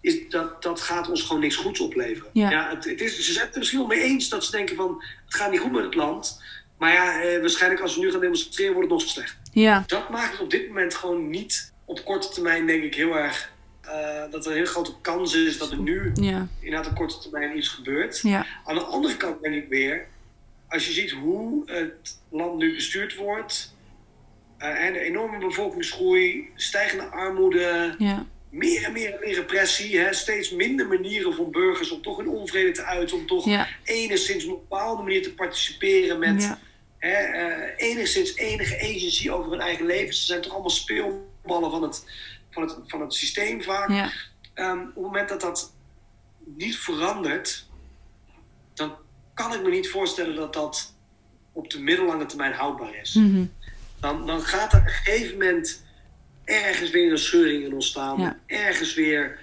is 0.00 0.28
dat, 0.28 0.62
dat 0.62 0.80
gaat 0.80 1.08
ons 1.08 1.22
gewoon 1.22 1.42
niks 1.42 1.56
goeds 1.56 1.80
opleveren. 1.80 2.30
Ja. 2.32 2.70
het, 2.70 2.84
het 2.84 3.00
is, 3.00 3.16
ze 3.16 3.32
zijn 3.32 3.44
het 3.44 3.52
er 3.54 3.58
misschien 3.58 3.80
wel 3.80 3.88
mee 3.88 4.00
eens 4.02 4.28
dat 4.28 4.44
ze 4.44 4.50
denken 4.50 4.76
van 4.76 5.02
het 5.24 5.34
gaat 5.34 5.50
niet 5.50 5.60
goed 5.60 5.72
met 5.72 5.84
het 5.84 5.94
land. 5.94 6.42
Maar 6.78 6.92
ja, 6.92 7.20
eh, 7.22 7.40
waarschijnlijk 7.40 7.82
als 7.82 7.94
we 7.94 8.00
nu 8.00 8.10
gaan 8.10 8.20
demonstreren 8.20 8.74
wordt 8.74 8.90
het 8.90 8.98
nog 9.00 9.08
slechter. 9.08 9.36
Ja. 9.52 9.84
Dat 9.86 10.10
maakt 10.10 10.32
het 10.32 10.40
op 10.40 10.50
dit 10.50 10.68
moment 10.68 10.94
gewoon 10.94 11.30
niet 11.30 11.72
op 11.84 12.04
korte 12.04 12.28
termijn 12.28 12.66
denk 12.66 12.82
ik 12.82 12.94
heel 12.94 13.16
erg 13.16 13.52
eh, 13.80 14.30
dat 14.30 14.44
er 14.44 14.50
een 14.50 14.56
heel 14.56 14.66
grote 14.66 14.92
kans 15.00 15.34
is 15.34 15.58
dat 15.58 15.70
er 15.70 15.78
nu 15.78 16.12
Ja. 16.14 16.48
inderdaad 16.60 16.90
op 16.90 16.96
korte 16.96 17.18
termijn 17.18 17.56
iets 17.56 17.68
gebeurt. 17.68 18.20
Ja. 18.22 18.46
Aan 18.64 18.74
de 18.74 18.80
andere 18.80 19.16
kant 19.16 19.42
denk 19.42 19.54
ik 19.54 19.68
weer, 19.68 20.06
als 20.68 20.86
je 20.86 20.92
ziet 20.92 21.10
hoe 21.10 21.62
het 21.70 22.18
land 22.30 22.58
nu 22.58 22.74
bestuurd 22.74 23.14
wordt, 23.14 23.74
en 24.58 24.92
de 24.92 25.00
enorme 25.00 25.38
bevolkingsgroei, 25.38 26.48
stijgende 26.54 27.04
armoede, 27.04 27.94
Ja. 27.98 28.26
meer 28.50 28.84
en 28.84 28.92
meer 28.92 29.14
en 29.14 29.20
meer 29.20 29.34
repressie, 29.34 29.98
hè, 29.98 30.12
steeds 30.12 30.50
minder 30.50 30.86
manieren 30.86 31.34
voor 31.34 31.50
burgers 31.50 31.90
om 31.90 32.02
toch 32.02 32.16
hun 32.16 32.28
onvrede 32.28 32.70
te 32.70 32.82
uiten, 32.84 33.16
om 33.16 33.26
toch 33.26 33.44
Ja. 33.44 33.68
enigszins 33.84 34.44
op 34.44 34.50
een 34.50 34.58
bepaalde 34.68 35.02
manier 35.02 35.22
te 35.22 35.34
participeren 35.34 36.18
met 36.18 36.42
Ja. 36.42 36.58
hè, 36.98 37.12
eh, 37.12 37.88
enigszins 37.88 38.34
enige 38.36 38.76
agency 38.80 39.30
over 39.30 39.50
hun 39.50 39.60
eigen 39.60 39.86
leven. 39.86 40.14
Ze 40.14 40.24
zijn 40.24 40.40
toch 40.40 40.52
allemaal 40.52 40.70
speelballen 40.70 41.70
van 41.70 41.82
het, 41.82 42.04
van 42.50 42.62
het, 42.62 42.76
van 42.86 43.00
het 43.00 43.14
systeem 43.14 43.62
vaak. 43.62 43.88
Ehm, 44.54 44.78
op 44.80 44.84
het 44.94 45.02
moment 45.02 45.28
dat 45.28 45.40
dat 45.40 45.72
niet 46.44 46.76
verandert, 46.76 47.66
dan 48.74 48.96
kan 49.34 49.54
ik 49.54 49.62
me 49.62 49.70
niet 49.70 49.88
voorstellen 49.88 50.34
dat 50.34 50.52
dat 50.52 50.94
op 51.52 51.70
de 51.70 51.80
middellange 51.80 52.26
termijn 52.26 52.52
houdbaar 52.52 52.94
is. 52.96 53.14
Mhm. 53.14 53.44
Dan, 54.06 54.26
dan 54.26 54.42
gaat 54.42 54.72
er 54.72 54.78
op 54.78 54.84
een 54.86 54.92
gegeven 54.92 55.32
moment 55.32 55.82
ergens 56.44 56.90
weer 56.90 57.10
een 57.10 57.18
scheuring 57.18 57.64
in 57.64 57.72
ontstaan. 57.72 58.20
Ja. 58.20 58.38
Ergens 58.46 58.94
weer 58.94 59.38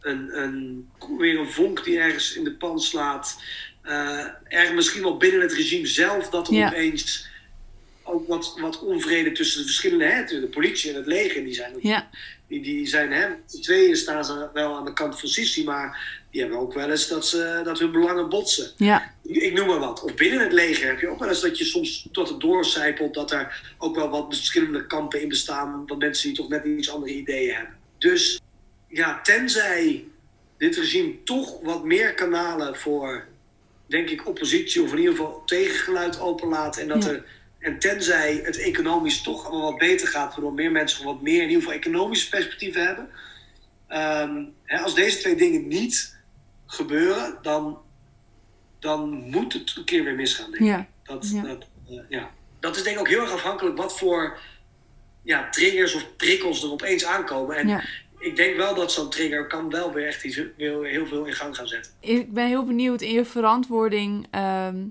een, 0.00 0.38
een, 0.42 0.88
weer 1.18 1.38
een 1.38 1.50
vonk 1.50 1.84
die 1.84 1.98
ergens 1.98 2.34
in 2.34 2.44
de 2.44 2.52
pan 2.52 2.80
slaat. 2.80 3.42
Ergens 4.48 4.74
misschien 4.74 5.02
wel 5.02 5.16
binnen 5.16 5.40
het 5.40 5.52
regime 5.52 5.86
zelf 5.86 6.30
dat 6.30 6.48
er 6.48 6.54
Ja. 6.54 6.66
opeens 6.68 7.28
ook 8.02 8.28
wat, 8.28 8.54
wat 8.60 8.80
onvrede 8.82 9.32
tussen 9.32 9.60
de 9.60 9.66
verschillende, 9.66 10.04
hè, 10.04 10.20
tussen 10.20 10.40
de 10.40 10.46
politie 10.46 10.90
en 10.90 10.96
het 10.96 11.06
leger, 11.06 11.44
die 11.44 11.54
zijn 11.54 11.72
Ja. 11.80 12.10
die, 12.48 12.62
die 12.62 12.86
zijn, 12.86 13.12
hè, 13.12 13.28
z'n 13.46 13.60
tweeën 13.60 13.96
staan 13.96 14.24
ze 14.24 14.48
wel 14.52 14.76
aan 14.76 14.84
de 14.84 14.92
kant 14.92 15.20
van 15.20 15.28
Sisi, 15.28 15.64
maar 15.64 16.18
die 16.36 16.44
hebben 16.44 16.64
ook 16.64 16.74
wel 16.74 16.90
eens 16.90 17.08
dat, 17.08 17.26
ze, 17.26 17.60
dat 17.64 17.78
hun 17.78 17.92
belangen 17.92 18.28
botsen. 18.28 18.70
Ja. 18.76 19.12
Ik 19.22 19.52
noem 19.52 19.66
maar 19.66 19.78
wat. 19.78 20.02
Of 20.02 20.14
binnen 20.14 20.40
het 20.40 20.52
leger 20.52 20.88
heb 20.88 21.00
je 21.00 21.08
ook 21.08 21.18
wel 21.18 21.28
eens 21.28 21.40
dat 21.40 21.58
je 21.58 21.64
soms 21.64 22.08
tot 22.12 22.28
het 22.28 22.40
doorcijpelt 22.40 23.14
dat 23.14 23.30
er 23.30 23.74
ook 23.78 23.96
wel 23.96 24.08
wat 24.08 24.26
verschillende 24.28 24.86
kampen 24.86 25.22
in 25.22 25.28
bestaan 25.28 25.84
van 25.86 25.98
mensen 25.98 26.28
die 26.28 26.36
toch 26.36 26.48
net 26.48 26.64
iets 26.64 26.90
andere 26.90 27.12
ideeën 27.12 27.54
hebben. 27.54 27.74
Dus 27.98 28.40
ja, 28.88 29.20
tenzij 29.22 30.04
dit 30.58 30.76
regime 30.76 31.22
toch 31.22 31.60
wat 31.62 31.84
meer 31.84 32.14
kanalen 32.14 32.76
voor, 32.76 33.26
denk 33.86 34.10
ik, 34.10 34.26
oppositie 34.26 34.82
of 34.82 34.92
in 34.92 34.98
ieder 34.98 35.14
geval 35.14 35.42
tegengeluid 35.44 36.20
openlaat 36.20 36.76
en 36.76 36.88
dat 36.88 37.04
Ja. 37.04 37.10
er 37.10 37.24
en 37.58 37.78
tenzij 37.78 38.40
het 38.42 38.58
economisch 38.58 39.22
toch 39.22 39.50
wel 39.50 39.60
wat 39.60 39.78
beter 39.78 40.08
gaat, 40.08 40.32
waardoor 40.34 40.52
meer 40.52 40.70
mensen 40.72 41.04
wat 41.04 41.22
meer 41.22 41.42
in 41.42 41.48
ieder 41.48 41.62
geval 41.62 41.76
economische 41.76 42.28
perspectieven 42.28 42.86
hebben. 42.86 43.08
Ehm, 43.88 44.44
hè, 44.64 44.78
als 44.78 44.94
deze 44.94 45.18
twee 45.18 45.36
dingen 45.36 45.68
niet 45.68 46.15
gebeuren, 46.66 47.38
dan, 47.42 47.78
dan 48.78 49.10
moet 49.30 49.52
het 49.52 49.74
een 49.76 49.84
keer 49.84 50.04
weer 50.04 50.14
misgaan. 50.14 50.50
Denk 50.50 50.62
ik. 50.62 50.68
Ja. 50.68 50.86
Dat, 51.02 51.28
Ja. 51.30 51.42
Dat, 51.42 51.66
eh, 51.88 51.98
ja. 52.08 52.30
dat 52.60 52.76
is 52.76 52.82
denk 52.82 52.94
ik 52.96 53.00
ook 53.00 53.08
heel 53.08 53.20
erg 53.20 53.32
afhankelijk 53.32 53.76
wat 53.76 53.98
voor 53.98 54.38
ja, 55.22 55.48
triggers 55.50 55.94
of 55.94 56.16
prikkels 56.16 56.62
er 56.62 56.70
opeens 56.70 57.04
aankomen. 57.04 57.56
En 57.56 57.68
Ja. 57.68 57.84
ik 58.18 58.36
denk 58.36 58.56
wel 58.56 58.74
dat 58.74 58.92
zo'n 58.92 59.10
trigger 59.10 59.46
kan 59.46 59.70
wel 59.70 59.92
weer 59.92 60.06
echt 60.06 60.24
iets, 60.24 60.40
weer 60.56 60.84
heel 60.84 61.06
veel 61.06 61.24
in 61.24 61.32
gang 61.32 61.56
gaan 61.56 61.68
zetten. 61.68 61.92
Ik 62.00 62.32
ben 62.32 62.46
heel 62.46 62.64
benieuwd 62.64 63.00
in 63.00 63.12
je 63.12 63.24
verantwoording. 63.24 64.26
ehm, 64.30 64.84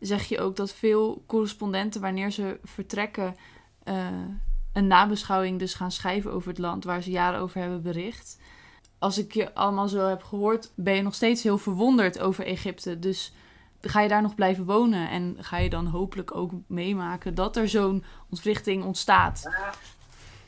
zeg 0.00 0.24
je 0.28 0.40
ook 0.40 0.56
dat 0.56 0.74
veel 0.74 1.24
correspondenten, 1.26 2.00
wanneer 2.00 2.30
ze 2.30 2.58
vertrekken, 2.64 3.36
eh, 3.84 4.06
een 4.72 4.86
nabeschouwing 4.86 5.58
dus 5.58 5.74
gaan 5.74 5.92
schrijven 5.92 6.32
over 6.32 6.48
het 6.48 6.58
land 6.58 6.84
waar 6.84 7.02
ze 7.02 7.10
jaren 7.10 7.40
over 7.40 7.60
hebben 7.60 7.82
bericht. 7.82 8.38
Als 9.04 9.18
ik 9.18 9.32
je 9.34 9.54
allemaal 9.54 9.88
zo 9.88 10.08
heb 10.08 10.22
gehoord, 10.22 10.70
ben 10.74 10.94
je 10.94 11.02
nog 11.02 11.14
steeds 11.14 11.42
heel 11.42 11.58
verwonderd 11.58 12.18
over 12.18 12.46
Egypte. 12.46 12.98
Dus 12.98 13.32
ga 13.80 14.00
je 14.00 14.08
daar 14.08 14.22
nog 14.22 14.34
blijven 14.34 14.64
wonen 14.64 15.10
en 15.10 15.36
ga 15.40 15.58
je 15.58 15.70
dan 15.70 15.86
hopelijk 15.86 16.34
ook 16.36 16.50
meemaken 16.66 17.34
dat 17.34 17.56
er 17.56 17.68
zo'n 17.68 18.04
ontwrichting 18.30 18.84
ontstaat? 18.84 19.50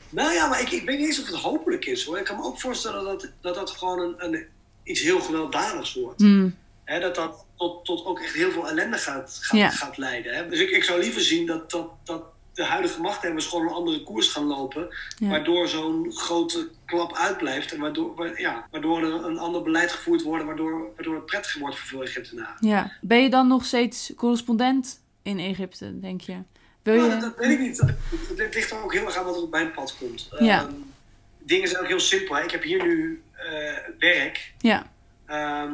Nou 0.09 0.33
ja, 0.33 0.47
maar 0.47 0.61
ik, 0.61 0.71
ik 0.71 0.85
weet 0.85 0.97
niet 0.97 1.07
eens 1.07 1.21
of 1.21 1.25
het 1.25 1.35
hopelijk 1.35 1.85
is 1.85 2.05
hoor. 2.05 2.17
Ik 2.17 2.25
kan 2.25 2.35
me 2.35 2.43
ook 2.43 2.59
voorstellen 2.59 3.03
dat 3.03 3.31
dat, 3.41 3.55
dat 3.55 3.71
gewoon 3.71 3.99
een, 3.99 4.15
een, 4.17 4.45
iets 4.83 5.01
heel 5.01 5.19
gewelddadigs 5.19 5.93
wordt. 5.93 6.21
Hè, 6.83 6.99
dat 6.99 7.15
dat 7.15 7.45
tot, 7.55 7.85
tot 7.85 8.05
ook 8.05 8.19
echt 8.19 8.33
heel 8.33 8.51
veel 8.51 8.69
ellende 8.69 8.97
gaat, 8.97 9.37
gaat, 9.41 9.57
Ja. 9.59 9.69
gaat 9.69 9.97
leiden. 9.97 10.35
Hè. 10.35 10.49
Dus 10.49 10.59
ik, 10.59 10.69
ik 10.69 10.83
zou 10.83 10.99
liever 10.99 11.21
zien 11.21 11.45
dat, 11.45 11.71
dat, 11.71 11.89
dat 12.03 12.23
de 12.57 12.63
huidige 12.65 13.01
machthebbers 13.01 13.45
gewoon 13.45 13.67
een 13.67 13.73
andere 13.73 14.03
koers 14.03 14.27
gaan 14.27 14.43
lopen. 14.45 14.95
Ja. 15.17 15.29
Waardoor 15.29 15.67
zo'n 15.67 16.11
grote 16.13 16.69
klap 16.85 17.15
uitblijft. 17.15 17.73
En 17.73 17.79
waardoor, 17.79 18.15
wa- 18.15 18.31
ja, 18.37 18.67
waardoor 18.71 19.03
er 19.03 19.25
een 19.25 19.37
ander 19.37 19.61
beleid 19.63 19.91
gevoerd 19.91 20.23
wordt. 20.23 20.45
Waardoor, 20.45 20.91
waardoor 20.95 21.15
het 21.15 21.25
prettiger 21.25 21.59
wordt 21.59 21.77
voor 21.77 21.87
veel 21.87 22.01
Egyptenaren. 22.03 22.67
Ja. 22.67 22.91
Ben 23.01 23.21
je 23.21 23.29
dan 23.29 23.47
nog 23.47 23.65
steeds 23.65 24.11
correspondent 24.15 25.01
in 25.21 25.39
Egypte, 25.39 25.99
denk 25.99 26.21
je? 26.21 26.35
Wil 26.83 26.95
Nou, 26.95 27.05
je... 27.05 27.11
dat, 27.11 27.21
dat 27.21 27.35
weet 27.37 27.49
ik 27.49 27.59
niet. 27.59 27.77
Het- 28.37 28.53
ligt 28.55 28.71
er 28.71 28.83
ook 28.83 28.93
heel 28.93 29.05
erg 29.05 29.15
aan 29.17 29.25
wat 29.25 29.35
er 29.35 29.41
op 29.41 29.51
mijn 29.51 29.71
pad 29.71 29.95
komt. 29.99 30.29
Ja. 30.39 30.61
Ehm, 30.61 30.71
dingen 31.39 31.67
zijn 31.67 31.81
ook 31.81 31.87
heel 31.87 31.99
simpel. 31.99 32.35
Hè. 32.35 32.43
Ik 32.43 32.51
heb 32.51 32.63
hier 32.63 32.85
nu 32.85 33.21
eh, 33.33 33.77
werk. 33.99 34.53
Ja. 34.59 34.91
Ehm, 35.25 35.71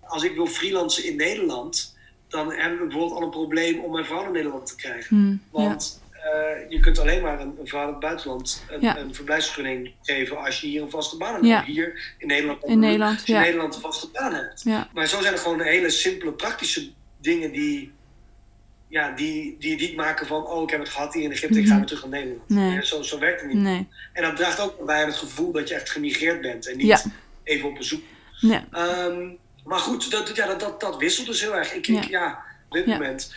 als 0.00 0.22
ik 0.22 0.34
wil 0.34 0.46
freelancen 0.46 1.04
in 1.04 1.16
Nederland, 1.16 1.96
dan 2.28 2.52
heb 2.52 2.72
ik 2.72 2.78
bijvoorbeeld 2.78 3.12
al 3.12 3.22
een 3.22 3.30
probleem 3.30 3.80
om 3.80 3.92
mijn 3.92 4.04
vrouw 4.04 4.22
naar 4.22 4.32
Nederland 4.32 4.66
te 4.66 4.76
krijgen. 4.76 5.16
Hm, 5.16 5.30
ja. 5.30 5.38
Want 5.68 6.00
eh, 6.32 6.70
je 6.70 6.80
kunt 6.80 6.98
alleen 6.98 7.22
maar 7.22 7.40
een, 7.40 7.56
een 7.60 7.66
vrouw 7.66 7.82
in 7.86 7.88
het 7.90 8.00
buitenland 8.00 8.64
een, 8.70 8.80
Ja. 8.80 8.98
een 8.98 9.14
verblijfsvergunning 9.14 9.92
geven 10.02 10.38
als 10.44 10.60
je 10.60 10.66
hier 10.66 10.82
een 10.82 10.90
vaste 10.90 11.16
baan 11.16 11.32
hebt. 11.32 11.46
Ja. 11.46 11.64
Hier 11.64 12.14
in 12.18 12.26
Nederland, 12.26 12.64
In 12.64 12.78
Nederland, 12.78 13.16
als 13.18 13.26
je 13.26 13.34
in 13.34 13.40
Nederland 13.40 13.74
een 13.74 13.80
vaste 13.80 14.08
baan 14.12 14.34
hebt. 14.34 14.62
Ja. 14.64 14.88
Maar 14.94 15.06
zo 15.06 15.20
zijn 15.20 15.32
er 15.32 15.38
gewoon 15.38 15.60
hele 15.60 15.90
simpele, 15.90 16.32
praktische 16.32 16.90
dingen 17.20 17.52
die, 17.52 17.92
ja, 18.88 19.10
die, 19.12 19.56
die 19.58 19.76
niet 19.76 19.96
maken 19.96 20.26
van, 20.26 20.46
oh, 20.46 20.62
ik 20.62 20.70
heb 20.70 20.80
het 20.80 20.88
gehad 20.88 21.14
hier 21.14 21.22
in 21.22 21.30
Egypte, 21.32 21.58
ik 21.58 21.64
ga 21.64 21.68
Mhm. 21.70 21.78
weer 21.78 21.86
terug 21.86 22.02
naar 22.06 22.10
Nederland. 22.20 22.48
Nee. 22.48 22.84
Zo, 22.86 23.02
zo 23.02 23.18
werkt 23.18 23.40
het 23.40 23.52
niet. 23.52 23.62
Nee. 23.62 23.88
En 24.12 24.22
dat 24.22 24.36
draagt 24.36 24.60
ook 24.60 24.84
bij 24.86 25.00
aan 25.02 25.08
het 25.08 25.16
gevoel 25.16 25.52
dat 25.52 25.68
je 25.68 25.74
echt 25.74 25.90
gemigreerd 25.90 26.40
bent 26.40 26.68
en 26.70 26.76
niet 26.76 27.06
even 27.44 27.68
op 27.68 27.74
bezoek. 27.76 28.02
Ja. 28.40 28.64
Ehm, 28.72 29.28
maar 29.64 29.78
goed, 29.78 30.10
dat, 30.10 30.36
ja, 30.36 30.46
dat, 30.46 30.60
dat, 30.60 30.80
dat 30.80 30.96
wisselt 30.96 31.26
dus 31.26 31.40
heel 31.40 31.56
erg. 31.56 31.72
Ik, 31.74 31.86
ik, 31.86 32.04
Ja. 32.08 32.42
op 32.68 32.72
dit 32.76 32.86
moment 32.86 33.34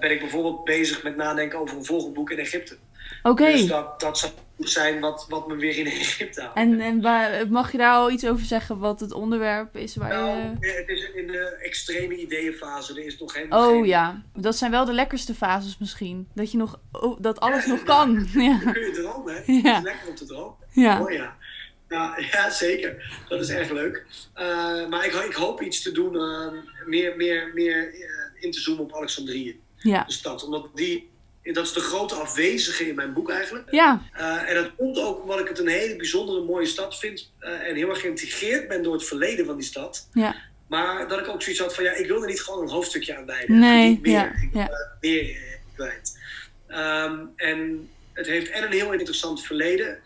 ben 0.00 0.10
ik 0.10 0.20
bijvoorbeeld 0.20 0.64
bezig 0.64 1.02
met 1.02 1.16
nadenken 1.16 1.58
over 1.58 1.76
een 1.76 1.84
volgend 1.84 2.14
boek 2.14 2.30
in 2.30 2.38
Egypte. 2.38 2.76
Oké. 3.22 3.44
Dus 3.52 3.66
dat, 3.66 4.00
dat 4.00 4.18
zou 4.18 4.32
zijn 4.58 5.00
wat, 5.00 5.26
wat 5.28 5.48
me 5.48 5.56
weer 5.56 5.76
in 5.78 5.86
Egypte 5.86 6.40
houdt. 6.40 6.56
En, 6.56 6.80
en 6.80 7.00
waar, 7.00 7.48
mag 7.48 7.72
je 7.72 7.78
daar 7.78 7.92
al 7.94 8.10
iets 8.10 8.26
over 8.26 8.44
zeggen 8.46 8.78
wat 8.78 9.00
het 9.00 9.12
onderwerp 9.12 9.76
is 9.76 9.96
waar 9.96 10.08
Nou, 10.08 10.36
je... 10.38 10.68
eh, 10.68 10.76
het 10.76 10.88
is 10.88 11.10
in 11.14 11.26
de 11.26 11.58
extreme 11.62 12.16
ideeënfase. 12.16 12.92
Er 13.00 13.04
is 13.06 13.18
nog 13.18 13.32
geen. 13.32 13.52
Oh 13.54 13.66
geen- 13.68 13.84
ja, 13.86 14.22
dat 14.36 14.56
zijn 14.56 14.70
wel 14.70 14.84
de 14.84 14.92
lekkerste 14.92 15.34
fases 15.34 15.78
misschien. 15.78 16.28
Dat 16.34 16.52
je 16.52 16.58
nog, 16.58 16.80
oh, 16.92 17.16
dat 17.20 17.40
alles 17.40 17.66
nog 17.66 17.82
kan. 17.82 18.26
Ja. 18.34 18.60
Dan 18.64 18.72
kun 18.72 18.82
je 18.82 18.90
dromen, 18.92 19.34
hè? 19.34 19.52
Ja. 19.52 19.62
Het 19.74 19.76
is 19.76 19.82
lekker 19.82 20.08
om 20.08 20.14
te 20.14 20.24
dromen. 20.26 20.54
Ja. 20.70 21.00
Oh 21.02 21.10
ja. 21.10 21.36
Ja, 21.88 22.18
ja, 22.32 22.50
zeker. 22.50 23.22
Dat 23.28 23.40
is 23.40 23.48
erg 23.48 23.70
leuk. 23.70 24.04
Eh, 24.34 24.88
maar 24.88 25.04
ik, 25.06 25.12
ik 25.12 25.32
hoop 25.34 25.62
iets 25.62 25.82
te 25.82 25.92
doen, 25.92 26.16
eh, 26.16 26.52
meer, 26.86 27.16
meer, 27.16 27.50
meer 27.54 27.94
eh, 27.94 28.42
in 28.44 28.50
te 28.50 28.60
zoomen 28.60 28.84
op 28.84 28.94
Alexandrië, 28.94 29.60
Ja. 29.78 30.04
de 30.04 30.12
stad. 30.12 30.44
Omdat 30.44 30.66
die, 30.74 31.10
dat 31.42 31.64
is 31.66 31.72
de 31.72 31.80
grote 31.80 32.14
afwezige 32.14 32.88
in 32.88 32.94
mijn 32.94 33.12
boek 33.12 33.30
eigenlijk. 33.30 33.70
Ja. 33.70 34.02
Eh, 34.12 34.48
en 34.48 34.54
dat 34.54 34.70
komt 34.76 34.98
ook 34.98 35.22
omdat 35.22 35.40
ik 35.40 35.48
het 35.48 35.58
een 35.58 35.66
hele 35.68 35.96
bijzondere, 35.96 36.40
mooie 36.44 36.66
stad 36.66 36.98
vind. 36.98 37.30
eh, 37.38 37.68
en 37.68 37.74
heel 37.76 37.88
erg 37.88 38.00
geïntegreerd 38.00 38.68
ben 38.68 38.82
door 38.82 38.92
het 38.92 39.04
verleden 39.04 39.46
van 39.46 39.56
die 39.56 39.66
stad. 39.66 40.08
Ja. 40.12 40.34
Maar 40.66 41.08
dat 41.08 41.18
ik 41.18 41.28
ook 41.28 41.42
zoiets 41.42 41.60
had 41.60 41.74
van, 41.74 41.84
ja, 41.84 41.92
ik 41.92 42.06
wil 42.06 42.20
er 42.22 42.28
niet 42.28 42.42
gewoon 42.42 42.62
een 42.62 42.70
hoofdstukje 42.70 43.16
aan 43.16 43.26
wijden. 43.26 43.58
Nee, 43.58 43.98
meer. 44.02 44.12
ja, 44.12 44.24
Ik 44.42 44.48
wil 44.52 44.60
ja. 44.62 44.68
er 44.68 44.96
meer 45.00 45.28
eh, 45.30 45.74
kwijt. 45.74 46.18
Ehm, 46.66 47.18
en 47.36 47.88
het 48.12 48.26
heeft 48.26 48.50
en 48.50 48.62
een 48.62 48.72
heel 48.72 48.92
interessant 48.92 49.42
verleden. 49.42 49.98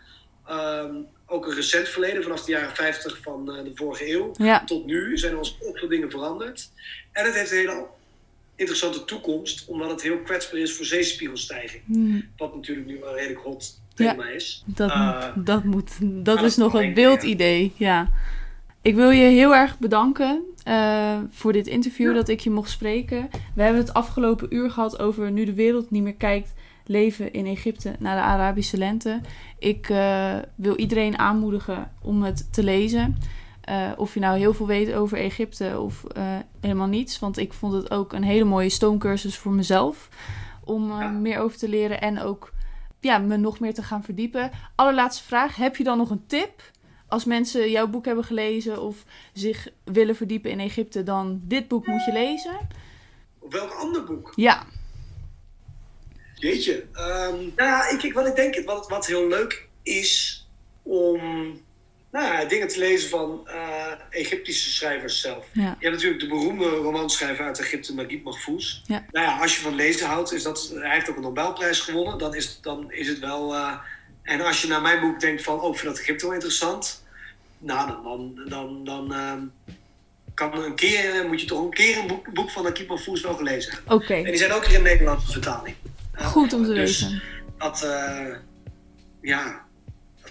ehm, 0.47 0.95
ook 1.27 1.47
een 1.47 1.55
recent 1.55 1.89
verleden, 1.89 2.23
vanaf 2.23 2.45
de 2.45 2.53
jaren 2.53 2.75
50 2.75 3.19
van 3.23 3.45
de 3.47 3.71
vorige 3.75 4.11
eeuw. 4.11 4.31
Ja. 4.39 4.65
Tot 4.65 4.87
nu 4.87 5.19
zijn 5.19 5.33
er 5.33 5.39
al 5.39 5.47
veel 5.73 5.89
dingen 5.89 6.11
veranderd. 6.11 6.71
En 7.13 7.25
het 7.25 7.35
heeft 7.35 7.51
een 7.51 7.57
hele 7.59 7.87
interessante 8.63 9.05
toekomst, 9.05 9.65
omdat 9.69 9.91
het 9.91 10.03
heel 10.03 10.19
kwetsbaar 10.19 10.61
is 10.61 10.73
voor 10.77 10.85
zeespiegelstijging. 10.87 11.83
Hm, 11.87 12.21
Wat 12.37 12.55
natuurlijk 12.55 12.87
nu 12.87 12.99
wel 13.01 13.09
een 13.09 13.15
redelijk 13.15 13.41
hot 13.41 13.81
Ja. 13.95 14.11
thema 14.11 14.29
is. 14.29 14.63
Dat, 14.67 14.91
Eh, 14.91 15.25
dat 15.37 15.65
moet, 15.65 15.91
dat 16.25 16.43
is 16.43 16.57
nog 16.57 16.75
een 16.75 16.95
wild 16.95 17.23
ja. 17.77 18.11
Ik 18.83 18.95
wil 18.95 19.11
je 19.11 19.25
heel 19.25 19.55
erg 19.55 19.79
bedanken 19.79 20.43
eh, 20.65 21.19
voor 21.31 21.53
dit 21.53 21.67
interview 21.67 22.09
Ja. 22.09 22.15
dat 22.15 22.29
ik 22.29 22.41
je 22.41 22.51
mocht 22.51 22.71
spreken. 22.71 23.29
We 23.55 23.63
hebben 23.63 23.81
het 23.83 23.93
afgelopen 23.95 24.55
uur 24.55 24.71
gehad 24.71 24.99
over 24.99 25.31
nu 25.31 25.45
de 25.45 25.55
wereld 25.55 25.91
niet 25.91 26.03
meer 26.03 26.15
kijkt, 26.15 26.53
leven 26.87 27.33
in 27.33 27.47
Egypte 27.47 27.93
na 27.99 28.15
de 28.15 28.21
Arabische 28.21 28.77
lente. 28.77 29.21
Ik 29.59 29.89
eh, 29.89 30.35
wil 30.55 30.77
iedereen 30.77 31.19
aanmoedigen 31.19 31.91
om 32.03 32.23
het 32.23 32.53
te 32.53 32.63
lezen. 32.65 33.17
Eh, 33.63 33.91
of 33.97 34.15
je 34.15 34.21
nou 34.21 34.39
heel 34.39 34.55
veel 34.55 34.67
weet 34.67 34.93
over 34.93 35.19
Egypte 35.19 35.81
of 35.81 36.05
eh, 36.05 36.37
helemaal 36.61 36.87
niets. 36.87 37.19
Want 37.19 37.39
ik 37.39 37.53
vond 37.53 37.73
het 37.73 37.91
ook 37.91 38.13
een 38.13 38.23
hele 38.23 38.45
mooie 38.45 38.69
stoomcursus 38.69 39.39
voor 39.39 39.53
mezelf. 39.53 40.09
Om 40.65 40.91
eh, 40.91 40.99
Ja. 41.01 41.09
meer 41.09 41.39
over 41.39 41.59
te 41.59 41.69
leren 41.69 42.01
en 42.01 42.21
ook 42.21 42.53
ja, 43.01 43.19
me 43.19 43.37
nog 43.37 43.61
meer 43.61 43.75
te 43.75 43.83
gaan 43.83 44.05
verdiepen. 44.05 44.51
Allerlaatste 44.75 45.25
vraag. 45.25 45.57
Heb 45.57 45.77
je 45.77 45.85
dan 45.85 45.99
nog 45.99 46.11
een 46.11 46.27
tip? 46.27 46.71
Als 47.09 47.25
mensen 47.25 47.71
jouw 47.71 47.87
boek 47.87 48.05
hebben 48.05 48.25
gelezen 48.25 48.83
of 48.83 49.05
zich 49.33 49.69
willen 49.85 50.17
verdiepen 50.17 50.51
in 50.51 50.61
Egypte, 50.61 51.03
dan 51.03 51.41
dit 51.45 51.69
boek 51.69 51.87
moet 51.87 52.05
je 52.05 52.13
lezen. 52.13 52.59
Of 53.39 53.53
welk 53.53 53.73
ander 53.73 54.05
boek? 54.05 54.33
Ja, 54.37 54.63
Jeetje. 56.35 56.85
Ehm, 56.93 57.35
nou 57.37 57.69
ja, 57.69 57.89
ik, 57.91 58.03
ik, 58.03 58.13
wat 58.15 58.27
ik 58.27 58.35
denk, 58.35 58.63
wat, 58.65 58.89
wat 58.89 59.07
heel 59.07 59.29
leuk 59.29 59.69
is 59.83 60.47
om 60.83 61.21
nou 62.13 62.27
ja, 62.27 62.45
dingen 62.45 62.69
te 62.69 62.79
lezen 62.79 63.09
van 63.09 63.49
eh, 63.49 63.93
Egyptische 64.11 64.71
schrijvers 64.71 65.21
zelf. 65.21 65.47
ja, 65.53 65.63
Je 65.63 65.87
hebt 65.87 65.95
natuurlijk 65.95 66.21
de 66.21 66.29
beroemde 66.29 66.69
romanschrijver 66.69 67.45
uit 67.45 67.59
Egypte, 67.59 67.95
Naguib 67.95 68.25
Mahfouz. 68.25 68.81
Ja. 68.87 69.05
Nou 69.11 69.27
ja, 69.27 69.39
als 69.39 69.57
je 69.57 69.63
van 69.63 69.75
lezen 69.75 70.07
houdt, 70.07 70.33
is 70.33 70.43
dat, 70.43 70.71
hij 70.75 70.95
heeft 70.95 71.11
ook 71.11 71.17
een 71.17 71.23
Nobelprijs 71.23 71.81
gewonnen. 71.81 72.19
Dan 72.19 72.35
is, 72.35 72.59
dan 72.61 72.93
is 72.93 73.09
het 73.09 73.19
wel... 73.19 73.55
eh, 73.55 73.73
en 74.23 74.41
als 74.41 74.63
je 74.63 74.69
naar 74.69 74.83
mijn 74.83 75.01
boek 75.01 75.21
denkt 75.21 75.43
van, 75.43 75.61
oh, 75.61 75.73
ik 75.73 75.79
vind 75.81 75.93
dat 75.95 76.03
Egypte 76.03 76.25
wel 76.25 76.35
interessant. 76.35 77.05
Nou, 77.59 77.89
dan, 77.91 78.03
dan, 78.03 78.49
dan, 78.49 78.85
dan 78.85 79.13
ehm, 79.15 79.41
kan 80.35 80.63
een 80.65 80.75
keer, 80.75 81.21
eh, 81.21 81.27
moet 81.29 81.41
je 81.41 81.47
toch 81.47 81.65
een 81.65 81.71
keer 81.71 81.99
een 81.99 82.07
boek, 82.07 82.33
boek 82.35 82.51
van 82.51 82.63
Naguib 82.63 82.89
Mahfouz 82.89 83.23
wel 83.23 83.35
gelezen 83.35 83.73
hebben. 83.73 83.93
oké. 83.95 84.15
En 84.15 84.25
die 84.25 84.37
zijn 84.37 84.53
ook 84.53 84.65
weer 84.65 84.77
in 84.77 84.83
Nederlandse 84.83 85.33
vertaling. 85.33 85.77
Eh, 86.13 86.27
Goed 86.27 86.53
om 86.53 86.65
te 86.65 86.73
dus 86.73 87.01
weten. 87.03 87.23
Dat, 87.59 87.83
eh, 87.83 88.37
ja, 89.21 89.65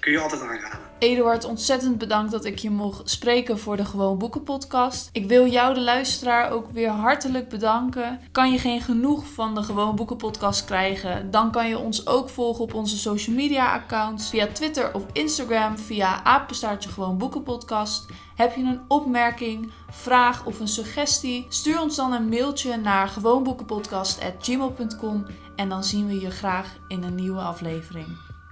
kun 0.02 0.12
je 0.12 0.20
altijd 0.20 0.42
aanraden. 0.42 0.80
Eduard, 1.00 1.44
ontzettend 1.44 1.98
bedankt 1.98 2.32
dat 2.32 2.46
ik 2.46 2.60
je 2.60 2.70
mocht 2.70 3.10
spreken 3.10 3.60
voor 3.60 3.78
de 3.78 3.86
Gewoon 3.86 4.18
Boeken 4.18 4.44
podcast. 4.44 5.10
Ik 5.12 5.28
wil 5.28 5.48
jou, 5.48 5.74
de 5.74 5.82
luisteraar, 5.82 6.52
ook 6.52 6.72
weer 6.72 6.90
hartelijk 6.90 7.50
bedanken. 7.50 8.20
Kan 8.32 8.52
je 8.52 8.58
geen 8.58 8.82
genoeg 8.82 9.26
van 9.26 9.56
de 9.56 9.64
Gewoon 9.64 9.96
Boeken 9.96 10.18
podcast 10.18 10.66
krijgen? 10.66 11.32
Dan 11.32 11.52
kan 11.52 11.68
je 11.68 11.78
ons 11.78 12.08
ook 12.08 12.30
volgen 12.30 12.64
op 12.64 12.74
onze 12.74 12.98
social 12.98 13.36
media 13.36 13.74
accounts. 13.74 14.30
Via 14.30 14.48
Twitter 14.48 14.94
of 14.94 15.04
Instagram 15.12 15.78
via 15.78 16.24
apenstaartje 16.24 16.90
Gewoon 16.90 17.18
Boeken 17.18 17.44
podcast. 17.44 18.06
Heb 18.36 18.56
je 18.56 18.64
een 18.64 18.82
opmerking, 18.88 19.72
vraag 19.90 20.46
of 20.46 20.60
een 20.60 20.68
suggestie? 20.68 21.46
Stuur 21.50 21.82
ons 21.82 21.96
dan 21.96 22.14
een 22.14 22.30
mailtje 22.30 22.78
naar 22.78 23.08
gewoonboekenpodcast.gmail.com 23.08 25.26
en 25.56 25.70
dan 25.70 25.84
zien 25.84 26.08
we 26.08 26.20
je 26.20 26.32
graag 26.32 26.78
in 26.88 27.04
een 27.04 27.16
nieuwe 27.16 27.42
aflevering. 27.42 28.08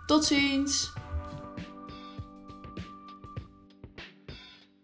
Tot 0.06 0.26
ziens! 0.26 0.99